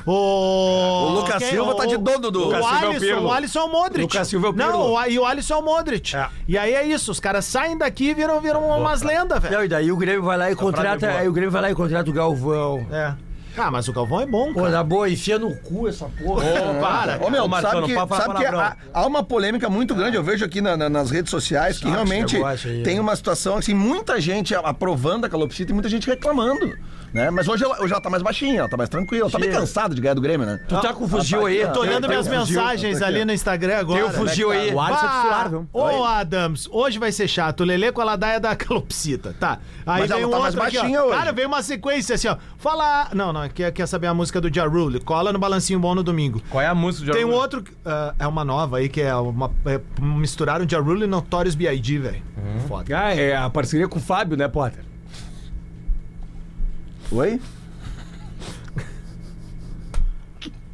O, 0.07 0.12
O 0.12 1.09
Lucas 1.14 1.38
quem- 1.38 1.50
Silva 1.50 1.74
tá 1.74 1.87
de 1.87 1.96
dono 1.96 2.31
do- 2.31 2.48
O 2.48 2.50
Silva 2.50 2.59
é 2.59 2.61
o 2.61 2.66
Alisson, 2.90 3.20
o 3.20 3.33
Alisson 3.33 3.59
é 3.59 3.62
o 3.64 3.68
Modric. 3.72 4.03
Lucas 4.03 4.29
Silva 4.29 4.46
é 4.46 4.50
o 4.50 4.55
Pirlo. 4.55 4.70
Não, 4.72 4.92
o- 4.92 5.07
e 5.07 5.18
o 5.18 5.24
Alisson 5.24 5.55
é 5.55 5.57
o 5.57 5.62
Modric. 5.62 6.14
É. 6.16 6.29
E 6.46 6.59
aí 6.59 6.74
é 6.74 6.85
isso, 6.87 7.11
os 7.11 7.18
caras 7.18 7.44
saem 7.46 7.76
daqui 7.79 8.11
e 8.11 8.14
viram, 8.14 8.40
viram 8.40 8.62
umas 8.79 9.03
lendas, 9.03 9.40
velho. 9.42 9.57
Não, 9.57 9.64
e 9.64 9.68
daí 9.68 9.90
o 9.90 9.96
Grêmio 9.96 10.22
vai 10.22 10.37
lá 10.37 10.50
e 10.50 10.55
contrata. 10.55 11.11
Aí 11.11 11.29
o 11.29 11.33
Grêmio 11.33 11.50
vai 11.50 11.62
lá 11.62 11.70
e 11.70 11.74
contrata 11.74 12.09
o 12.11 12.12
Galvão. 12.12 12.87
É. 12.92 13.14
Ah, 13.57 13.71
mas 13.71 13.89
o 13.89 13.93
Galvão 13.93 14.21
é 14.21 14.27
bom, 14.27 14.53
Pô, 14.53 14.61
cara. 14.61 14.71
na 14.71 14.83
boa, 14.85 15.09
enfia 15.09 15.39
no 15.39 15.55
cu 15.57 15.89
essa 15.89 16.07
porra. 16.07 16.45
Ô, 16.45 16.81
para. 16.81 17.19
Ô, 17.25 17.31
meu, 17.31 17.45
Ô, 17.45 17.49
Marcão, 17.49 17.71
sabe 17.73 17.87
que, 17.87 17.95
sabe 18.17 18.35
que 18.39 18.47
há, 18.47 18.77
há 18.95 19.07
uma 19.07 19.23
polêmica 19.25 19.69
muito 19.69 19.95
grande, 19.95 20.17
eu 20.17 20.23
vejo 20.23 20.45
aqui 20.45 20.61
na- 20.61 20.77
na- 20.77 20.89
nas 20.89 21.11
redes 21.11 21.31
sociais, 21.31 21.79
que 21.79 21.89
realmente 21.89 22.37
aí, 22.43 22.83
tem 22.83 22.95
né? 22.97 23.01
uma 23.01 23.15
situação 23.17 23.57
assim, 23.57 23.75
muita 23.75 24.21
gente 24.21 24.55
aprovando 24.55 25.25
a 25.25 25.29
calopsita 25.29 25.71
e 25.73 25.75
muita 25.75 25.89
gente 25.89 26.07
reclamando. 26.07 26.77
Né? 27.12 27.31
Mas 27.31 27.49
hoje 27.49 27.64
ela, 27.64 27.83
hoje 27.83 27.92
ela 27.92 28.01
tá 28.01 28.09
mais 28.09 28.23
baixinha, 28.23 28.61
ela 28.61 28.68
tá 28.68 28.77
mais 28.77 28.88
tranquila. 28.88 29.23
Ela 29.25 29.31
tá 29.31 29.38
bem 29.38 29.51
cansada 29.51 29.94
de 29.94 30.01
ganhar 30.01 30.14
do 30.14 30.20
Grêmio, 30.20 30.46
né? 30.46 30.61
Tu 30.68 30.81
tá 30.81 30.92
com 30.92 31.05
o 31.05 31.09
fuzil 31.09 31.46
aí? 31.46 31.59
Eu 31.59 31.73
tô 31.73 31.81
olhando 31.81 32.09
minhas 32.09 32.27
um 32.27 32.31
mensagens 32.31 33.03
ali 33.03 33.25
no 33.25 33.33
Instagram 33.33 33.79
agora. 33.79 34.01
Tem 34.01 34.11
o 34.11 34.12
fuzil 34.12 34.51
aí. 34.51 34.73
O 34.73 34.81
Alisson 34.81 35.07
é 35.07 35.09
titular, 35.09 35.51
viu? 35.51 35.68
Ô, 35.73 36.05
Adams, 36.05 36.68
hoje 36.70 36.99
vai 36.99 37.11
ser 37.11 37.27
chato. 37.27 37.61
O 37.61 37.64
Lelê 37.64 37.90
com 37.90 38.01
a 38.01 38.05
ladaia 38.05 38.38
da 38.38 38.55
calopsita. 38.55 39.35
Tá. 39.38 39.59
Aí 39.85 40.03
Mas 40.03 40.11
vem 40.11 40.18
ela 40.18 40.29
um 40.29 40.31
tá 40.31 40.38
mais 40.38 40.55
outro 40.55 40.68
aqui, 40.68 40.77
ó. 40.77 40.81
baixinha 40.81 41.05
hoje. 41.05 41.18
Cara, 41.18 41.33
veio 41.33 41.49
uma 41.49 41.62
sequência 41.62 42.14
assim, 42.14 42.29
ó. 42.29 42.37
Fala. 42.59 43.09
Não, 43.12 43.33
não, 43.33 43.49
quer, 43.49 43.73
quer 43.73 43.87
saber 43.87 44.07
a 44.07 44.14
música 44.14 44.40
do 44.40 44.53
Ja 44.53 44.66
Rule. 44.66 45.01
Cola 45.01 45.33
no 45.33 45.38
balancinho 45.38 45.81
bom 45.81 45.94
no 45.94 46.03
domingo. 46.03 46.40
Qual 46.49 46.62
é 46.62 46.66
a 46.66 46.75
música 46.75 47.07
do 47.07 47.12
Tem 47.12 47.25
um 47.25 47.33
outro. 47.33 47.64
ah, 47.85 48.14
é 48.18 48.27
uma 48.27 48.44
nova 48.44 48.79
aí, 48.79 48.88
que 48.88 49.01
é 49.01 49.14
uma. 49.14 49.51
É, 49.66 49.81
misturaram 50.01 50.64
Ja 50.68 50.79
Rule 50.79 51.05
e 51.05 51.07
Notorious 51.07 51.55
B.I.G., 51.55 51.99
velho. 51.99 52.23
Foda. 52.68 52.99
Ah, 52.99 53.14
é 53.14 53.37
a 53.37 53.51
parceria 53.51 53.88
com 53.88 53.99
o 53.99 54.03
Fábio, 54.03 54.37
né, 54.37 54.46
Potter? 54.49 54.89
Oi? 57.12 57.40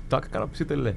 Toca 0.08 0.28
a 0.28 0.30
cara 0.30 0.46
pra 0.46 0.56
você, 0.56 0.62
Lelê. 0.72 0.94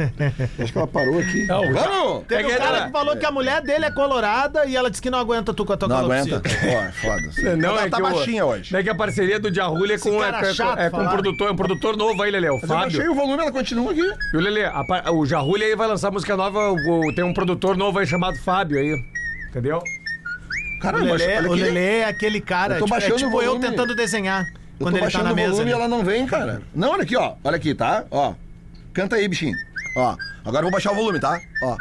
Acho 0.58 0.72
que 0.72 0.78
ela 0.78 0.86
parou 0.86 1.18
aqui. 1.18 1.44
Não, 1.44 1.70
Vamos! 1.70 2.24
Teve 2.26 2.46
um 2.46 2.56
cara 2.56 2.86
que 2.86 2.92
falou 2.92 3.14
que 3.14 3.26
a 3.26 3.30
mulher 3.30 3.60
dele 3.60 3.84
é 3.84 3.90
colorada 3.90 4.64
e 4.64 4.74
ela 4.74 4.88
disse 4.88 5.02
que 5.02 5.10
não 5.10 5.18
aguenta 5.18 5.52
tu 5.52 5.66
com 5.66 5.74
a 5.74 5.76
tua 5.76 5.86
Não 5.86 5.98
aguenta. 5.98 6.40
Pô, 6.40 6.48
é 6.66 6.92
foda. 6.92 7.30
sim. 7.32 7.42
Não, 7.56 7.68
ela 7.70 7.82
é 7.82 7.90
tá 7.90 7.98
que 7.98 8.02
o- 8.02 8.06
baixinha 8.10 8.46
hoje. 8.46 8.72
Não 8.72 8.80
é 8.80 8.82
que 8.82 8.88
a 8.88 8.94
parceria 8.94 9.38
do 9.38 9.50
Diarrulho 9.50 9.92
é 9.92 9.98
com, 9.98 10.24
é, 10.24 10.30
cara 10.32 10.48
é, 10.48 10.54
chato 10.54 10.78
é 10.78 10.88
com 10.88 11.02
um 11.02 11.08
produtor, 11.08 11.48
é 11.48 11.50
um 11.50 11.56
produtor 11.56 11.94
novo 11.98 12.22
aí, 12.22 12.30
Lelê, 12.30 12.48
o 12.48 12.54
Mas 12.54 12.62
eu 12.62 12.68
baixei 12.68 12.90
Fábio. 13.00 13.12
o 13.12 13.14
volume, 13.14 13.42
ela 13.42 13.52
continua 13.52 13.90
aqui. 13.92 14.00
E 14.32 14.36
o 14.36 14.40
Lelê, 14.40 14.64
a 14.64 15.12
o 15.12 15.26
Jarrulho 15.26 15.64
aí 15.64 15.76
vai 15.76 15.86
lançar 15.86 16.10
música 16.10 16.34
nova, 16.34 16.70
o- 16.72 17.12
tem 17.14 17.24
um 17.24 17.34
produtor 17.34 17.76
novo 17.76 17.98
aí 17.98 18.06
chamado 18.06 18.38
Fábio 18.38 18.78
aí. 18.78 18.98
Entendeu? 19.50 19.76
O 19.76 20.80
Caramba, 20.80 21.04
Lelê, 21.04 21.36
olha 21.36 21.50
o. 21.50 21.54
Lelê 21.54 21.98
é 21.98 22.04
aquele 22.06 22.40
cara. 22.40 22.76
Eu 22.76 22.78
tô 22.78 22.84
tipo, 22.86 22.96
é 22.96 23.00
baixando 23.00 23.16
tipo 23.18 23.36
o 23.36 23.42
eu 23.42 23.58
tentando 23.58 23.94
desenhar. 23.94 24.46
Eu 24.78 24.86
quando 24.86 24.94
tô 24.94 24.98
ele 24.98 24.98
tá 24.98 25.04
baixando 25.06 25.24
na 25.24 25.32
o 25.32 25.34
mesa. 25.36 25.50
volume 25.50 25.70
e 25.70 25.72
ali. 25.74 25.82
ela 25.82 25.88
não 25.88 26.04
vem, 26.04 26.26
cara. 26.26 26.62
Não, 26.74 26.90
olha 26.90 27.02
aqui, 27.02 27.16
ó. 27.16 27.34
Olha 27.42 27.56
aqui, 27.56 27.74
tá? 27.74 28.04
Ó. 28.10 28.34
Canta 28.92 29.16
aí, 29.16 29.26
bichinho. 29.28 29.56
Ó. 29.96 30.16
Agora 30.44 30.58
eu 30.58 30.62
vou 30.62 30.70
baixar 30.72 30.92
o 30.92 30.94
volume, 30.94 31.18
tá? 31.20 31.40
Ó. 31.62 31.76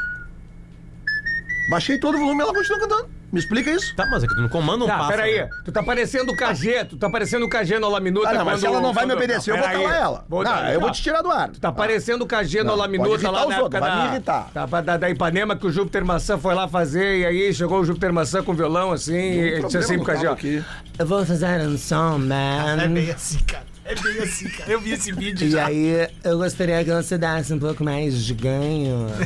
Baixei 1.69 1.99
todo 1.99 2.15
o 2.15 2.19
volume 2.19 2.39
e 2.39 2.43
ela 2.43 2.53
continua 2.53 2.79
cantando. 2.79 3.09
Me 3.31 3.39
explica 3.39 3.69
isso. 3.71 3.93
Tá, 3.95 4.05
mas 4.09 4.23
é 4.23 4.27
que 4.27 4.33
tu 4.35 4.41
não 4.41 4.47
comanda 4.49 4.85
um 4.85 4.87
pássaro. 4.87 5.09
peraí. 5.09 5.47
Tu 5.65 5.71
tá 5.71 5.83
parecendo 5.83 6.31
o 6.31 6.35
KG, 6.35 6.85
tu 6.85 6.97
tá 6.97 7.09
parecendo 7.09 7.45
o 7.45 7.49
KG 7.49 7.77
no 7.77 7.89
Laminuta. 7.89 8.29
Ah, 8.29 8.33
não, 8.35 8.45
mas 8.45 8.59
se 8.61 8.65
ela 8.65 8.79
não 8.79 8.93
vai 8.93 9.05
me 9.05 9.13
obedecer, 9.13 9.51
eu 9.51 9.57
vou 9.57 9.65
calar 9.67 9.95
ela. 9.95 10.25
Vou 10.29 10.43
não, 10.43 10.51
dar- 10.51 10.73
eu 10.73 10.79
vou 10.79 10.91
te 10.91 11.01
tirar 11.03 11.21
do 11.21 11.29
ar. 11.29 11.49
Tu 11.49 11.59
tá 11.59 11.71
parecendo 11.71 12.23
o 12.23 12.27
KG 12.27 12.59
no 12.59 12.69
Não, 12.71 12.75
Laminuta 12.75 13.29
lá 13.29 13.45
na 13.45 13.55
época 13.57 13.79
vai 13.79 13.89
da, 13.89 13.95
me 14.03 14.07
irritar. 14.11 14.49
da, 14.53 14.65
da, 14.65 14.97
da 14.97 15.09
Ipanema 15.09 15.55
que 15.57 15.67
o 15.67 15.71
Júpiter 15.71 16.05
Maçã 16.05 16.37
foi 16.37 16.55
lá 16.55 16.67
fazer 16.67 17.17
e 17.19 17.25
aí 17.25 17.53
chegou 17.53 17.79
o 17.81 17.85
Júpiter 17.85 18.13
Maçã 18.13 18.41
com 18.41 18.53
violão 18.53 18.91
assim 18.93 19.13
e 19.13 19.37
ele 19.39 19.63
disse 19.63 19.77
assim 19.77 19.99
pro 19.99 20.13
KG, 20.13 20.27
ó. 20.27 20.31
aqui. 20.33 20.63
Eu 20.97 21.05
vou 21.05 21.25
fazer 21.25 21.61
um 21.67 21.77
som, 21.77 22.17
man. 22.19 22.77
É 22.81 22.87
bem 22.87 23.11
assim, 23.11 23.39
cara. 23.39 23.63
É 23.83 23.95
bem 23.95 24.19
assim, 24.19 24.49
cara. 24.49 24.71
Eu 24.71 24.79
vi 24.81 24.91
esse 24.93 25.11
vídeo 25.11 25.47
E 25.47 25.51
já. 25.51 25.67
aí, 25.67 26.07
eu 26.23 26.37
gostaria 26.37 26.83
que 26.83 26.91
você 26.91 27.17
desse 27.17 27.53
um 27.53 27.59
pouco 27.59 27.83
mais 27.83 28.23
de 28.23 28.33
ganho. 28.33 29.07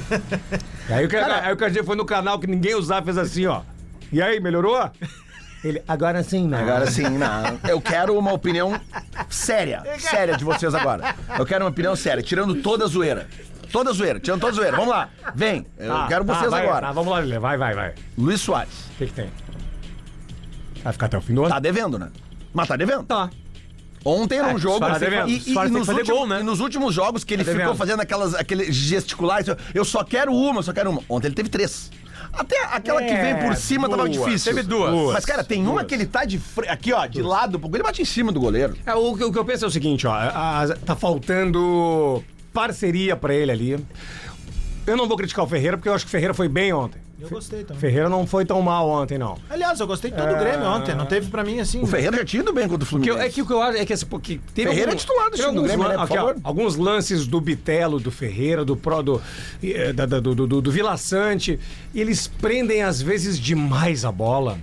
E 0.89 0.93
aí, 0.93 1.05
o 1.05 1.09
aí 1.45 1.53
o 1.53 1.57
KG 1.57 1.83
foi 1.83 1.95
no 1.95 2.03
canal 2.05 2.37
que 2.37 2.47
ninguém 2.47 2.75
usava 2.75 3.05
fez 3.05 3.17
assim, 3.17 3.45
ó. 3.45 3.61
E 4.11 4.21
aí, 4.21 4.39
melhorou? 4.39 4.89
Ele, 5.63 5.81
agora 5.87 6.23
sim, 6.23 6.47
man. 6.47 6.57
Agora 6.59 6.89
sim, 6.89 7.03
não. 7.09 7.59
Eu 7.69 7.79
quero 7.79 8.17
uma 8.17 8.33
opinião 8.33 8.79
séria. 9.29 9.83
Séria 9.99 10.35
de 10.35 10.43
vocês 10.43 10.73
agora. 10.73 11.15
Eu 11.37 11.45
quero 11.45 11.63
uma 11.63 11.69
opinião 11.69 11.95
séria, 11.95 12.21
tirando 12.23 12.55
toda 12.61 12.85
a 12.85 12.87
zoeira. 12.87 13.27
Toda 13.71 13.91
a 13.91 13.93
zoeira, 13.93 14.19
tirando 14.19 14.41
toda 14.41 14.51
a 14.53 14.55
zoeira. 14.55 14.75
Vamos 14.75 14.91
lá. 14.91 15.09
Vem. 15.35 15.65
Eu 15.77 15.87
Tá, 15.87 16.07
quero 16.07 16.25
tá, 16.25 16.33
vocês 16.33 16.51
vai, 16.51 16.65
agora. 16.65 16.87
Tá, 16.87 16.91
vamos 16.91 17.11
lá, 17.13 17.19
Lelê, 17.19 17.39
vai, 17.39 17.57
vai, 17.57 17.73
vai. 17.73 17.93
Luiz 18.17 18.41
Soares. 18.41 18.73
O 18.95 18.97
que 18.97 19.05
que 19.07 19.13
tem? 19.13 19.29
Vai 20.83 20.93
ficar 20.93 21.05
até 21.05 21.17
o 21.17 21.21
fim 21.21 21.33
do 21.35 21.41
ano? 21.41 21.53
Tá 21.53 21.59
devendo, 21.59 21.97
né? 21.99 22.09
Mas 22.53 22.67
tá 22.67 22.75
devendo. 22.75 23.03
Tá. 23.03 23.29
Ontem 24.03 24.39
era 24.39 24.47
um 24.47 24.57
É, 24.57 24.59
jogo. 24.59 24.79
Soares 24.79 24.97
tem 24.99 25.09
que 25.09 25.15
fa- 25.15 25.27
e, 25.27 25.37
e- 25.37 25.53
Soares 25.53 25.69
e 25.69 25.73
tem 25.73 25.79
nos 25.79 25.85
fazer 25.87 25.99
últimos, 25.99 26.19
gol, 26.19 26.27
né? 26.27 26.39
e 26.39 26.43
nos 26.43 26.59
últimos 26.59 26.93
jogos 26.93 27.23
que 27.23 27.35
ele 27.35 27.43
Tá 27.45 27.51
ficou 27.51 27.65
devendo. 27.65 27.77
fazendo 27.77 27.99
aquelas, 28.01 28.33
aquele 28.33 28.71
gesticular, 28.71 29.41
eu 29.75 29.85
só 29.85 30.03
quero 30.03 30.33
uma, 30.33 30.59
eu 30.59 30.63
só 30.63 30.73
quero 30.73 30.89
uma. 30.89 31.01
Ontem 31.07 31.27
ele 31.27 31.35
teve 31.35 31.49
três. 31.49 31.91
Até 32.33 32.63
aquela 32.65 33.01
que 33.01 33.13
vem 33.13 33.35
por 33.37 33.55
cima 33.55 33.89
tava 33.89 34.07
duas. 34.07 34.11
difícil. 34.25 34.53
Teve 34.55 34.67
duas. 34.67 34.93
É, 34.93 35.13
Mas, 35.13 35.25
cara, 35.25 35.43
tem 35.43 35.67
uma 35.67 35.83
que 35.83 35.93
ele 35.93 36.05
tá 36.05 36.23
de 36.25 36.39
fre... 36.39 36.67
aqui, 36.69 36.93
ó, 36.93 37.05
de 37.05 37.21
lado, 37.21 37.59
porque 37.59 37.75
ele 37.77 37.83
bate 37.83 38.01
em 38.01 38.05
cima 38.05 38.31
do 38.31 38.39
goleiro. 38.39 38.75
É, 38.85 38.93
o, 38.95 39.15
que- 39.15 39.23
o 39.25 39.31
que 39.31 39.37
eu 39.37 39.45
penso 39.45 39.65
é 39.65 39.67
o 39.67 39.71
seguinte, 39.71 40.07
ó. 40.07 40.11
a- 40.13 40.63
a- 40.63 40.75
tá 40.77 40.95
faltando 40.95 42.23
parceria 42.53 43.15
pra 43.15 43.33
ele 43.33 43.51
ali. 43.51 43.85
Eu 44.87 44.97
não 44.97 45.07
vou 45.07 45.17
criticar 45.17 45.45
o 45.45 45.47
Ferreira, 45.47 45.77
porque 45.77 45.89
eu 45.89 45.93
acho 45.93 46.05
que 46.05 46.09
o 46.09 46.11
Ferreira 46.11 46.33
foi 46.33 46.47
bem 46.47 46.73
ontem. 46.73 46.99
Eu 47.21 47.29
gostei 47.29 47.63
também. 47.63 47.79
Ferreira 47.79 48.09
não 48.09 48.25
foi 48.25 48.43
tão 48.45 48.61
mal 48.61 48.89
ontem, 48.89 49.17
não. 49.17 49.37
Aliás, 49.49 49.79
eu 49.79 49.85
gostei 49.85 50.09
de 50.09 50.17
todo 50.17 50.31
o 50.33 50.37
Grêmio 50.39 50.65
ontem. 50.67 50.95
Não 50.95 51.05
teve 51.05 51.29
pra 51.29 51.43
mim 51.43 51.59
assim. 51.59 51.81
O 51.81 51.85
Ferreira 51.87 52.17
já 52.17 52.25
tinha 52.25 52.41
ido 52.41 52.51
bem 52.51 52.67
contra 52.67 52.83
o 52.83 52.87
Que 52.87 52.95
eu- 52.95 52.99
Fluminense. 52.99 53.25
é 53.25 53.29
que 53.29 53.41
o 53.41 53.45
que 53.45 53.53
eu 53.53 53.61
acho 53.61 53.77
é 53.77 53.85
que 53.85 53.93
assim, 53.93 54.05
porque 54.07 54.39
teve 54.55 54.69
Ferreira 54.69 54.91
algum- 54.91 54.97
é 54.97 54.99
titular 54.99 55.25
do 55.25 55.31
teve 55.31 55.43
time 55.43 55.53
do 55.53 55.59
alguns 55.59 55.67
Grêmio, 55.67 55.83
lan- 55.85 55.89
né, 55.89 55.95
por 55.97 56.03
aqui, 56.03 56.13
ó, 56.13 56.27
favor. 56.27 56.41
alguns 56.43 56.75
lances 56.77 57.27
do 57.27 57.39
Bitelo, 57.39 57.99
do 57.99 58.09
Ferreira, 58.11 58.65
do 58.65 58.75
Pro, 58.75 59.03
do, 59.03 59.21
eh, 59.63 59.93
da- 59.93 60.05
da- 60.07 60.19
do, 60.19 60.33
do, 60.33 60.47
do, 60.47 60.61
do 60.61 60.71
Vila 60.71 60.97
Sante, 60.97 61.59
eles 61.93 62.27
prendem 62.27 62.81
às 62.83 63.01
vezes 63.01 63.39
demais 63.39 64.03
a 64.03 64.11
bola. 64.11 64.57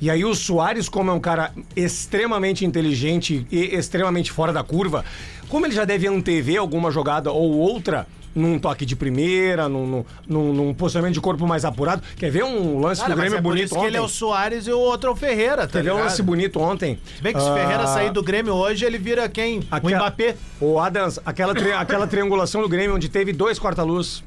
E 0.00 0.10
aí 0.10 0.24
o 0.24 0.34
Soares, 0.34 0.88
como 0.88 1.10
é 1.10 1.14
um 1.14 1.20
cara 1.20 1.52
extremamente 1.76 2.64
inteligente 2.64 3.46
e 3.52 3.74
extremamente 3.74 4.32
fora 4.32 4.52
da 4.52 4.62
curva, 4.64 5.04
como 5.48 5.66
ele 5.66 5.74
já 5.74 5.84
deve 5.84 6.06
antever 6.06 6.58
alguma 6.58 6.90
jogada 6.90 7.30
ou 7.30 7.52
outra 7.58 8.06
num 8.34 8.58
toque 8.58 8.84
de 8.86 8.94
primeira, 8.96 9.68
num, 9.68 10.04
num, 10.26 10.52
num- 10.52 10.74
posicionamento 10.74 11.14
de 11.14 11.20
corpo 11.20 11.46
mais 11.46 11.64
apurado. 11.64 12.02
Quer 12.16 12.30
ver 12.30 12.44
um 12.44 12.78
lance 12.80 13.00
Cara, 13.00 13.14
do 13.14 13.20
Grêmio 13.20 13.38
é 13.38 13.42
por 13.42 13.48
bonito 13.50 13.64
isso 13.66 13.74
que 13.74 13.78
ontem? 13.80 13.88
ele 13.88 13.96
é 13.96 14.00
o 14.00 14.08
Soares 14.08 14.66
e 14.66 14.72
o 14.72 14.78
outro 14.78 15.10
é 15.10 15.12
o 15.12 15.16
Ferreira, 15.16 15.66
tá 15.66 15.72
Quer 15.72 15.82
ver 15.82 15.90
um 15.90 15.94
ligado? 15.94 16.08
lance 16.08 16.22
bonito 16.22 16.60
ontem? 16.60 16.98
Se 17.16 17.22
bem 17.22 17.32
que 17.32 17.40
se 17.40 17.46
o 17.46 17.52
Ah, 17.52 17.54
Ferreira 17.56 17.86
sair 17.86 18.10
do 18.12 18.22
Grêmio 18.22 18.54
hoje, 18.54 18.84
ele 18.84 18.98
vira 18.98 19.28
quem? 19.28 19.58
O 19.60 19.64
Aquela- 19.70 19.96
Mbappé. 19.98 20.36
O 20.60 20.78
Adams, 20.78 21.18
aquela, 21.24 21.54
tri- 21.54 21.72
aquela 21.72 22.06
triangulação 22.06 22.62
do 22.62 22.68
Grêmio 22.68 22.94
onde 22.96 23.08
teve 23.08 23.32
dois 23.32 23.58
corta-luz. 23.58 24.22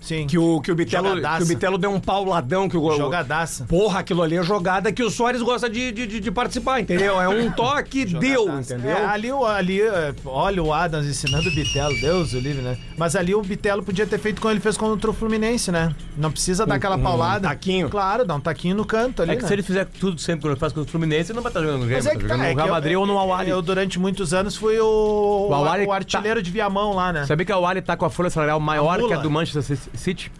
Sim. 0.00 0.26
Que 0.26 0.38
o, 0.38 0.60
que, 0.60 0.70
o 0.70 0.74
Bitelo, 0.74 1.08
Jogadaça. 1.08 1.36
que 1.38 1.42
o 1.42 1.46
Bitelo 1.46 1.78
deu 1.78 1.90
um 1.90 2.00
pauladão 2.00 2.68
que 2.68 2.76
o 2.76 2.80
gol. 2.80 2.96
Jogadaça. 2.96 3.64
Porra, 3.64 4.00
aquilo 4.00 4.22
ali 4.22 4.36
é 4.36 4.42
jogada 4.42 4.92
que 4.92 5.02
o 5.02 5.10
Soares 5.10 5.42
gosta 5.42 5.68
de, 5.68 5.90
de, 5.92 6.20
de- 6.20 6.30
participar, 6.30 6.80
entendeu? 6.80 7.20
É 7.20 7.28
um 7.28 7.50
toque, 7.50 8.04
deu, 8.18 8.48
entendeu? 8.58 8.90
É, 8.96 9.04
ali, 9.06 9.30
ali, 9.30 9.80
é, 9.80 10.14
olha 10.24 10.62
o 10.62 10.72
Adams 10.72 11.06
ensinando 11.06 11.48
o 11.48 11.54
Bitelo, 11.54 11.94
Deus 12.00 12.32
o 12.32 12.38
livre, 12.38 12.62
né? 12.62 12.76
Mas 12.96 13.16
ali 13.16 13.34
o 13.34 13.42
Bitelo 13.42 13.82
podia 13.82 14.06
ter 14.06 14.18
feito 14.18 14.40
como 14.40 14.52
ele 14.52 14.60
fez 14.60 14.76
contra 14.76 15.10
o 15.10 15.14
Fluminense, 15.14 15.70
né? 15.72 15.94
Não 16.16 16.30
precisa 16.30 16.64
dar 16.66 16.76
aquela 16.76 16.96
um 16.96 17.02
paulada. 17.02 17.48
taquinho. 17.48 17.88
Claro, 17.88 18.24
dá 18.24 18.34
um 18.34 18.40
taquinho 18.40 18.76
no 18.76 18.84
canto 18.84 19.22
ali, 19.22 19.32
É 19.32 19.36
que 19.36 19.42
né? 19.42 19.48
se 19.48 19.54
ele 19.54 19.62
fizer 19.62 19.84
tudo 19.86 20.20
sempre 20.20 20.42
quando 20.42 20.52
ele 20.52 20.60
faz 20.60 20.72
contra 20.72 20.88
o 20.88 20.90
Fluminense, 20.90 21.30
ele 21.32 21.36
não 21.36 21.42
vai 21.42 21.50
estar 21.50 21.60
jogando 21.60 21.80
no 21.80 21.86
Grêmio, 21.86 22.04
Mas 22.04 22.06
é 22.06 22.10
tá 22.10 22.16
que 22.16 22.22
tá, 22.26 22.34
jogando 22.34 22.46
é 22.46 22.50
no 22.50 22.56
Real 22.56 22.68
eu- 22.68 22.72
Madrid 22.74 22.96
ou 22.96 23.06
no 23.06 23.18
Awali. 23.18 23.50
Eu, 23.50 23.62
durante 23.62 23.98
muitos 23.98 24.32
anos, 24.34 24.56
fui 24.56 24.78
o, 24.78 25.48
O 25.50 25.86
o 25.86 25.92
artilheiro 25.92 26.42
de 26.42 26.50
Viamão 26.50 26.92
lá, 26.94 27.12
né? 27.12 27.26
Sabia 27.26 27.44
que 27.46 27.52
o 27.52 27.54
Awali 27.56 27.80
tá 27.82 27.96
com 27.96 28.04
a 28.04 28.10
folha 28.10 28.30
salarial 28.30 28.60
maior 28.60 28.98
que 29.06 29.12
a 29.12 29.16
do 29.18 29.30
Manchester 29.30 29.62
City? 29.62 29.87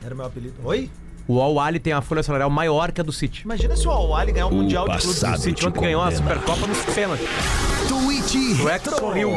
Era 0.05 0.15
meu 0.15 0.27
apelido. 0.27 0.55
Oi? 0.65 0.91
O 1.27 1.43
Awali 1.43 1.79
tem 1.79 1.93
a 1.93 2.01
folha 2.01 2.23
salarial 2.23 2.49
maior 2.49 2.91
que 2.91 3.03
a 3.03 3.05
do 3.05 3.13
City. 3.13 3.43
Imagina 3.45 3.77
se 3.77 3.87
o 3.87 3.91
Awali 3.91 4.33
ganhar 4.33 4.47
um 4.47 4.51
Mundial 4.51 4.89
de 4.89 4.99
Clubes. 4.99 5.23
O 5.23 5.37
City 5.37 5.67
ontem 5.67 5.81
ganhou 5.81 6.03
a 6.03 6.11
Supercopa 6.11 6.67
nos 6.67 6.79
pênaltis. 6.95 7.27
Tweet 7.87 8.63
O 8.63 8.71
Ex 8.71 8.83
sorriu. 8.99 9.31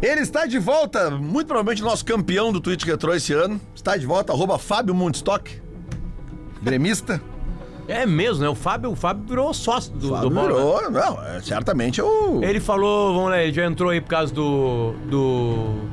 Ele 0.00 0.20
está 0.20 0.46
de 0.46 0.58
volta, 0.58 1.10
muito 1.10 1.46
provavelmente 1.46 1.80
nosso 1.80 2.04
campeão 2.04 2.52
do 2.52 2.60
Twitch 2.60 2.84
Retro 2.84 3.14
esse 3.14 3.32
ano. 3.32 3.60
Está 3.74 3.96
de 3.96 4.06
volta, 4.06 4.32
arroba 4.32 4.58
Fábio 4.58 4.94
Mundstock, 4.94 5.60
gremista. 6.60 7.20
É 7.86 8.06
mesmo, 8.06 8.42
né? 8.42 8.48
O 8.48 8.54
Fábio, 8.54 8.90
o 8.90 8.96
Fábio 8.96 9.24
virou 9.26 9.52
sócio 9.52 9.92
do, 9.92 10.10
Fábio 10.10 10.28
do 10.28 10.34
Bola. 10.34 10.48
virou, 10.48 10.90
não, 10.90 11.24
é, 11.24 11.40
certamente 11.40 12.00
é 12.00 12.04
o... 12.04 12.42
Ele 12.42 12.58
falou, 12.58 13.14
vamos 13.14 13.30
lá, 13.30 13.42
ele 13.42 13.52
já 13.52 13.64
entrou 13.64 13.90
aí 13.90 14.00
por 14.00 14.08
causa 14.08 14.32
do. 14.32 14.92
do. 15.08 15.90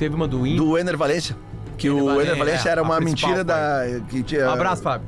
Teve 0.00 0.14
uma 0.14 0.26
do 0.26 0.46
Inter. 0.46 0.56
Do 0.56 0.78
Ener 0.78 0.96
Valência. 0.96 1.36
Que 1.76 1.90
o 1.90 2.06
Valência, 2.06 2.22
Ener 2.22 2.38
Valência 2.38 2.68
é, 2.70 2.72
era 2.72 2.82
uma 2.82 2.98
mentira 2.98 3.44
da. 3.44 3.82
Que 4.08 4.22
tinha... 4.22 4.48
Um 4.48 4.52
abraço, 4.52 4.82
Fábio. 4.82 5.06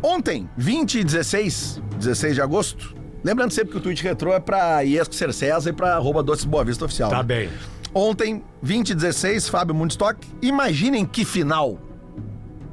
Ontem, 0.00 0.48
20 0.56 1.00
e 1.00 1.04
16, 1.04 1.82
16 1.98 2.36
de 2.36 2.40
agosto. 2.40 2.94
Lembrando 3.24 3.50
sempre 3.50 3.72
que 3.72 3.78
o 3.78 3.80
Twitch 3.80 4.02
Retro 4.02 4.32
é 4.32 4.38
pra 4.38 4.82
Iesco 4.82 5.12
Ser 5.16 5.34
César 5.34 5.70
e 5.70 5.72
pra 5.72 5.96
arroba 5.96 6.22
Doces 6.22 6.44
Boa 6.44 6.64
Vista 6.64 6.84
Oficial. 6.84 7.10
Tá 7.10 7.16
né? 7.16 7.22
bem. 7.24 7.50
Ontem, 7.92 8.40
20 8.62 8.90
e 8.90 8.94
16, 8.94 9.48
Fábio 9.48 9.74
Mundstock. 9.74 10.24
Imaginem 10.40 11.04
que 11.04 11.24
final. 11.24 11.76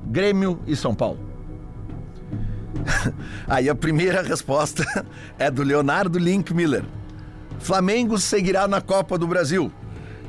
Grêmio 0.05 0.59
e 0.67 0.75
São 0.75 0.93
Paulo. 0.93 1.17
Aí 3.49 3.67
a 3.67 3.73
primeira 3.73 4.21
resposta 4.21 4.85
é 5.39 5.49
do 5.49 5.63
Leonardo 5.63 6.19
Link 6.19 6.53
Miller. 6.53 6.85
Flamengo 7.57 8.19
seguirá 8.19 8.67
na 8.67 8.79
Copa 8.79 9.17
do 9.17 9.25
Brasil. 9.25 9.71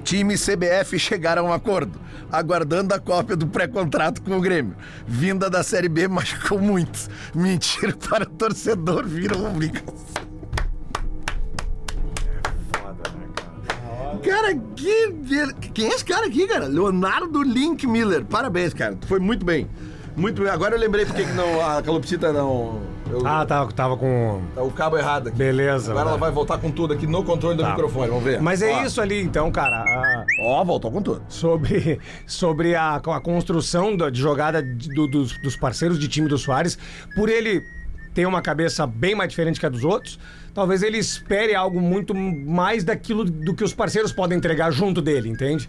Time 0.04 0.34
e 0.34 0.38
CBF 0.38 0.98
chegaram 0.98 1.46
a 1.46 1.50
um 1.50 1.52
acordo, 1.52 1.98
aguardando 2.30 2.94
a 2.94 2.98
cópia 2.98 3.36
do 3.36 3.46
pré-contrato 3.46 4.20
com 4.22 4.36
o 4.36 4.40
Grêmio. 4.40 4.76
Vinda 5.06 5.48
da 5.48 5.62
Série 5.62 5.88
B 5.88 6.08
machucou 6.08 6.58
muito. 6.58 7.08
Mentira 7.34 7.94
para 8.08 8.26
torcedor 8.26 9.06
vira 9.06 9.36
rubrica. 9.36 9.82
Cara, 14.22 14.54
que. 14.76 15.12
Quem 15.74 15.86
é 15.86 15.88
esse 15.88 16.04
cara 16.04 16.26
aqui, 16.26 16.46
cara? 16.46 16.66
Leonardo 16.66 17.42
Link 17.42 17.86
Miller. 17.86 18.24
Parabéns, 18.24 18.72
cara. 18.72 18.94
Tu 18.94 19.06
foi 19.06 19.18
muito 19.18 19.44
bem. 19.44 19.68
Muito 20.16 20.42
bem. 20.42 20.50
Agora 20.50 20.74
eu 20.74 20.80
lembrei 20.80 21.04
porque 21.04 21.24
que 21.24 21.32
não, 21.32 21.60
a 21.60 21.82
calopsita 21.82 22.32
não. 22.32 22.80
Eu- 23.12 23.26
Ah, 23.26 23.44
tava, 23.46 23.72
tava 23.72 23.96
com. 23.96 24.40
tá 24.54 24.62
o 24.62 24.70
cabo 24.70 24.96
errado 24.96 25.28
aqui. 25.28 25.36
Beleza. 25.36 25.90
Agora 25.92 26.06
ela 26.08 26.16
né? 26.16 26.20
vai 26.20 26.30
voltar 26.30 26.58
com 26.58 26.70
tudo 26.70 26.92
aqui 26.94 27.06
no 27.06 27.22
controle 27.22 27.56
do 27.56 27.62
Tá. 27.62 27.70
microfone. 27.70 28.08
Vamos 28.08 28.24
ver. 28.24 28.40
Mas 28.40 28.62
é 28.62 28.72
Ó. 28.72 28.82
isso 28.84 29.00
ali, 29.00 29.22
então, 29.22 29.50
cara. 29.50 29.82
a- 29.82 30.24
Ó, 30.40 30.64
voltou 30.64 30.90
com 30.90 31.02
tudo. 31.02 31.22
sobre, 31.28 32.00
sobre 32.26 32.74
a, 32.74 32.96
a 32.96 33.20
construção 33.20 33.96
da, 33.96 34.10
de 34.10 34.20
jogada 34.20 34.62
do- 34.62 35.06
dos, 35.06 35.36
dos 35.42 35.56
parceiros 35.56 35.98
de 35.98 36.08
time 36.08 36.28
do 36.28 36.38
Soares, 36.38 36.78
por 37.14 37.28
ele 37.28 37.62
ter 38.14 38.26
uma 38.26 38.42
cabeça 38.42 38.86
bem 38.86 39.14
mais 39.14 39.30
diferente 39.30 39.58
que 39.58 39.64
a 39.64 39.70
dos 39.70 39.84
outros, 39.84 40.18
talvez 40.52 40.82
ele 40.82 40.98
espere 40.98 41.54
algo 41.54 41.80
muito 41.80 42.14
mais 42.14 42.84
daquilo 42.84 43.24
do 43.24 43.54
que 43.54 43.64
os 43.64 43.72
parceiros 43.72 44.12
podem 44.12 44.36
entregar 44.36 44.70
junto 44.70 45.00
dele, 45.00 45.30
entende? 45.30 45.66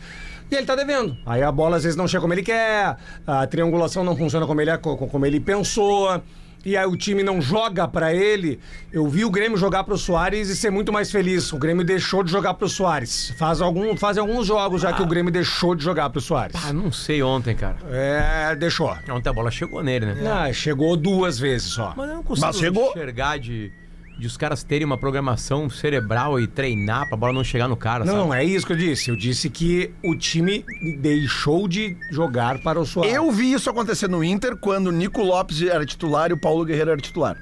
E 0.51 0.55
ele 0.55 0.65
tá 0.65 0.75
devendo. 0.75 1.15
Aí 1.25 1.41
a 1.41 1.49
bola 1.51 1.77
às 1.77 1.83
vezes 1.83 1.95
não 1.97 2.05
chega 2.05 2.19
como 2.21 2.33
ele 2.33 2.43
quer, 2.43 2.97
a 3.25 3.47
triangulação 3.47 4.03
não 4.03 4.15
funciona 4.17 4.45
como 4.45 4.59
ele, 4.59 4.77
co- 4.77 4.97
como 4.97 5.25
ele 5.25 5.39
pensou. 5.39 6.21
E 6.65 6.77
aí 6.77 6.85
o 6.85 6.95
time 6.95 7.23
não 7.23 7.41
joga 7.41 7.87
pra 7.87 8.13
ele. 8.13 8.59
Eu 8.91 9.05
vi 9.07 9.25
o 9.25 9.29
Grêmio 9.29 9.57
jogar 9.57 9.83
pro 9.83 9.97
Soares 9.97 10.47
e 10.49 10.55
ser 10.55 10.69
muito 10.69 10.93
mais 10.93 11.11
feliz. 11.11 11.51
O 11.51 11.57
Grêmio 11.57 11.83
deixou 11.83 12.23
de 12.23 12.31
jogar 12.31 12.53
pro 12.53 12.69
Soares. 12.69 13.33
Faz, 13.37 13.59
algum, 13.61 13.97
faz 13.97 14.17
alguns 14.17 14.47
jogos 14.47 14.81
já 14.81 14.93
que 14.93 15.01
o 15.01 15.05
Grêmio 15.05 15.31
deixou 15.31 15.75
de 15.75 15.83
jogar 15.83 16.09
pro 16.09 16.21
Soares. 16.21 16.55
Ah, 16.65 16.71
não 16.71 16.91
sei 16.91 17.21
ontem, 17.21 17.53
cara. 17.55 17.77
É, 17.91 18.55
deixou. 18.55 18.95
Ontem 19.09 19.29
a 19.29 19.33
bola 19.33 19.51
chegou 19.51 19.83
nele, 19.83 20.05
né? 20.05 20.31
Ah, 20.31 20.53
chegou 20.53 20.95
duas 20.95 21.37
vezes 21.37 21.67
só. 21.67 21.93
Mas 21.97 22.09
eu 22.09 22.15
não 22.15 22.23
consigo 22.23 22.47
Mas 22.47 22.57
chegou. 22.57 22.89
enxergar 22.91 23.37
de, 23.39 23.71
de 24.17 24.27
os 24.27 24.37
caras 24.37 24.63
terem 24.63 24.85
uma 24.85 24.97
programação 24.97 25.69
cerebral 25.69 26.39
e 26.39 26.47
treinar 26.47 27.07
pra 27.07 27.17
bola 27.17 27.33
não 27.33 27.43
chegar 27.43 27.67
no 27.67 27.75
cara, 27.75 28.05
Não, 28.05 28.13
sabe? 28.13 28.25
não 28.25 28.33
é 28.33 28.43
isso 28.43 28.65
que 28.65 28.73
eu 28.73 28.77
disse. 28.77 29.09
Eu 29.09 29.15
disse 29.15 29.49
que 29.49 29.91
o 30.03 30.15
time 30.15 30.63
deixou 31.01 31.67
de 31.67 31.97
jogar 32.11 32.59
para 32.59 32.79
o 32.79 32.85
Soares. 32.85 33.13
Eu 33.13 33.31
vi 33.31 33.53
isso 33.53 33.69
acontecer 33.69 34.07
no 34.07 34.23
Inter 34.23 34.55
quando 34.55 34.87
o 34.87 34.91
Nico 34.91 35.21
Lopes 35.23 35.61
era 35.61 35.85
titular 35.85 36.29
e 36.29 36.33
o 36.33 36.37
Paulo 36.37 36.63
Guerreiro 36.63 36.91
era 36.91 37.01
titular. 37.01 37.35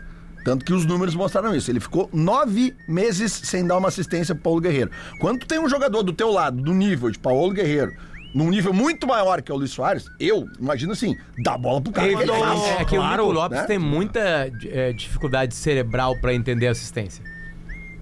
Tanto 0.43 0.65
que 0.65 0.73
os 0.73 0.85
números 0.85 1.13
mostraram 1.13 1.55
isso. 1.55 1.69
Ele 1.69 1.79
ficou 1.79 2.09
nove 2.11 2.73
meses 2.87 3.31
sem 3.31 3.65
dar 3.67 3.77
uma 3.77 3.89
assistência 3.89 4.33
pro 4.33 4.43
Paulo 4.45 4.61
Guerreiro. 4.61 4.89
Quando 5.19 5.41
tu 5.41 5.47
tem 5.47 5.59
um 5.59 5.69
jogador 5.69 6.01
do 6.01 6.11
teu 6.13 6.31
lado, 6.31 6.59
do 6.61 6.73
nível 6.73 7.11
de 7.11 7.19
Paulo 7.19 7.53
Guerreiro, 7.53 7.93
num 8.33 8.49
nível 8.49 8.73
muito 8.73 9.05
maior 9.07 9.41
que 9.41 9.51
é 9.51 9.55
o 9.55 9.57
Luiz 9.57 9.71
Soares, 9.71 10.05
eu 10.19 10.47
imagino 10.59 10.93
assim, 10.93 11.15
dá 11.43 11.57
bola 11.57 11.81
pro 11.81 11.91
cara. 11.91 12.07
Ele 12.07 12.21
ele 12.21 12.31
faz. 12.31 12.61
É 12.79 12.85
que 12.85 12.95
Claro, 12.95 13.23
o 13.23 13.27
Nico 13.27 13.39
Lopes 13.39 13.57
né? 13.59 13.65
tem 13.65 13.77
muita 13.79 14.19
é, 14.65 14.93
dificuldade 14.93 15.53
cerebral 15.55 16.15
pra 16.19 16.33
entender 16.33 16.67
a 16.67 16.71
assistência. 16.71 17.23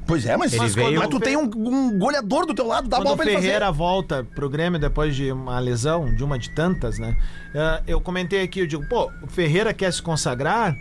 Pois 0.07 0.25
é, 0.25 0.35
mas, 0.35 0.55
mas, 0.55 0.73
veio- 0.73 0.97
mas 0.99 1.07
tu 1.07 1.19
tem 1.19 1.37
um, 1.37 1.43
um 1.55 1.99
goleador 1.99 2.47
do 2.47 2.53
teu 2.55 2.65
lado, 2.65 2.87
dá 2.89 2.97
Quando 2.97 3.05
bola 3.09 3.17
pra 3.17 3.25
ele 3.27 3.35
Ferreira 3.35 3.67
fazer. 3.67 3.77
volta 3.77 4.23
pro 4.35 4.49
Grêmio 4.49 4.79
depois 4.79 5.15
de 5.15 5.31
uma 5.31 5.59
lesão, 5.59 6.13
de 6.15 6.23
uma 6.23 6.39
de 6.39 6.49
tantas, 6.49 6.97
né? 6.97 7.15
eh, 7.53 7.83
Eu 7.87 8.01
comentei 8.01 8.41
aqui, 8.41 8.59
eu 8.61 8.65
digo, 8.65 8.83
pô, 8.89 9.11
o 9.21 9.27
Ferreira 9.27 9.71
quer 9.71 9.93
se 9.93 10.01
consagrar, 10.01 10.73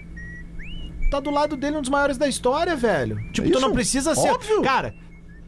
tá 1.11 1.21
do 1.21 1.31
lado 1.31 1.57
dele 1.57 1.77
um 1.77 1.81
dos 1.83 1.91
maiores 1.91 2.17
da 2.17 2.27
história, 2.27 2.75
velho. 2.75 3.17
Tipo, 3.33 3.49
tu 3.49 3.53
Isso, 3.59 3.61
não 3.61 3.73
precisa 3.73 4.15
ser. 4.15 4.31
óbvio. 4.31 4.63
Cara, 4.63 4.95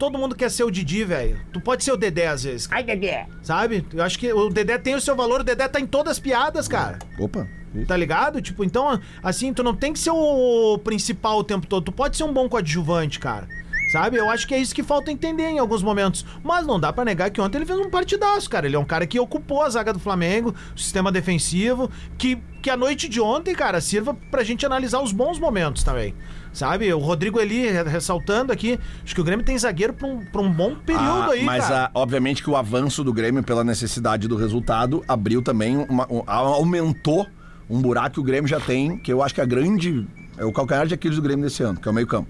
todo 0.01 0.17
mundo 0.17 0.33
quer 0.33 0.49
ser 0.49 0.63
o 0.63 0.71
Didi, 0.71 1.03
velho. 1.03 1.39
Tu 1.53 1.61
pode 1.61 1.83
ser 1.83 1.91
o 1.91 1.95
Dedé 1.95 2.25
às 2.25 2.43
vezes. 2.43 2.67
Ai, 2.71 2.83
Dedé. 2.83 3.27
Sabe? 3.43 3.85
Eu 3.93 4.03
acho 4.03 4.17
que 4.17 4.33
o 4.33 4.49
Dedé 4.49 4.79
tem 4.79 4.95
o 4.95 4.99
seu 4.99 5.15
valor, 5.15 5.41
o 5.41 5.43
Dedé 5.43 5.67
tá 5.67 5.79
em 5.79 5.85
todas 5.85 6.13
as 6.13 6.19
piadas, 6.19 6.67
cara. 6.67 6.97
Opa. 7.19 7.47
Tá 7.87 7.95
ligado? 7.95 8.41
Tipo, 8.41 8.63
então, 8.63 8.99
assim, 9.21 9.53
tu 9.53 9.61
não 9.61 9.75
tem 9.75 9.93
que 9.93 9.99
ser 9.99 10.09
o 10.09 10.79
principal 10.79 11.37
o 11.37 11.43
tempo 11.43 11.67
todo. 11.67 11.85
Tu 11.85 11.91
pode 11.91 12.17
ser 12.17 12.23
um 12.23 12.33
bom 12.33 12.49
coadjuvante, 12.49 13.19
cara. 13.19 13.47
Sabe? 13.91 14.17
Eu 14.17 14.29
acho 14.29 14.47
que 14.47 14.53
é 14.53 14.57
isso 14.59 14.73
que 14.73 14.83
falta 14.83 15.11
entender 15.11 15.43
em 15.49 15.59
alguns 15.59 15.83
momentos. 15.83 16.25
Mas 16.43 16.65
não 16.65 16.79
dá 16.79 16.93
pra 16.93 17.03
negar 17.03 17.29
que 17.29 17.41
ontem 17.41 17.57
ele 17.57 17.65
fez 17.65 17.77
um 17.77 17.89
partidaço, 17.89 18.49
cara. 18.49 18.65
Ele 18.65 18.75
é 18.75 18.79
um 18.79 18.85
cara 18.85 19.05
que 19.05 19.19
ocupou 19.19 19.61
a 19.63 19.69
zaga 19.69 19.91
do 19.91 19.99
Flamengo, 19.99 20.55
o 20.75 20.79
sistema 20.79 21.11
defensivo, 21.11 21.89
que, 22.17 22.37
que 22.61 22.69
a 22.69 22.77
noite 22.77 23.09
de 23.09 23.19
ontem, 23.19 23.53
cara, 23.53 23.81
sirva 23.81 24.13
pra 24.31 24.43
gente 24.43 24.65
analisar 24.65 25.01
os 25.01 25.11
bons 25.11 25.37
momentos 25.39 25.83
também. 25.83 26.15
Sabe? 26.53 26.93
O 26.93 26.99
Rodrigo 26.99 27.39
Eli 27.39 27.69
re- 27.69 27.83
ressaltando 27.83 28.51
aqui, 28.53 28.79
acho 29.03 29.13
que 29.15 29.21
o 29.21 29.23
Grêmio 29.23 29.45
tem 29.45 29.57
zagueiro 29.57 29.93
pra 29.93 30.07
um, 30.07 30.19
pra 30.25 30.41
um 30.41 30.51
bom 30.51 30.75
período 30.75 31.05
Ah, 31.07 31.31
aí, 31.31 31.43
mas 31.43 31.67
cara. 31.67 31.91
obviamente 31.93 32.41
que 32.43 32.49
o 32.49 32.55
avanço 32.57 33.03
do 33.03 33.13
Grêmio 33.13 33.41
pela 33.43 33.63
necessidade 33.63 34.27
do 34.27 34.35
resultado 34.35 35.03
abriu 35.07 35.41
também 35.41 35.77
uma, 35.89 36.05
um- 36.11 36.23
aumentou 36.27 37.25
um 37.69 37.81
buraco 37.81 38.15
que 38.15 38.19
o 38.19 38.23
Grêmio 38.23 38.47
já 38.49 38.59
tem, 38.59 38.97
que 38.97 39.11
eu 39.11 39.23
acho 39.23 39.33
que 39.33 39.39
é 39.41 39.43
a 39.43 39.47
grande 39.47 40.05
é 40.37 40.43
o 40.45 40.51
calcanhar 40.51 40.85
de 40.87 40.93
Aquiles 40.93 41.15
do 41.17 41.21
Grêmio 41.21 41.43
desse 41.45 41.63
ano, 41.63 41.79
que 41.79 41.87
é 41.87 41.91
o 41.91 41.93
meio-campo. 41.93 42.29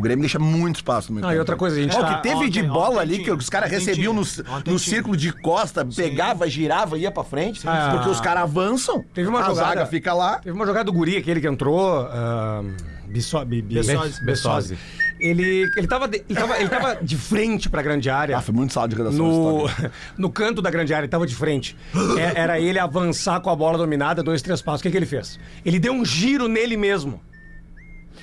O 0.00 0.02
Grêmio 0.02 0.22
deixa 0.22 0.38
muito 0.38 0.76
espaço 0.76 1.12
no 1.12 1.16
meio 1.20 1.26
Ah, 1.28 1.34
e 1.34 1.38
outra 1.38 1.56
coisa, 1.56 1.76
a 1.76 1.82
gente 1.82 1.94
Ó, 1.94 2.00
tá- 2.00 2.14
que 2.16 2.22
teve 2.22 2.48
de 2.48 2.60
ontem- 2.60 2.68
bola 2.70 2.88
ontem 2.88 3.00
ali 3.00 3.18
que 3.18 3.30
os 3.30 3.48
caras 3.50 3.70
recebiam 3.70 4.12
no, 4.14 4.22
ontem 4.22 4.72
no 4.72 4.78
círculo 4.78 5.16
de 5.16 5.30
costa, 5.32 5.84
pegava, 5.84 6.48
girava, 6.48 6.96
ia 6.98 7.10
pra 7.10 7.22
frente, 7.22 7.60
Ah. 7.68 7.90
porque 7.94 8.08
os 8.08 8.20
caras 8.20 8.44
avançam, 8.44 9.04
Teve 9.14 9.28
uma 9.28 9.40
a 9.40 9.42
jogada- 9.48 9.68
zaga 9.68 9.86
fica 9.86 10.14
lá. 10.14 10.38
Teve 10.38 10.56
uma 10.56 10.64
jogada 10.66 10.84
do 10.86 10.92
Guri, 10.92 11.16
aquele 11.18 11.40
que 11.40 11.46
entrou. 11.46 12.08
ah, 12.10 12.62
Bisso, 13.06 13.44
Bi- 13.44 13.60
Bi- 13.60 13.74
Bessosi. 13.74 14.24
Bessosi. 14.24 14.78
Ele, 15.18 15.68
ele, 15.76 15.86
tava 15.88 16.06
de, 16.06 16.22
ele, 16.28 16.38
tava, 16.38 16.58
ele 16.60 16.68
tava 16.68 16.94
de 17.02 17.16
frente 17.16 17.68
pra 17.68 17.82
grande 17.82 18.08
área. 18.08 18.38
Ah, 18.38 18.40
foi 18.40 18.54
muito 18.54 18.72
sala 18.72 18.88
de 18.88 18.94
redação 18.94 19.18
No, 19.18 19.64
no 20.16 20.30
canto 20.30 20.62
da 20.62 20.70
grande 20.70 20.94
área, 20.94 21.04
ele 21.04 21.10
tava 21.10 21.26
de 21.26 21.34
frente. 21.34 21.76
É- 22.16 22.40
era 22.40 22.58
ele 22.60 22.78
avançar 22.78 23.40
com 23.40 23.50
a 23.50 23.56
bola 23.56 23.76
dominada, 23.76 24.22
dois, 24.22 24.40
três 24.42 24.62
passos. 24.62 24.80
O 24.80 24.82
que, 24.84 24.90
que 24.92 24.96
ele 24.96 25.06
fez? 25.06 25.38
Ele 25.64 25.78
deu 25.80 25.92
um 25.92 26.04
giro 26.04 26.46
nele 26.48 26.76
mesmo. 26.76 27.20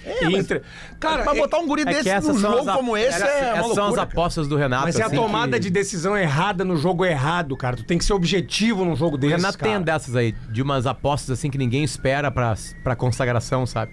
É, 0.07 0.23
E 0.23 0.31
mas- 0.31 0.35
entre- 0.45 0.61
Cara, 0.99 1.23
pra 1.23 1.35
é- 1.35 1.37
botar 1.39 1.57
um 1.59 1.67
guri 1.67 1.81
É 1.81 1.85
desse 1.85 2.09
essas 2.09 2.35
num 2.35 2.41
são 2.41 2.51
jogo 2.57 2.69
as, 2.69 2.75
como 2.75 2.95
esse 2.97 3.07
essas- 3.09 3.21
é 3.21 3.25
uma 3.25 3.37
essas 3.39 3.61
são 3.61 3.69
as 3.69 3.77
loucura. 3.77 3.95
cara. 3.95 4.09
apostas 4.13 4.47
do 4.47 4.55
Renato. 4.55 4.83
Mas 4.83 4.99
é 4.99 5.03
a 5.03 5.05
assim, 5.07 5.15
tomada 5.15 5.51
que- 5.53 5.59
de 5.59 5.69
decisão 5.69 6.17
errada 6.17 6.63
no 6.63 6.77
jogo 6.77 7.03
errado, 7.05 7.55
cara. 7.57 7.75
Tu 7.75 7.83
tem 7.83 7.97
que 7.97 8.05
ser 8.05 8.13
objetivo 8.13 8.85
num 8.85 8.95
jogo 8.95 9.15
O 9.15 9.17
desse, 9.17 9.35
Renato 9.35 9.57
tem 9.57 9.73
cara. 9.73 9.83
dessas 9.83 10.15
aí, 10.15 10.33
de 10.49 10.61
umas 10.61 10.85
apostas 10.87 11.31
assim 11.37 11.49
que 11.49 11.57
ninguém 11.57 11.83
espera 11.83 12.31
pra, 12.31 12.55
pra 12.83 12.95
consagração, 12.95 13.65
sabe? 13.65 13.91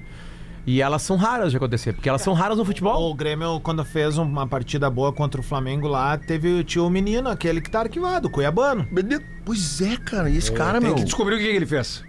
E 0.66 0.80
elas 0.80 1.02
são 1.02 1.16
raras 1.16 1.50
de 1.50 1.58
acontecer, 1.58 1.92
porque 1.92 2.08
elas 2.08 2.22
são 2.22 2.32
raras 2.32 2.56
no 2.56 2.64
futebol. 2.64 3.10
O 3.10 3.14
Grêmio, 3.14 3.60
quando 3.60 3.84
fez 3.84 4.16
uma 4.16 4.46
partida 4.46 4.88
boa 4.88 5.12
contra 5.12 5.38
o 5.38 5.44
Flamengo 5.44 5.86
lá, 5.86 6.16
teve 6.16 6.48
o 6.54 6.64
tio 6.64 6.88
menino, 6.88 7.28
aquele 7.28 7.60
que 7.60 7.68
tá 7.70 7.80
arquivado, 7.80 8.28
o 8.28 8.30
Cuiabano. 8.30 8.86
Pois 9.44 9.82
é, 9.82 9.96
cara, 9.98 10.30
e 10.30 10.38
esse 10.38 10.50
cara, 10.50 10.78
Tem 10.80 10.88
meu. 10.88 10.94
que 10.96 11.04
descobrir 11.04 11.34
o 11.34 11.38
que 11.38 11.44
que 11.44 11.50
ele 11.56 11.66
fez. 11.66 12.02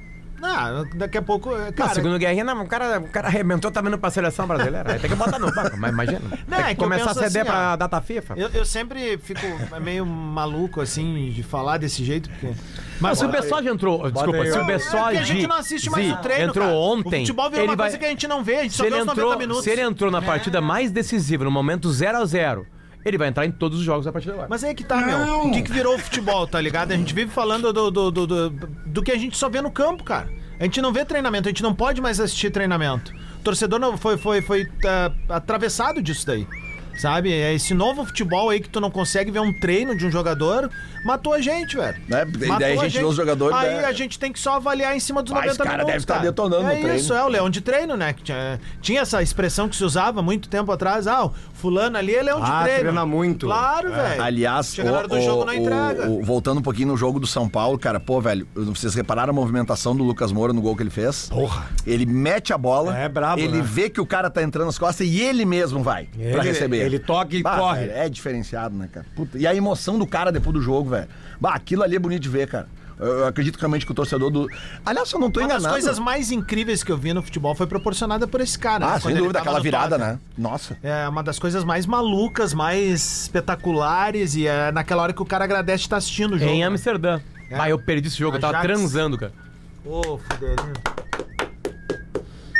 Ah, 0.47 0.83
daqui 0.93 1.17
a 1.17 1.21
pouco. 1.21 1.49
Cara, 1.49 1.71
Cara, 1.73 1.93
segundo 1.95 2.17
Guerrinha, 2.19 2.43
não, 2.43 2.61
o 2.63 2.67
cara, 2.67 2.99
o 2.99 3.07
cara 3.09 3.27
arrebentou, 3.27 3.71
tá 3.71 3.81
vindo 3.81 3.97
pra 3.97 4.09
seleção 4.11 4.45
brasileira. 4.47 4.93
Aí 4.93 4.99
tem 4.99 5.09
que 5.09 5.15
botar 5.15 5.39
no 5.39 5.51
banco, 5.53 5.75
mas 5.77 5.91
imagina. 5.91 6.21
Não, 6.47 6.57
tem 6.57 6.59
é 6.59 6.69
que 6.69 6.75
que 6.75 6.81
eu 6.81 6.83
começar 6.83 7.11
a 7.11 7.13
ceder 7.13 7.41
assim, 7.41 7.51
pra 7.51 7.73
ó. 7.73 7.75
data 7.75 8.01
FIFA. 8.01 8.33
eu, 8.37 8.49
eu 8.49 8.65
sempre 8.65 9.17
fico 9.17 9.41
meio 9.81 10.05
maluco, 10.05 10.81
assim, 10.81 11.31
de 11.31 11.41
falar 11.43 11.77
desse 11.77 12.03
jeito, 12.03 12.29
porque. 12.29 12.53
Mas 12.99 13.17
se 13.19 13.25
o 13.25 13.27
Bessode 13.27 13.67
entrou, 13.67 14.09
desculpa, 14.11 14.37
aí, 14.37 14.45
se 14.51 14.51
o 14.51 14.55
É 14.55 14.59
porque 14.59 14.71
Bessode 14.73 15.17
a 15.17 15.23
gente 15.23 15.47
não 15.47 15.55
assiste 15.57 15.89
mais 15.89 16.11
o 16.11 16.17
treino, 16.17 16.49
entrou 16.49 16.65
cara. 16.67 16.77
ontem. 16.77 17.17
O 17.17 17.19
futebol 17.25 17.49
virou 17.49 17.63
ele 17.65 17.71
uma 17.71 17.75
vai- 17.75 17.85
coisa 17.87 17.97
que 17.97 18.05
a 18.05 18.09
gente 18.09 18.27
não 18.27 18.43
vê, 18.43 18.55
a 18.57 18.63
gente 18.63 18.71
se 18.71 18.77
só 18.77 18.85
ele 18.85 18.95
vê 18.95 19.01
os 19.01 19.05
90 19.07 19.21
entrou, 19.21 19.39
minutos. 19.39 19.63
se 19.63 19.69
ele 19.69 19.81
entrou 19.81 20.11
na 20.11 20.21
partida 20.21 20.61
mais 20.61 20.91
decisiva, 20.91 21.43
no 21.43 21.51
momento 21.51 21.91
0 21.91 22.17
a 22.19 22.25
0 22.25 22.65
ele 23.05 23.17
vai 23.17 23.27
entrar 23.27 23.45
em 23.45 23.51
todos 23.51 23.79
os 23.79 23.85
jogos 23.85 24.05
da 24.05 24.11
partida 24.11 24.33
agora. 24.33 24.47
Mas 24.49 24.63
aí 24.63 24.73
que 24.73 24.83
tá, 24.83 24.97
meu. 24.97 25.45
O 25.45 25.51
que, 25.51 25.61
que 25.61 25.71
virou 25.71 25.95
o 25.95 25.99
futebol, 25.99 26.47
tá 26.47 26.59
ligado? 26.59 26.91
A 26.91 26.97
gente 26.97 27.13
vive 27.13 27.31
falando 27.31 27.71
do, 27.71 27.91
do, 27.91 28.11
do, 28.11 28.27
do, 28.27 28.49
do 28.49 29.03
que 29.03 29.11
a 29.11 29.17
gente 29.17 29.37
só 29.37 29.47
vê 29.47 29.61
no 29.61 29.69
campo, 29.69 30.03
cara. 30.03 30.27
A 30.59 30.63
gente 30.63 30.81
não 30.81 30.91
vê 30.91 31.05
treinamento, 31.05 31.47
a 31.47 31.51
gente 31.51 31.61
não 31.61 31.75
pode 31.75 32.01
mais 32.01 32.19
assistir 32.19 32.49
treinamento. 32.49 33.13
O 33.39 33.43
torcedor 33.43 33.79
não 33.79 33.95
foi, 33.97 34.17
foi, 34.17 34.41
foi 34.41 34.67
ah, 34.85 35.11
atravessado 35.29 36.01
disso 36.01 36.25
daí. 36.25 36.47
Sabe? 36.97 37.31
É 37.31 37.53
Esse 37.53 37.73
novo 37.73 38.05
futebol 38.05 38.49
aí 38.49 38.59
que 38.59 38.69
tu 38.69 38.79
não 38.79 38.89
consegue 38.91 39.31
ver 39.31 39.39
um 39.39 39.51
treino 39.53 39.95
de 39.97 40.05
um 40.05 40.11
jogador 40.11 40.69
matou 41.05 41.33
a 41.33 41.39
gente, 41.41 41.75
velho. 41.77 41.97
Né? 42.07 42.25
E 42.41 42.45
Matou 42.47 42.59
daí 42.59 42.77
a 42.79 42.81
gente 42.83 42.97
vê 42.97 43.03
os 43.03 43.15
jogadores, 43.15 43.55
Aí 43.55 43.75
né? 43.75 43.85
a 43.85 43.91
gente 43.91 44.17
tem 44.17 44.31
que 44.33 44.39
só 44.39 44.53
avaliar 44.55 44.95
em 44.95 44.99
cima 44.99 45.21
dos 45.21 45.31
Ah, 45.33 45.35
90 45.35 45.51
esse 45.51 45.57
cara 45.59 45.69
minutos. 45.69 45.87
deve 45.91 45.97
estar 46.03 46.13
cara. 46.15 46.25
detonando 46.25 46.67
é 46.67 46.73
no 46.75 46.81
treino. 46.81 46.95
isso, 46.99 47.13
é 47.13 47.23
o 47.23 47.27
leão 47.27 47.47
de 47.47 47.61
treino, 47.61 47.95
né? 47.95 48.11
Que 48.13 48.23
tinha, 48.23 48.59
tinha 48.81 49.01
essa 49.01 49.21
expressão 49.21 49.69
que 49.69 49.75
se 49.75 49.83
usava 49.83 50.23
muito 50.23 50.49
tempo 50.49 50.71
atrás. 50.71 51.05
Ah, 51.05 51.25
o 51.25 51.33
fulano 51.53 51.95
ali 51.97 52.15
é 52.15 52.23
leão 52.23 52.41
de 52.41 52.49
Ah, 52.49 52.61
treino. 52.63 52.79
treina 52.79 53.05
muito. 53.05 53.45
Claro, 53.45 53.91
velho. 53.91 54.23
Aliás, 54.23 54.73
Chega 54.73 54.89
na 54.91 54.97
hora 54.97 55.07
do 55.07 55.21
jogo, 55.21 55.45
não 55.45 55.53
entrega. 55.53 56.09
o- 56.09 56.23
voltando 56.23 56.57
um 56.57 56.63
pouquinho 56.63 56.87
no 56.87 56.97
jogo 56.97 57.19
do 57.19 57.27
São 57.27 57.47
Paulo, 57.47 57.77
cara, 57.77 57.99
pô, 57.99 58.19
velho, 58.19 58.47
vocês 58.55 58.95
repararam 58.95 59.29
a 59.29 59.33
movimentação 59.35 59.95
do 59.95 60.03
Lucas 60.03 60.31
Moura 60.31 60.53
no 60.53 60.61
gol 60.61 60.75
que 60.75 60.81
ele 60.81 60.89
fez? 60.89 61.29
Porra. 61.29 61.67
Ele 61.85 62.07
mete 62.07 62.51
a 62.51 62.57
bola, 62.57 62.97
É 62.97 63.07
brabo, 63.07 63.39
ele 63.39 63.57
né? 63.59 63.63
vê 63.63 63.91
que 63.91 64.01
o 64.01 64.07
cara 64.07 64.27
tá 64.31 64.41
entrando 64.41 64.65
nas 64.65 64.79
costas 64.79 65.05
e 65.07 65.21
ele 65.21 65.45
mesmo 65.45 65.83
vai 65.83 66.05
pra 66.05 66.23
Ele- 66.23 66.41
receber. 66.41 66.84
Ele 66.85 66.99
toca 66.99 67.35
e 67.35 67.41
Bah, 67.43 67.57
corre. 67.57 67.87
velho, 67.87 67.91
é 67.97 68.09
diferenciado, 68.09 68.75
né, 68.75 68.87
cara? 68.91 69.05
Puta, 69.15 69.37
e 69.37 69.45
a 69.45 69.53
emoção 69.55 69.97
do 69.99 70.05
cara 70.07 70.31
depois 70.31 70.53
do 70.53 70.61
jogo, 70.61 70.91
velho. 70.91 71.07
Bah, 71.39 71.53
aquilo 71.53 71.83
ali 71.83 71.95
é 71.95 71.99
bonito 71.99 72.21
de 72.23 72.29
ver, 72.29 72.47
cara. 72.47 72.67
Eu, 72.97 73.27
acredito 73.27 73.57
realmente 73.57 73.85
que 73.85 73.91
o 73.91 73.95
torcedor 73.95 74.31
do. 74.31 74.47
Aliás, 74.85 75.09
se 75.09 75.15
eu 75.15 75.19
não 75.19 75.29
tô 75.29 75.41
Uma 75.41 75.49
das 75.49 75.57
enganado. 75.57 75.73
coisas 75.81 75.99
mais 75.99 76.31
incríveis 76.31 76.81
que 76.81 76.89
eu 76.89 76.97
vi 76.97 77.13
no 77.13 77.21
futebol 77.21 77.53
foi 77.53 77.67
proporcionada 77.67 78.25
por 78.25 78.39
esse 78.39 78.57
cara. 78.57 78.85
Ah, 78.85 78.91
né? 78.93 78.99
sem 79.01 79.11
Quando 79.11 79.17
dúvida, 79.17 79.39
aquela 79.39 79.59
virada, 79.59 79.97
Tottenham. 79.97 80.13
né? 80.13 80.19
Nossa. 80.37 80.77
É 80.81 81.09
uma 81.09 81.21
das 81.21 81.37
coisas 81.37 81.65
mais 81.65 81.85
malucas, 81.85 82.53
mais 82.53 83.23
espetaculares 83.23 84.35
e 84.35 84.47
é 84.47 84.71
naquela 84.71 85.03
hora 85.03 85.11
que 85.11 85.21
o 85.21 85.25
cara 85.25 85.43
agradece 85.43 85.83
estar 85.83 85.97
assistindo 85.97 86.35
o 86.35 86.39
jogo. 86.39 86.49
Em 86.49 86.61
né? 86.61 86.67
Amsterdã. 86.67 87.19
É. 87.51 87.59
Ah, 87.59 87.69
eu 87.69 87.77
perdi 87.77 88.07
esse 88.07 88.17
jogo, 88.17 88.37
eu 88.37 88.41
tava 88.41 88.59
Ajax. 88.59 88.65
transando, 88.73 89.17
cara. 89.17 89.33
Ô, 89.85 90.17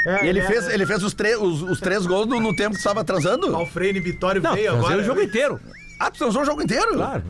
fudelinho. 0.06 0.26
E 0.26 0.30
ele 0.30 0.42
fez, 0.42 0.68
ele 0.70 0.86
fez 0.86 1.04
os, 1.04 1.16
os, 1.42 1.62
os 1.64 1.80
três 1.80 2.06
gols 2.06 2.28
no, 2.28 2.40
no 2.40 2.56
tempo 2.56 2.72
que 2.72 2.78
estava 2.78 3.04
transando? 3.04 3.56
Alfredo 3.56 4.02
Vitório 4.02 4.42
veio 4.42 4.74
agora. 4.74 4.98
o 4.98 5.04
jogo 5.04 5.22
inteiro. 5.22 5.60
Ah, 6.00 6.12
tu 6.12 6.18
transou 6.20 6.42
o 6.42 6.46
jogo 6.46 6.62
inteiro? 6.62 6.94
Claro. 6.96 7.24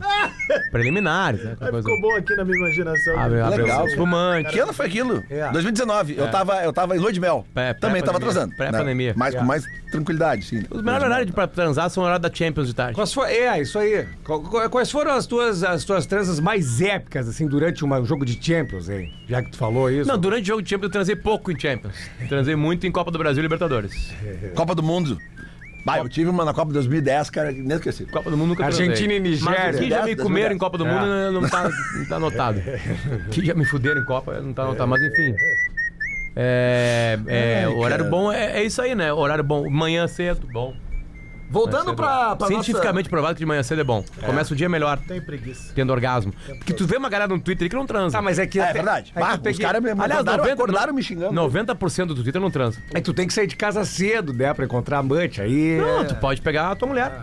Preliminares, 0.70 1.42
né? 1.44 1.56
coisa. 1.58 1.78
Ficou 1.78 2.00
bom 2.00 2.16
aqui 2.16 2.34
na 2.34 2.44
minha 2.44 2.56
imaginação. 2.58 3.18
Abre, 3.18 3.40
abre 3.40 3.62
Legal. 3.62 3.84
o 3.84 3.88
espumante. 3.88 4.50
Que 4.50 4.58
ano 4.58 4.72
foi 4.72 4.86
aquilo? 4.86 5.22
É. 5.30 5.50
2019. 5.52 6.16
Eu, 6.18 6.30
tava, 6.30 6.62
eu 6.64 6.72
tava 6.72 6.96
em 6.96 6.98
lua 6.98 7.12
de 7.12 7.20
mel. 7.20 7.46
Pré- 7.54 7.74
Também 7.74 8.02
tava 8.02 8.18
pré-pandemia. 8.18 8.30
atrasando. 8.30 8.56
Pré-pandemia. 8.56 9.14
Mas 9.16 9.34
É. 9.34 9.38
com 9.38 9.44
mais 9.44 9.64
tranquilidade, 9.90 10.44
sim. 10.44 10.64
Os 10.70 10.82
melhores 10.82 11.04
horários 11.06 11.30
pra 11.30 11.46
transar 11.46 11.88
são 11.90 12.02
o 12.02 12.06
horário 12.06 12.22
da 12.22 12.32
Champions 12.32 12.66
de 12.66 12.74
tarde. 12.74 12.94
Quais 12.94 13.12
foram, 13.12 13.28
é, 13.30 13.60
isso 13.62 13.78
aí. 13.78 14.06
Qu- 14.24 14.40
qu- 14.40 14.68
Quais 14.70 14.90
foram 14.90 15.12
as 15.12 15.26
tuas, 15.26 15.62
as 15.62 15.84
tuas 15.84 16.04
transas 16.06 16.40
mais 16.40 16.80
épicas, 16.80 17.28
assim, 17.28 17.46
durante 17.46 17.84
uma- 17.84 18.00
um 18.00 18.04
jogo 18.04 18.24
de 18.24 18.38
Champions, 18.44 18.88
hein? 18.88 19.12
Já 19.28 19.42
que 19.42 19.50
tu 19.52 19.56
falou 19.58 19.90
isso. 19.90 20.08
Não, 20.08 20.18
durante 20.18 20.42
o 20.42 20.46
jogo 20.46 20.62
de 20.62 20.68
Champions 20.68 20.88
eu 20.88 20.92
transei 20.92 21.16
pouco 21.16 21.50
em 21.52 21.58
Champions. 21.58 21.94
Transei 22.28 22.56
muito 22.56 22.86
em 22.86 22.90
Copa 22.92 23.10
do 23.10 23.18
Brasil 23.18 23.40
e 23.40 23.42
Libertadores. 23.42 24.12
Copa 24.54 24.74
do 24.74 24.82
Mundo. 24.82 25.18
Bah, 25.86 25.98
eu 25.98 26.08
tive 26.08 26.28
uma 26.28 26.44
na 26.44 26.52
Copa 26.52 26.66
de 26.66 26.72
2010, 26.72 27.30
cara, 27.30 27.52
inesquecível. 27.52 28.12
Copa 28.12 28.28
do 28.28 28.36
Mundo 28.36 28.48
nunca 28.48 28.64
Argentina 28.64 29.12
e 29.12 29.20
Nigéria. 29.20 29.54
Mas 29.56 29.78
que 29.78 29.88
já 29.88 30.00
me 30.00 30.16
10, 30.16 30.20
comeram 30.20 30.48
2010. 30.48 30.52
em 30.52 30.58
Copa 30.58 30.78
do 30.78 30.84
Mundo 30.84 31.40
não, 31.40 31.48
tá, 31.48 31.70
não 31.96 32.08
tá 32.08 32.16
anotado. 32.16 32.60
O 33.28 33.30
que 33.30 33.46
já 33.46 33.54
me 33.54 33.64
fuderam 33.64 34.00
em 34.00 34.04
Copa 34.04 34.40
não 34.40 34.52
tá 34.52 34.64
anotado, 34.64 34.90
mas 34.90 35.00
enfim. 35.00 35.32
É, 36.34 37.16
é, 37.28 37.58
Ai, 37.60 37.66
o 37.68 37.78
horário 37.78 38.10
bom 38.10 38.32
é, 38.32 38.58
é 38.58 38.64
isso 38.64 38.82
aí, 38.82 38.96
né? 38.96 39.12
Horário 39.12 39.44
bom. 39.44 39.70
Manhã 39.70 40.08
cedo, 40.08 40.44
bom. 40.52 40.74
Voltando 41.48 41.94
pra, 41.94 42.34
pra 42.36 42.48
Cientificamente 42.48 43.08
provado 43.08 43.34
que 43.34 43.38
de 43.40 43.46
manhã 43.46 43.62
cedo 43.62 43.80
é 43.80 43.84
bom. 43.84 44.04
Começa 44.24 44.52
o 44.52 44.56
dia 44.56 44.68
melhor, 44.68 44.98
Tem 44.98 45.20
preguiça. 45.20 45.72
tendo 45.74 45.90
orgasmo. 45.92 46.32
Porque 46.58 46.72
tu 46.72 46.86
vê 46.86 46.96
uma 46.96 47.08
galera 47.08 47.32
no 47.32 47.40
Twitter 47.40 47.66
aí 47.66 47.68
que 47.70 47.76
não 47.76 47.86
transa. 47.86 48.18
Ah, 48.18 48.22
mas 48.22 48.38
é 48.38 48.46
que. 48.46 48.58
nossa... 48.58 48.70
É 48.70 48.74
verdade. 48.74 49.12
É 49.14 49.20
Bah, 49.20 49.38
os 49.50 49.58
caras 49.58 49.82
me 49.82 49.90
Aliás, 49.90 50.10
acordaram, 50.12 50.38
90, 50.38 50.52
acordaram 50.54 50.92
me 50.94 51.02
xingando. 51.02 51.32
90% 51.40 52.06
do 52.06 52.14
Twitter 52.22 52.40
não 52.40 52.50
transa. 52.50 52.80
É 52.92 52.96
que 52.96 53.02
tu 53.02 53.14
tem 53.14 53.26
que 53.26 53.32
sair 53.34 53.46
de 53.46 53.56
casa 53.56 53.84
cedo, 53.84 54.32
né? 54.32 54.52
Pra 54.52 54.64
encontrar 54.64 54.98
amante. 54.98 55.40
Aí. 55.40 55.78
Não, 55.78 56.00
é- 56.00 56.04
tu 56.04 56.16
pode 56.16 56.40
pegar 56.42 56.70
a 56.70 56.74
tua 56.76 56.88
mulher. 56.88 57.22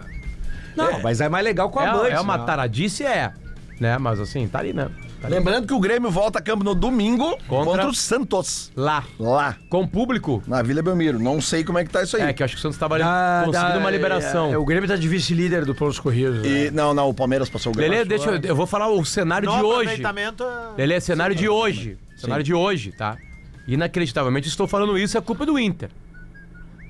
Não, 0.75 1.01
mas 1.01 1.21
é 1.21 1.29
mais 1.29 1.43
legal 1.43 1.69
com 1.69 1.79
a 1.79 1.83
É, 1.85 1.87
amante. 1.89 2.11
é 2.13 2.19
uma 2.19 2.37
né? 2.37 2.45
taradice, 2.45 3.03
é. 3.03 3.31
Né? 3.79 3.97
Mas 3.97 4.19
assim, 4.19 4.47
tá 4.47 4.59
ali, 4.59 4.73
né? 4.73 4.87
Tá. 5.23 5.29
Lembrando 5.29 5.65
que 5.65 5.73
o 5.73 5.79
Grêmio 5.79 6.11
volta 6.11 6.39
a 6.39 6.41
campo 6.41 6.65
no 6.65 6.75
domingo 6.75 7.37
Contra- 7.47 7.65
contra, 7.65 7.87
o 7.87 7.93
Santos. 7.93 8.69
Lá. 8.75 9.05
Lá, 9.17 9.55
Com 9.69 9.87
público. 9.87 10.43
na 10.45 10.61
Vila 10.61 10.81
Belmiro. 10.81 11.17
Não 11.17 11.39
sei 11.39 11.63
como 11.63 11.79
é 11.79 11.85
que 11.85 11.89
tá 11.91 12.03
isso 12.03 12.17
aí. 12.17 12.23
É, 12.23 12.33
que 12.33 12.43
eu 12.43 12.45
acho 12.45 12.55
que 12.55 12.59
o 12.59 12.61
Santos 12.61 12.77
tava 12.77 12.99
Dá- 12.99 13.43
conseguindo 13.45 13.73
dá- 13.73 13.79
uma 13.79 13.89
liberação. 13.89 14.51
é, 14.53 14.57
o 14.57 14.65
Grêmio 14.65 14.87
tá 14.89 14.97
de 14.97 15.07
vice-líder 15.07 15.63
do 15.63 15.73
pontos 15.73 15.97
corridos. 15.97 16.41
né? 16.41 16.65
E, 16.67 16.71
não, 16.71 16.93
não, 16.93 17.07
o 17.09 17.13
Palmeiras 17.13 17.49
passou 17.49 17.71
o 17.71 17.75
Grêmio. 17.75 17.93
Lelê, 17.99 18.05
deixa 18.05 18.29
eu, 18.31 18.41
eu 18.43 18.55
vou 18.55 18.67
falar 18.67 18.89
o 18.89 19.05
cenário 19.05 19.49
No 19.49 19.55
de 19.55 19.63
hoje. 19.63 19.79
aproveitamento, 19.91 20.43
é- 20.43 20.73
Lelê, 20.77 20.99
cenário 20.99 21.33
de 21.35 21.47
hoje. 21.47 21.97
Cenário 22.17 22.43
de 22.43 22.53
hoje, 22.53 22.91
tá? 22.91 23.17
Inacreditavelmente 23.65 24.49
estou 24.49 24.67
falando 24.67 24.97
isso, 24.97 25.17
é 25.17 25.21
culpa 25.21 25.45
do 25.45 25.57
Inter. 25.57 25.89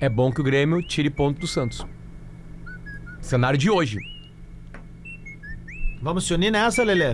É 0.01 0.09
bom 0.09 0.31
que 0.31 0.41
o 0.41 0.43
Grêmio 0.43 0.81
tire 0.81 1.09
ponto 1.11 1.39
do 1.39 1.45
Santos. 1.47 1.85
Cenário 3.21 3.59
de 3.59 3.69
hoje. 3.69 3.99
Vamos 6.01 6.25
se 6.25 6.33
unir 6.33 6.51
nessa, 6.51 6.83
Lelê? 6.83 7.13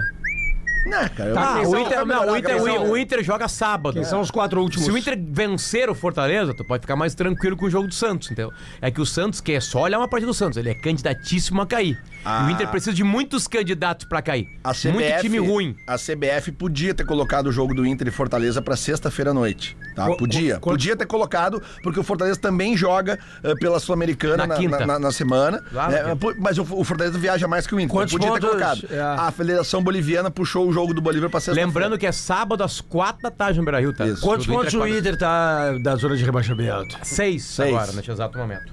Não, 0.86 1.10
cara, 1.10 1.34
Tá, 1.34 1.62
o 1.62 1.78
Inter, 1.78 2.06
não, 2.06 2.22
o 2.22 2.92
o, 2.92 3.20
o 3.20 3.24
joga 3.24 3.48
sábado. 3.48 3.94
Quem 3.94 4.04
são 4.04 4.22
os 4.22 4.32
quatro 4.32 4.62
últimos? 4.62 4.86
Se 4.86 4.92
o 4.92 4.98
Inter 4.98 5.18
vencer 5.22 5.90
o 5.90 5.96
Fortaleza, 5.96 6.54
tu 6.54 6.64
pode 6.64 6.82
ficar 6.82 6.96
mais 6.96 7.14
tranquilo 7.14 7.56
com 7.58 7.66
o 7.66 7.70
jogo 7.70 7.88
do 7.88 7.94
Santos, 7.94 8.32
entendeu? 8.32 8.52
É 8.82 8.90
que 8.90 9.02
o 9.02 9.06
Santos, 9.06 9.42
que 9.42 9.54
é 9.54 9.60
só 9.60 9.82
olhar 9.82 9.98
uma 9.98 10.08
partida 10.08 10.28
do 10.32 10.34
Santos, 10.34 10.58
ele 10.58 10.70
é 10.70 10.74
candidatíssimo 10.74 11.62
a 11.62 11.68
cair. 11.68 12.02
Ah. 12.24 12.44
E 12.44 12.48
o 12.48 12.50
Inter 12.52 12.68
precisa 12.68 12.94
de 12.94 13.04
muitos 13.04 13.48
candidatos 13.48 14.06
pra 14.08 14.22
cair. 14.22 14.46
A 14.64 14.72
CBF, 14.74 14.92
Muito 14.92 15.22
time 15.22 15.40
ruim. 15.40 15.76
A 15.88 15.96
CBF 15.98 16.52
podia 16.52 16.94
ter 16.94 17.06
colocado 17.06 17.48
o 17.48 17.52
jogo 17.52 17.74
do 17.74 17.86
Inter 17.86 18.08
e 18.08 18.12
Fortaleza 18.12 18.62
pra 18.62 18.76
sexta-feira 18.76 19.32
à 19.32 19.34
noite. 19.34 19.78
Tá? 19.96 20.06
Co- 20.06 20.18
podia. 20.18 20.60
podia 20.60 20.96
ter 20.96 21.06
colocado, 21.06 21.62
porque 21.84 22.00
o 22.00 22.04
Fortaleza 22.04 22.40
também 22.40 22.76
joga 22.76 23.20
eh, 23.44 23.54
pela 23.56 23.80
Sul-Americana 23.80 24.46
Na 24.48 24.60
na, 24.60 24.86
na- 24.86 25.00
na 25.00 25.12
semana. 25.12 25.64
Na 25.72 25.88
né? 25.90 26.00
Mas 26.40 26.58
o, 26.58 26.62
o 26.70 26.84
Fortaleza 26.84 27.18
viaja 27.18 27.48
mais 27.48 27.66
que 27.66 27.74
o 27.76 27.80
Inter. 27.80 27.90
Quantos 27.96 28.14
podia 28.14 28.32
ter 28.34 28.40
colocado. 28.42 28.86
É. 28.92 29.00
A 29.02 29.32
Federação 29.32 29.82
Boliviana 29.84 30.30
puxou 30.30 30.69
o 30.70 30.74
jogo 30.74 30.94
do 30.94 31.02
Bolívar 31.02 31.30
pra. 31.30 31.40
Lembrando 31.54 31.98
que 31.98 32.06
é 32.08 32.12
sábado 32.12 32.64
às 32.64 32.80
quatro 32.82 33.22
da 33.24 33.32
tarde 33.32 33.60
no 33.60 33.66
Beira-Rio, 33.66 33.94
tá? 33.94 34.06
Isso. 34.06 34.22
Quantos 34.22 34.46
do 34.46 34.54
pontos 34.54 34.74
é 34.74 34.78
o 34.78 34.80
quatro- 34.82 34.98
Inter 34.98 35.18
tá 35.18 35.72
da 35.84 35.96
zona 35.96 36.16
de 36.16 36.24
rebaixamento? 36.24 36.98
Seis, 37.04 37.44
Seis. 37.44 37.74
agora, 37.76 37.92
nesse 37.94 38.12
exato 38.12 38.38
momento. 38.38 38.72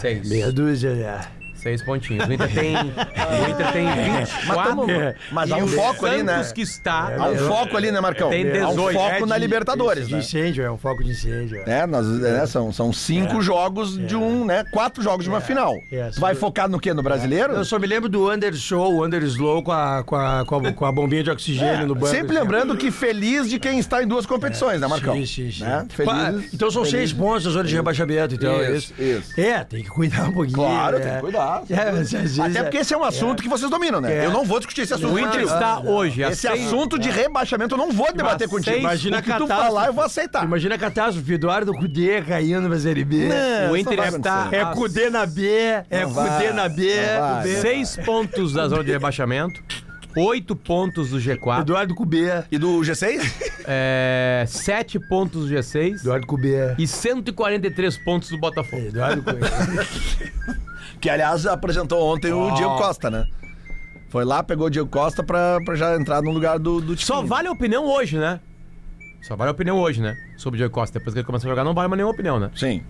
Seis. 0.00 0.28
Meia 0.28 0.52
dúzia, 0.52 0.94
né? 0.94 1.20
Seis 1.58 1.82
pontinhos. 1.82 2.26
O 2.28 2.32
Inter 2.32 2.52
tem, 2.54 2.74
o 2.76 3.50
Inter 3.50 3.72
tem 3.72 3.86
24. 3.88 4.46
Mas, 4.46 4.68
tamo- 4.68 4.86
mas 5.32 5.52
há 5.52 5.56
um 5.56 5.64
o 5.64 5.68
foco 5.68 6.06
ali, 6.06 6.22
né? 6.22 6.50
Que 6.54 6.62
está... 6.62 7.12
Há 7.18 7.28
um 7.28 7.36
foco 7.38 7.76
ali, 7.76 7.90
né, 7.90 8.00
Marcão? 8.00 8.30
Tem 8.30 8.44
Há 8.60 8.68
um 8.68 8.70
18. 8.70 8.98
foco 8.98 9.14
É 9.24 9.26
na 9.26 9.34
de- 9.36 9.40
Libertadores, 9.40 10.06
de 10.06 10.14
né? 10.14 10.18
incêndio, 10.20 10.64
é 10.64 10.70
um 10.70 10.78
foco 10.78 11.02
de 11.04 11.10
incêndio. 11.10 11.62
É, 11.66 11.86
nós, 11.86 12.06
é, 12.22 12.46
são, 12.46 12.72
são 12.72 12.92
cinco 12.92 13.40
jogos 13.42 13.96
de 13.98 14.16
um, 14.16 14.44
né? 14.44 14.64
Quatro 14.70 15.02
jogos 15.02 15.24
de 15.24 15.30
uma 15.30 15.40
final. 15.40 15.74
É, 15.90 16.10
Tu 16.10 16.20
vai 16.20 16.34
focar 16.34 16.68
no 16.68 16.78
quê? 16.78 16.92
No 16.94 17.02
brasileiro? 17.02 17.52
Eu 17.54 17.64
só 17.64 17.78
me 17.78 17.86
lembro 17.86 18.08
do 18.08 18.30
Under 18.30 18.54
Show, 18.54 18.94
o 18.94 19.04
Under 19.04 19.22
Slow 19.24 19.62
com 19.62 19.72
a, 19.72 20.02
com 20.04 20.16
a, 20.16 20.44
com 20.44 20.56
a, 20.66 20.72
com 20.72 20.84
a 20.86 20.92
bombinha 20.92 21.22
de 21.22 21.30
oxigênio 21.30 21.86
no 21.86 21.94
banco. 21.94 22.08
Sempre 22.08 22.34
lembrando 22.38 22.76
que 22.76 22.90
feliz 22.90 23.48
de 23.48 23.58
quem 23.58 23.78
está 23.78 24.02
em 24.02 24.06
duas 24.06 24.26
competições, 24.26 24.80
né, 24.80 24.86
Marcão? 24.86 25.14
Sim, 25.14 25.26
sim, 25.26 25.50
sim. 25.50 25.64
Né? 25.64 25.86
Felizes- 25.90 26.54
então 26.54 26.70
são 26.70 26.84
seis 26.84 27.12
pontos 27.12 27.44
na 27.46 27.50
zona 27.50 27.64
de 27.68 27.74
rebaixamento, 27.74 28.34
então 28.34 28.52
é 28.52 28.76
Isso, 28.76 28.92
isso. 28.98 29.40
É, 29.40 29.64
tem 29.64 29.82
que 29.82 29.88
cuidar 29.90 30.28
um 30.28 30.32
pouquinho. 30.32 30.54
Claro, 30.56 30.96
é. 30.96 31.00
tem 31.00 31.12
que 31.14 31.20
cuidar. 31.20 31.47
É, 31.70 31.92
vezes 31.92 32.38
Até 32.38 32.58
é- 32.58 32.62
porque 32.62 32.78
esse 32.78 32.94
é 32.94 32.96
um 32.96 33.04
assunto 33.04 33.42
que 33.42 33.48
vocês 33.48 33.70
dominam, 33.70 34.00
né? 34.00 34.18
É. 34.18 34.26
Eu 34.26 34.30
não 34.30 34.44
vou 34.44 34.58
discutir 34.58 34.82
esse 34.82 34.94
assunto. 34.94 35.14
O 35.14 35.18
Inter 35.18 35.40
está 35.42 35.80
hoje 35.80 36.22
Esse 36.22 36.46
assunto 36.48 36.98
de 36.98 37.10
rebaixamento 37.10 37.74
eu 37.74 37.78
não 37.78 37.90
vou 37.90 38.12
debater 38.12 38.48
contigo. 38.48 38.76
Imagina 38.76 39.22
que 39.22 39.32
tu 39.34 39.46
falar, 39.46 39.86
eu 39.86 39.92
vou 39.92 40.04
aceitar. 40.04 40.44
Imagina 40.44 40.74
a 40.74 40.78
catástrofe, 40.78 41.32
Eduardo 41.32 41.72
Cudê 41.72 42.22
caindo 42.22 42.68
pra 42.68 42.78
Série 42.78 43.04
B. 43.04 43.28
Não, 43.28 43.72
O 43.72 43.76
Inter 43.76 43.98
está. 44.00 44.48
É 44.52 44.64
Cudê 44.64 45.10
na 45.10 45.26
B, 45.26 45.48
é 45.90 46.04
Cudê 46.04 46.52
na 46.52 46.68
B. 46.68 46.88
Seis 47.60 47.96
pontos 47.96 48.52
da 48.52 48.68
zona 48.68 48.84
de 48.84 48.90
rebaixamento, 48.92 49.62
oito 50.16 50.54
pontos 50.56 51.10
do 51.10 51.18
G4, 51.18 51.62
Eduardo 51.62 51.94
Cubê. 51.94 52.44
E 52.50 52.58
do 52.58 52.80
G6? 52.80 53.20
é, 53.66 54.44
sete 54.46 54.98
pontos 54.98 55.48
do 55.48 55.54
G6 55.54 56.00
Eduardo 56.00 56.26
Cubê. 56.26 56.74
e 56.78 56.86
143 56.86 57.96
pontos 57.98 58.30
do 58.30 58.38
Botafogo. 58.38 58.86
Eduardo 58.86 59.22
Cubê. 59.22 59.38
Que, 61.00 61.08
aliás, 61.08 61.46
apresentou 61.46 62.02
ontem 62.02 62.32
o 62.32 62.50
Diego 62.52 62.76
Costa, 62.76 63.10
né? 63.10 63.24
Foi 64.10 64.24
lá, 64.24 64.42
pegou 64.42 64.66
o 64.66 64.70
Diego 64.70 64.88
Costa 64.88 65.22
pra, 65.22 65.58
pra 65.64 65.74
já 65.74 65.94
entrar 65.94 66.22
no 66.22 66.30
lugar 66.30 66.58
do, 66.58 66.80
do 66.80 66.96
Só 66.98 67.22
vale 67.22 67.48
a 67.48 67.52
opinião 67.52 67.84
hoje, 67.86 68.18
né? 68.18 68.40
Só 69.22 69.36
vale 69.36 69.50
a 69.50 69.52
opinião 69.52 69.78
hoje, 69.78 70.00
né? 70.00 70.16
Sobre 70.36 70.56
o 70.56 70.58
Diego 70.58 70.72
Costa. 70.72 70.98
Depois 70.98 71.12
que 71.12 71.20
ele 71.20 71.26
começar 71.26 71.46
a 71.46 71.50
jogar, 71.50 71.64
não 71.64 71.74
vale 71.74 71.88
mais 71.88 71.98
nenhuma 71.98 72.14
opinião, 72.14 72.40
né? 72.40 72.50
Sim. 72.54 72.82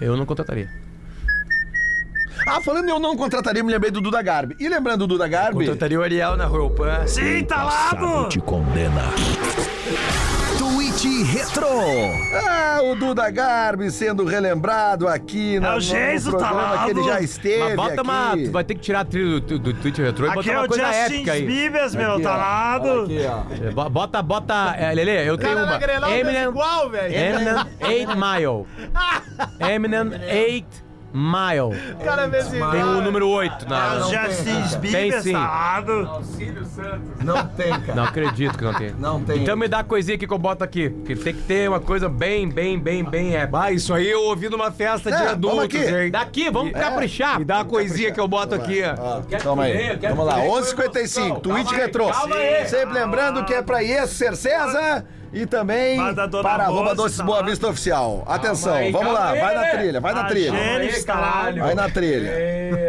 Eu 0.00 0.16
não 0.16 0.26
contrataria. 0.26 0.68
Ah, 2.46 2.60
falando 2.60 2.88
eu 2.88 2.98
não 2.98 3.16
contrataria, 3.16 3.62
me 3.62 3.70
lembrei 3.70 3.90
do 3.90 4.00
Duda 4.00 4.22
Garbi. 4.22 4.56
E 4.58 4.68
lembrando 4.68 5.00
do 5.00 5.06
Duda 5.08 5.28
Garbi... 5.28 5.58
Contrataria 5.58 5.98
o 5.98 6.02
Ariel 6.02 6.36
na 6.36 6.46
Roupa. 6.46 7.06
Sim, 7.06 7.44
tá 7.44 7.64
lá, 7.64 8.28
te 8.28 8.40
condena. 8.40 9.02
Tweet 11.00 11.22
Retro. 11.24 11.66
Ah, 12.46 12.80
o 12.82 12.94
Duda 12.94 13.30
Garbi 13.30 13.90
sendo 13.90 14.24
relembrado 14.24 15.08
aqui 15.08 15.58
na, 15.58 15.68
É 15.68 15.70
o 15.70 15.74
no 15.76 15.80
Geiso 15.80 16.30
programa 16.30 16.54
Talado. 16.62 16.84
que 16.84 16.90
ele 16.90 17.02
já 17.04 17.20
esteve 17.20 17.58
Mas 17.64 17.76
bota 17.76 17.92
aqui. 17.92 18.00
uma. 18.02 18.36
Tu 18.36 18.50
vai 18.52 18.64
ter 18.64 18.74
que 18.74 18.80
tirar 18.80 19.00
a 19.00 19.04
trilha 19.04 19.40
do, 19.40 19.40
do, 19.40 19.58
do 19.58 19.74
Twitter 19.74 20.04
Retro 20.04 20.26
e 20.26 20.28
Aqui 20.28 20.36
botar 20.36 20.52
é 20.52 20.56
uma 20.58 20.64
o 20.64 20.68
coisa 20.68 20.84
Justin 20.92 21.14
épica 21.14 21.32
aí. 21.32 21.46
Bieber, 21.46 21.92
meu, 21.92 22.12
Aqui, 22.14 22.22
tá 22.22 22.34
ó. 22.34 22.36
lado. 22.36 23.00
Aqui, 23.04 23.18
ó. 23.26 23.72
Bo- 23.72 23.90
Bota, 23.90 24.22
bota. 24.22 24.74
É, 24.76 24.92
Lele, 24.92 25.26
eu 25.28 25.38
tenho 25.38 25.56
uma. 25.58 25.78
Eminem. 26.12 26.44
igual, 26.48 26.90
velho. 26.90 27.14
Eminem 27.14 27.54
8 27.80 28.16
Mile. 28.16 28.66
Eminem 29.72 30.00
8 30.10 30.89
Mile. 31.12 31.96
Cara, 32.04 32.30
se 32.42 32.50
Tem 32.50 32.82
o 32.84 33.00
número 33.02 33.28
8 33.28 33.64
É 33.64 33.68
na. 33.68 33.96
o 33.96 34.10
Justin 34.10 34.78
Tem 34.80 34.80
Bieber, 34.80 35.22
sim. 35.22 35.32
tá 35.32 35.38
lado. 35.40 36.22
Não 37.24 37.46
tem, 37.48 37.70
cara. 37.80 37.94
Não 37.94 38.04
acredito 38.04 38.56
que 38.56 38.64
não 38.64 38.74
tem. 38.74 38.90
Não 38.98 39.20
tem. 39.24 39.42
Então 39.42 39.56
me 39.56 39.66
dá 39.68 39.80
a 39.80 39.84
coisinha 39.84 40.14
aqui 40.16 40.26
que 40.26 40.32
eu 40.32 40.38
boto 40.38 40.62
aqui. 40.62 40.90
Que 41.04 41.16
tem 41.16 41.34
que 41.34 41.42
ter 41.42 41.68
uma 41.68 41.80
coisa 41.80 42.08
bem, 42.08 42.48
bem, 42.48 42.78
bem, 42.78 43.02
bem 43.04 43.34
épica. 43.34 43.58
Ah, 43.60 43.72
isso 43.72 43.92
aí 43.92 44.08
eu 44.08 44.22
ouvi 44.22 44.48
numa 44.48 44.70
festa 44.70 45.10
de 45.10 45.16
É, 45.22 45.28
adultos, 45.28 45.58
vamos 45.58 45.64
aqui. 45.74 45.94
hein? 46.04 46.10
Daqui, 46.10 46.50
vamos 46.50 46.72
caprichar. 46.72 47.38
Me 47.38 47.44
dá 47.44 47.60
a 47.60 47.64
coisinha 47.64 48.12
que 48.12 48.20
eu 48.20 48.28
boto 48.28 48.54
aqui, 48.54 48.80
ó. 48.84 49.18
Ó, 49.18 49.22
Quero 49.22 49.42
Toma 49.42 49.64
ver, 49.64 49.90
aí. 49.92 49.98
quero 49.98 50.14
Vamos 50.14 50.32
lá, 50.32 50.40
ver. 50.40 50.48
11h55, 50.48 51.40
tweet 51.40 51.64
Calma 51.64 51.70
aí, 51.72 51.76
retrô. 51.86 52.08
calma 52.10 52.36
aí. 52.36 52.68
Sempre 52.68 52.94
lembrando 52.94 53.44
que 53.44 53.54
é 53.54 53.62
pra 53.62 53.82
isso 53.82 54.14
ser 54.14 54.36
César 54.36 55.04
e 55.32 55.46
também 55.46 55.98
para 56.42 56.64
arroba 56.64 56.94
Doces 56.94 57.18
tá 57.18 57.24
Boa. 57.24 57.42
Vista 57.44 57.68
Oficial. 57.68 58.24
Atenção, 58.26 58.74
aí, 58.74 58.90
vamos 58.92 59.12
lá, 59.12 59.30
aí, 59.30 59.40
vai 59.40 59.54
na 59.54 59.66
trilha, 59.66 60.00
vai 60.00 60.14
na 60.14 60.24
trilha. 60.24 60.52
Vai 61.58 61.74
na 61.74 61.88
trilha. 61.90 62.32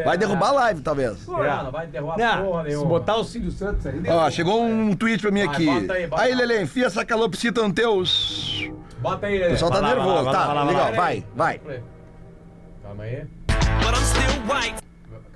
Vai 0.05 0.17
derrubar 0.17 0.49
a 0.49 0.51
live, 0.53 0.81
talvez. 0.81 1.27
Não 1.27 1.71
vai 1.71 1.87
derrubar 1.87 2.17
Não, 2.17 2.45
porra 2.45 2.63
se 2.63 2.69
nenhuma. 2.69 2.87
botar 2.87 3.15
o 3.17 3.23
Cílio 3.23 3.51
Santos 3.51 3.85
aí. 3.85 4.01
Ó, 4.07 4.29
chegou 4.29 4.63
um 4.63 4.95
tweet 4.95 5.21
pra 5.21 5.31
mim 5.31 5.41
aqui. 5.41 5.69
aí, 5.69 6.09
Aí. 6.17 6.35
Lelê, 6.35 6.61
enfia 6.63 6.87
essa 6.87 7.05
calopsita 7.05 7.61
no 7.61 7.71
teus. 7.73 8.69
Bota 8.99 9.27
aí, 9.27 9.35
O 9.37 9.39
Lelê. 9.39 9.51
pessoal 9.51 9.71
tá 9.71 9.79
Vai 9.79 9.89
lá, 9.89 9.95
nervoso, 9.95 10.31
tá? 10.31 10.45
vai 10.47 10.55
lá, 10.55 10.63
Legal, 10.63 10.85
lá. 10.89 10.91
vai, 10.91 11.25
vai. 11.35 11.61
Calma 12.83 13.03
aí. 13.03 13.23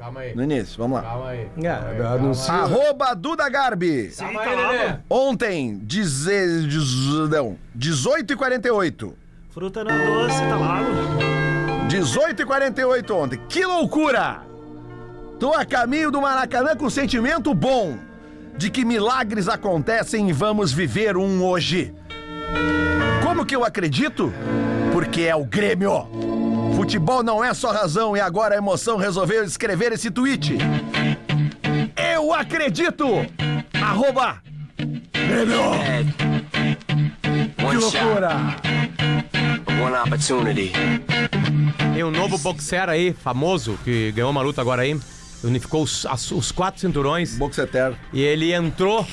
Calma 0.06 0.20
aí. 0.20 0.36
No 0.36 0.44
início, 0.44 0.78
vamos 0.78 0.98
lá. 1.02 1.04
Calma 1.10 1.30
aí. 1.30 1.50
É, 1.64 2.06
anuncio. 2.06 2.54
Arroba 2.54 3.16
Duda 3.16 3.50
Garbi. 3.50 4.12
Calma 4.16 4.42
aí, 4.42 4.56
Lelê. 4.56 4.96
Ontem, 5.10 5.78
deze- 5.82 6.68
dez- 6.68 7.30
não, 7.32 7.58
18h48. 7.76 9.14
Fruta 9.50 9.84
não 9.84 10.06
doce, 10.06 10.38
tá 10.42 10.58
lado. 10.58 10.86
18h48 11.90 13.12
ontem. 13.16 13.40
Que 13.50 13.66
loucura! 13.66 14.42
Tô 15.40 15.54
a 15.54 15.66
caminho 15.66 16.12
do 16.12 16.22
Maracanã 16.22 16.76
com 16.76 16.88
sentimento 16.90 17.52
bom 17.54 17.98
de 18.58 18.70
que 18.70 18.86
milagres 18.86 19.48
acontecem 19.48 20.30
e 20.30 20.34
vamos 20.34 20.72
viver 20.72 21.18
um 21.18 21.44
hoje. 21.44 21.94
Como 23.24 23.44
que 23.44 23.56
eu 23.56 23.66
acredito? 23.66 24.32
Porque 24.94 25.22
é 25.24 25.36
o 25.36 25.44
Grêmio. 25.46 26.08
Futebol 26.86 27.24
não 27.24 27.44
é 27.44 27.52
só 27.52 27.72
razão 27.72 28.16
e 28.16 28.20
agora 28.22 28.54
a 28.54 28.58
emoção 28.60 28.96
resolveu 28.96 29.44
escrever 29.44 29.92
esse 29.92 30.12
tweet. 30.12 30.56
Eu 32.14 32.32
acredito! 32.32 33.26
Arroba 33.74 34.38
Grêmio! 35.12 35.58
Que 37.58 37.76
loucura! 37.76 38.30
One 39.84 39.96
opportunity. 40.06 40.72
Tem 41.96 42.04
um 42.04 42.12
novo 42.12 42.38
boxer 42.38 42.88
aí, 42.88 43.14
famoso, 43.14 43.80
que 43.84 44.12
ganhou 44.12 44.30
uma 44.30 44.44
luta 44.44 44.62
agora 44.62 44.84
aí. 44.84 44.96
Unificou 45.44 45.82
os, 45.82 46.06
as- 46.06 46.32
os 46.32 46.52
quatro 46.52 46.80
cinturões. 46.82 47.36
Boxeter. 47.36 47.96
E 48.14 48.22
ele 48.22 48.54
entrou. 48.54 49.04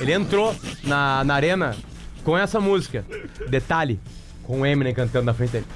Ele 0.00 0.12
entrou 0.12 0.52
na, 0.82 1.22
na 1.22 1.34
arena 1.34 1.76
com 2.24 2.36
essa 2.36 2.58
música. 2.58 3.04
Detalhe, 3.48 4.00
com 4.46 4.60
o 4.60 4.66
Eminem 4.66 4.94
cantando 4.94 5.26
na 5.26 5.34
frente 5.34 5.52
dele. 5.52 5.66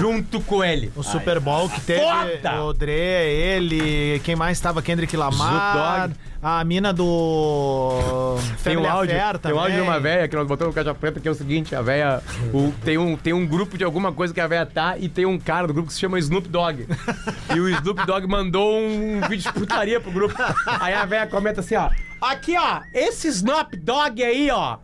Junto 0.00 0.40
com 0.40 0.64
ele. 0.64 0.90
O 0.96 1.02
Super 1.02 1.38
Bowl 1.38 1.68
que 1.68 1.80
teve 1.82 2.00
Foda! 2.00 2.62
o 2.62 2.72
Dre, 2.72 2.92
ele, 2.92 4.20
quem 4.24 4.34
mais 4.34 4.58
tava? 4.58 4.80
Kendrick 4.82 5.16
Lamar, 5.16 6.08
Snoop 6.08 6.26
a 6.42 6.62
mina 6.62 6.92
do 6.92 8.36
Tem 8.62 8.76
um 8.76 8.82
Family 8.82 8.86
áudio, 8.86 9.16
Affair 9.16 9.38
tem 9.38 9.52
um 9.52 9.58
áudio 9.58 9.72
de 9.72 9.78
também. 9.78 9.90
uma 9.90 10.00
velha 10.00 10.28
que 10.28 10.36
nós 10.36 10.46
botamos 10.46 10.74
no 10.74 10.80
caixa 10.80 10.94
preta 10.94 11.18
que 11.18 11.26
é 11.26 11.30
o 11.30 11.34
seguinte, 11.34 11.74
a 11.74 11.82
velha, 11.82 12.22
tem, 12.84 12.96
um, 12.98 13.16
tem 13.16 13.32
um 13.32 13.44
grupo 13.44 13.76
de 13.76 13.82
alguma 13.82 14.12
coisa 14.12 14.32
que 14.32 14.40
a 14.40 14.46
velha 14.46 14.64
tá 14.64 14.96
e 14.96 15.08
tem 15.08 15.26
um 15.26 15.38
cara 15.38 15.66
do 15.66 15.74
grupo 15.74 15.88
que 15.88 15.94
se 15.94 16.00
chama 16.00 16.18
Snoop 16.18 16.48
Dogg. 16.48 16.86
e 17.54 17.58
o 17.58 17.68
Snoop 17.68 18.06
Dogg 18.06 18.26
mandou 18.28 18.78
um 18.78 19.20
vídeo 19.22 19.50
de 19.50 19.52
putaria 19.52 20.00
pro 20.00 20.12
grupo. 20.12 20.36
Aí 20.80 20.94
a 20.94 21.04
velha 21.04 21.26
comenta 21.26 21.60
assim, 21.60 21.74
ó, 21.74 21.90
aqui 22.20 22.56
ó, 22.56 22.80
esse 22.94 23.28
Snoop 23.28 23.76
Dogg 23.76 24.22
aí, 24.22 24.50
ó, 24.50 24.78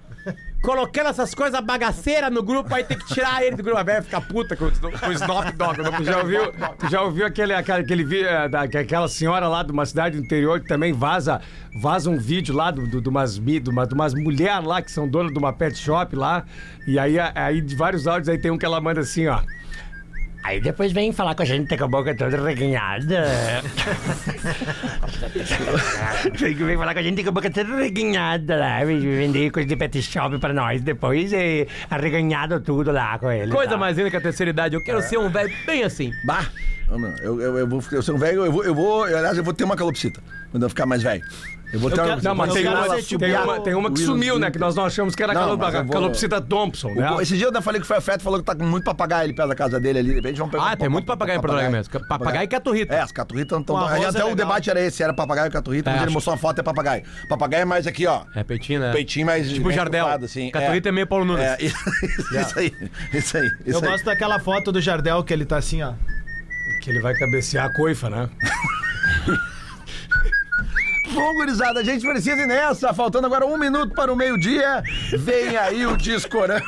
colocando 0.63 1.09
essas 1.09 1.35
coisas 1.35 1.61
bagaceiras 1.61 2.31
no 2.33 2.43
grupo, 2.43 2.73
aí 2.75 2.85
tem 2.85 2.97
que 2.97 3.07
tirar 3.13 3.43
ele 3.45 3.57
do 3.57 3.63
grupo. 3.63 3.79
A 3.79 3.83
velha 3.83 4.01
fica 4.03 4.21
puta 4.21 4.57
com 4.57 4.67
com 4.71 5.07
o 5.09 5.13
Snoop 5.13 5.53
Dogg. 5.53 5.77
Tu 5.83 5.83
do 5.83 6.05
já 6.05 6.19
ouviu, 6.19 6.53
tu 6.79 6.89
já 6.89 7.03
ouviu 7.03 7.27
aquele, 7.27 7.53
aquele, 7.53 7.81
aquele 7.81 8.25
eh, 8.25 8.79
aquela 8.81 9.09
senhora 9.09 9.49
lá 9.49 9.63
de 9.63 9.73
uma 9.73 9.85
cidade 9.85 10.17
do 10.17 10.23
interior 10.25 10.61
que 10.61 10.69
também 10.69 10.93
vaza, 10.93 11.41
vaza 11.75 12.09
um 12.09 12.17
vídeo 12.17 12.55
lá 12.55 12.71
do, 12.71 12.87
do, 12.87 13.01
de 13.01 13.09
umas, 13.09 13.39
de 13.39 13.69
uma, 13.69 13.87
de 13.87 13.93
umas 13.95 14.15
mulheres 14.15 14.65
lá 14.65 14.81
que 14.81 14.91
são 14.93 15.09
donas 15.09 15.33
de 15.33 15.39
uma 15.39 15.53
pet 15.53 15.77
shop 15.77 16.15
lá. 16.17 16.45
E 16.87 16.99
aí, 16.99 17.19
a- 17.19 17.33
aí 17.35 17.61
de 17.61 17.75
vários 17.75 18.07
áudios 18.07 18.29
aí 18.29 18.39
tem 18.39 18.51
um 18.51 18.57
que 18.57 18.65
ela 18.65 18.81
manda 18.81 19.01
assim, 19.01 19.27
ó. 19.27 19.41
Aí 20.43 20.61
depois 20.61 20.91
vem 20.91 21.13
falar 21.13 21.37
com 21.37 21.43
a 21.43 21.45
gente 21.45 21.77
com 21.77 21.85
a 21.85 21.89
boca 21.89 22.15
toda 22.15 22.43
reganhada. 22.43 23.27
vem, 26.35 26.77
falar 26.77 26.95
com 26.95 27.01
a 27.01 27.03
gente 27.03 27.23
com 27.23 27.29
a 27.29 27.33
boca 27.33 27.49
toda 27.49 27.77
reganhada 27.77 28.57
lá. 28.57 28.85
Vem 28.85 28.99
vender 28.99 29.51
coisa 29.51 29.69
de 29.69 29.77
pet 29.77 30.03
shop 30.03 30.39
pra 30.39 30.53
nós. 30.53 30.83
Depois 30.83 31.33
é 31.33 31.67
arreganhado 31.89 32.61
tudo 32.61 32.91
lá 32.91 33.19
com 33.19 33.31
ele. 33.31 33.53
Coisa 33.53 33.73
tá? 33.73 33.77
mais 33.77 33.97
linda 33.97 34.11
que 34.11 34.17
a 34.17 34.21
terceira 34.21 34.51
idade. 34.51 34.75
Eu 34.75 34.83
quero 34.83 35.01
ser 35.03 35.19
um 35.19 35.31
velho 35.31 35.53
bem 35.65 35.85
assim. 35.85 36.13
Bah! 36.25 36.47
Eu, 37.23 37.41
eu, 37.41 37.59
eu 37.59 37.67
vou 37.67 37.83
eu 37.93 38.03
sou 38.03 38.17
um 38.17 38.19
velho, 38.19 38.45
eu 38.45 38.53
vou, 38.53 38.65
eu 38.65 38.75
vou. 38.75 39.05
Aliás, 39.05 39.39
eu 39.39 39.45
vou 39.45 39.55
ter 39.55 39.65
uma 39.65 39.77
calopsita 39.77 40.21
quando 40.51 40.65
eu 40.65 40.69
ficar 40.69 40.85
mais 40.85 41.03
velho. 41.03 41.23
Eu 41.73 41.81
vou 41.81 41.91
ter 41.91 42.03
quero- 42.03 42.23
Não, 42.23 42.35
mas 42.35 42.49
Eu 42.51 42.55
tem 42.55 42.69
uma, 42.69 42.89
ser 42.97 43.03
tipo 43.03 43.19
tem, 43.21 43.35
uma, 43.35 43.61
tem 43.61 43.75
uma 43.75 43.91
que 43.91 43.99
Will 44.01 44.07
sumiu, 44.07 44.39
né? 44.39 44.51
Que 44.51 44.59
nós 44.59 44.75
não 44.75 44.85
achamos 44.85 45.15
que 45.15 45.23
era 45.23 45.33
Não, 45.33 45.53
a 45.53 45.57
mas 45.57 45.67
eu 45.69 45.73
calo- 45.73 45.85
vou- 45.85 45.93
calopsita 45.93 46.41
Thompson, 46.41 46.91
né? 46.95 47.11
O- 47.13 47.21
Esse 47.21 47.35
dia 47.35 47.45
eu 47.47 47.49
ainda 47.49 47.63
falei 47.63 47.81
que 47.81 47.87
foi 47.87 47.97
a 47.97 48.01
Feto 48.01 48.23
falou 48.23 48.39
que 48.39 48.45
tá 48.45 48.55
com 48.55 48.65
muito 48.65 48.85
papagaio 48.85 49.23
ali 49.25 49.33
perto 49.33 49.49
da 49.49 49.55
casa 49.55 49.81
dele 49.81 49.99
ali. 50.01 50.09
De 50.11 50.15
repente 50.17 50.37
vamos 50.39 50.53
pegar 50.53 50.65
Ah, 50.65 50.73
um 50.73 50.77
tem 50.77 50.89
muito 50.91 51.07
papagaio 51.07 51.39
em 51.39 51.41
Porto 51.41 51.53
Alegre 51.55 51.73
mesmo. 51.73 52.07
Papagaio 52.07 52.45
e 52.45 52.49
caturrita. 52.49 52.95
É, 52.95 53.01
as 53.01 53.11
caturritas 53.13 53.59
estão. 53.59 53.77
Até 53.79 54.21
é 54.21 54.25
o 54.25 54.35
debate 54.35 54.69
era 54.71 54.81
esse, 54.81 54.99
se 54.99 55.03
era 55.03 55.15
papagaio 55.15 55.47
ou 55.47 55.53
caturrita, 55.53 55.89
É, 55.89 55.93
mas 55.93 56.03
ele 56.03 56.07
acho- 56.09 56.15
mostrou 56.15 56.35
uma 56.35 56.41
foto 56.41 56.59
é 56.59 56.63
papagaio. 56.63 57.03
Papagaio 57.29 57.63
é 57.63 57.65
mais 57.65 57.87
aqui, 57.87 58.07
ó. 58.07 58.23
É 58.37 58.45
peitinho, 58.45 58.81
né? 58.81 58.93
Peitinho 58.93 59.25
mais. 59.27 59.51
Tipo 59.51 59.71
Jardel. 59.73 60.07
assim. 60.09 60.51
Caturrita 60.51 60.91
é 60.91 60.93
meio 60.93 61.07
Paulo 61.07 61.25
Nunes. 61.25 61.43
É, 61.45 61.57
isso 61.63 62.59
aí, 62.59 62.73
isso 63.15 63.37
aí. 63.39 63.51
Eu 63.65 63.81
gosto 63.81 64.05
daquela 64.05 64.39
foto 64.39 64.71
do 64.73 64.81
Jardel 64.81 65.23
que 65.25 65.33
ele 65.33 65.47
tá 65.47 65.57
assim, 65.57 65.83
ó. 65.83 65.95
Que 66.83 66.91
ele 66.91 67.01
vai 67.01 67.15
cabecear 67.15 67.67
a 67.67 67.73
coifa, 67.75 68.11
né? 68.11 68.29
Bom, 71.15 71.35
gurizada, 71.35 71.81
a 71.81 71.85
gente 71.85 72.07
precisa 72.07 72.41
ir 72.41 72.47
nessa. 72.47 72.93
Faltando 72.95 73.27
agora 73.27 73.47
um 73.47 73.59
minuto 73.59 73.95
para 73.95 74.13
o 74.13 74.17
meio-dia. 74.17 74.83
Vem 75.19 75.57
aí 75.57 75.87
o 75.87 75.97
Discorã. 75.97 76.61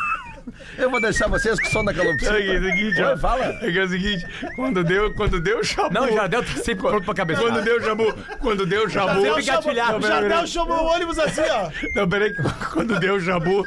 Eu 0.77 0.91
vou 0.91 1.01
deixar 1.01 1.27
vocês 1.29 1.59
com 1.59 1.67
o 1.67 1.71
som 1.71 1.85
da 1.85 1.95
calopsita. 1.95 2.39
É 2.39 2.59
o 2.59 2.63
seguinte, 2.63 3.01
Oi, 3.03 3.13
ó. 3.13 3.17
fala. 3.17 3.45
É 3.47 3.71
que 3.73 3.79
é 3.79 3.85
o 3.85 3.89
seguinte, 3.89 4.27
quando 4.57 4.85
deu, 4.85 5.15
quando 5.15 5.41
deu 5.41 5.61
o 5.61 5.65
chabu. 5.65 5.95
Não, 5.95 6.05
o 6.05 6.13
Jardel 6.13 6.43
tá 6.43 6.53
sempre 6.53 6.77
pronto 6.87 7.05
pra 7.05 7.15
cabeça. 7.15 7.41
Quando 7.41 7.63
deu 7.63 7.79
o 7.79 7.83
chabu, 7.83 8.15
quando 8.41 8.67
deu 8.67 8.85
o 8.87 8.91
chabu. 8.91 9.07
Jardel 9.25 9.35
sempre 9.37 9.45
chamou- 9.45 9.63
gatilhado. 9.63 9.99
o 9.99 10.03
Jardel 10.09 10.47
chamou 10.47 10.77
o 10.85 10.87
ônibus 10.95 11.19
assim, 11.19 11.41
ó. 11.51 11.71
Não, 11.97 12.09
peraí, 12.09 12.35
quando 12.73 12.99
deu 13.01 13.15
o 13.15 13.21
jabu, 13.21 13.65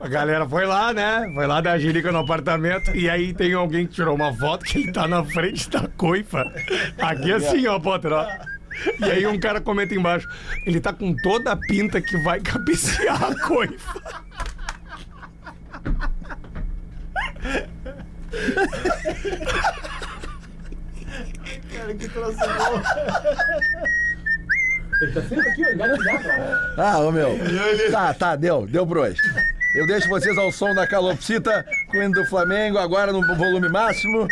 a 0.00 0.08
galera 0.08 0.46
foi 0.48 0.66
lá, 0.66 0.92
né? 0.92 1.30
Foi 1.34 1.46
lá 1.46 1.60
dar 1.60 1.72
a 1.72 1.78
jirica 1.78 2.12
no 2.12 2.18
apartamento 2.18 2.94
e 2.94 3.08
aí 3.08 3.32
tem 3.32 3.54
alguém 3.54 3.86
que 3.86 3.94
tirou 3.94 4.14
uma 4.14 4.32
foto 4.34 4.64
que 4.64 4.78
ele 4.78 4.92
tá 4.92 5.06
na 5.08 5.24
frente 5.24 5.70
da 5.70 5.88
coifa. 5.96 6.44
Aqui 6.98 7.32
assim, 7.32 7.66
ó, 7.68 7.78
Potter, 7.78 8.12
ó. 8.12 8.26
E 9.00 9.04
aí 9.04 9.26
um 9.26 9.38
cara 9.38 9.60
comenta 9.60 9.94
embaixo, 9.94 10.28
ele 10.66 10.80
tá 10.80 10.92
com 10.92 11.14
toda 11.16 11.52
a 11.52 11.56
pinta 11.56 12.00
que 12.00 12.16
vai 12.18 12.40
cabecear 12.40 13.22
a 13.24 13.34
coifa. 13.46 14.00
Cara, 21.74 21.94
que 21.94 22.08
troço 22.08 22.38
bom. 22.38 22.82
Ah, 26.76 26.98
ô 26.98 27.12
meu. 27.12 27.38
Tá, 27.90 28.14
tá, 28.14 28.36
deu, 28.36 28.66
deu 28.66 28.86
por 28.86 28.98
hoje. 28.98 29.20
Eu 29.74 29.86
deixo 29.86 30.08
vocês 30.08 30.36
ao 30.36 30.50
som 30.50 30.74
da 30.74 30.86
calopsita 30.86 31.64
com 31.88 31.98
o 31.98 32.02
hino 32.02 32.14
do 32.14 32.26
Flamengo, 32.26 32.78
agora 32.78 33.12
no 33.12 33.20
volume 33.36 33.68
máximo. 33.68 34.26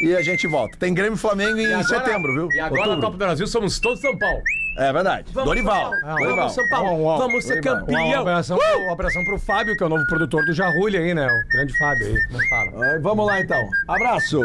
E 0.00 0.14
a 0.14 0.22
gente 0.22 0.46
volta. 0.46 0.76
Tem 0.78 0.94
Grêmio 0.94 1.14
e 1.14 1.18
Flamengo 1.18 1.58
em 1.58 1.62
E 1.62 1.66
agora- 1.74 1.84
setembro, 1.84 2.32
viu? 2.32 2.48
E 2.52 2.60
agora 2.60 2.80
Outubro. 2.82 2.96
na 2.96 3.02
Copa 3.02 3.12
do 3.12 3.18
Brasil 3.18 3.46
somos 3.46 3.78
todos 3.80 4.00
São 4.00 4.16
Paulo. 4.16 4.40
É 4.76 4.92
verdade. 4.92 5.32
Dorival. 5.32 5.90
Dorival. 5.90 6.36
Vamos, 6.36 6.52
São 6.54 6.68
Paulo. 6.68 7.18
Vamos 7.18 7.44
ser 7.44 7.60
Dorival. 7.60 7.74
Uma 7.78 7.86
campeão. 7.86 8.20
abração, 8.20 8.58
um 8.86 8.92
abração 8.92 9.24
pro 9.24 9.38
Fábio, 9.38 9.76
que 9.76 9.82
é 9.82 9.86
o 9.86 9.88
novo 9.88 10.06
produtor 10.06 10.44
do 10.44 10.52
Jarulho 10.54 11.00
aí, 11.00 11.12
né? 11.14 11.26
O 11.26 11.48
grande 11.52 11.76
Fábio 11.76 12.06
aí. 12.06 12.14
Não 12.30 12.40
fala. 12.48 12.98
Vamos 13.00 13.26
lá 13.26 13.40
então. 13.40 13.68
Abraço. 13.88 14.40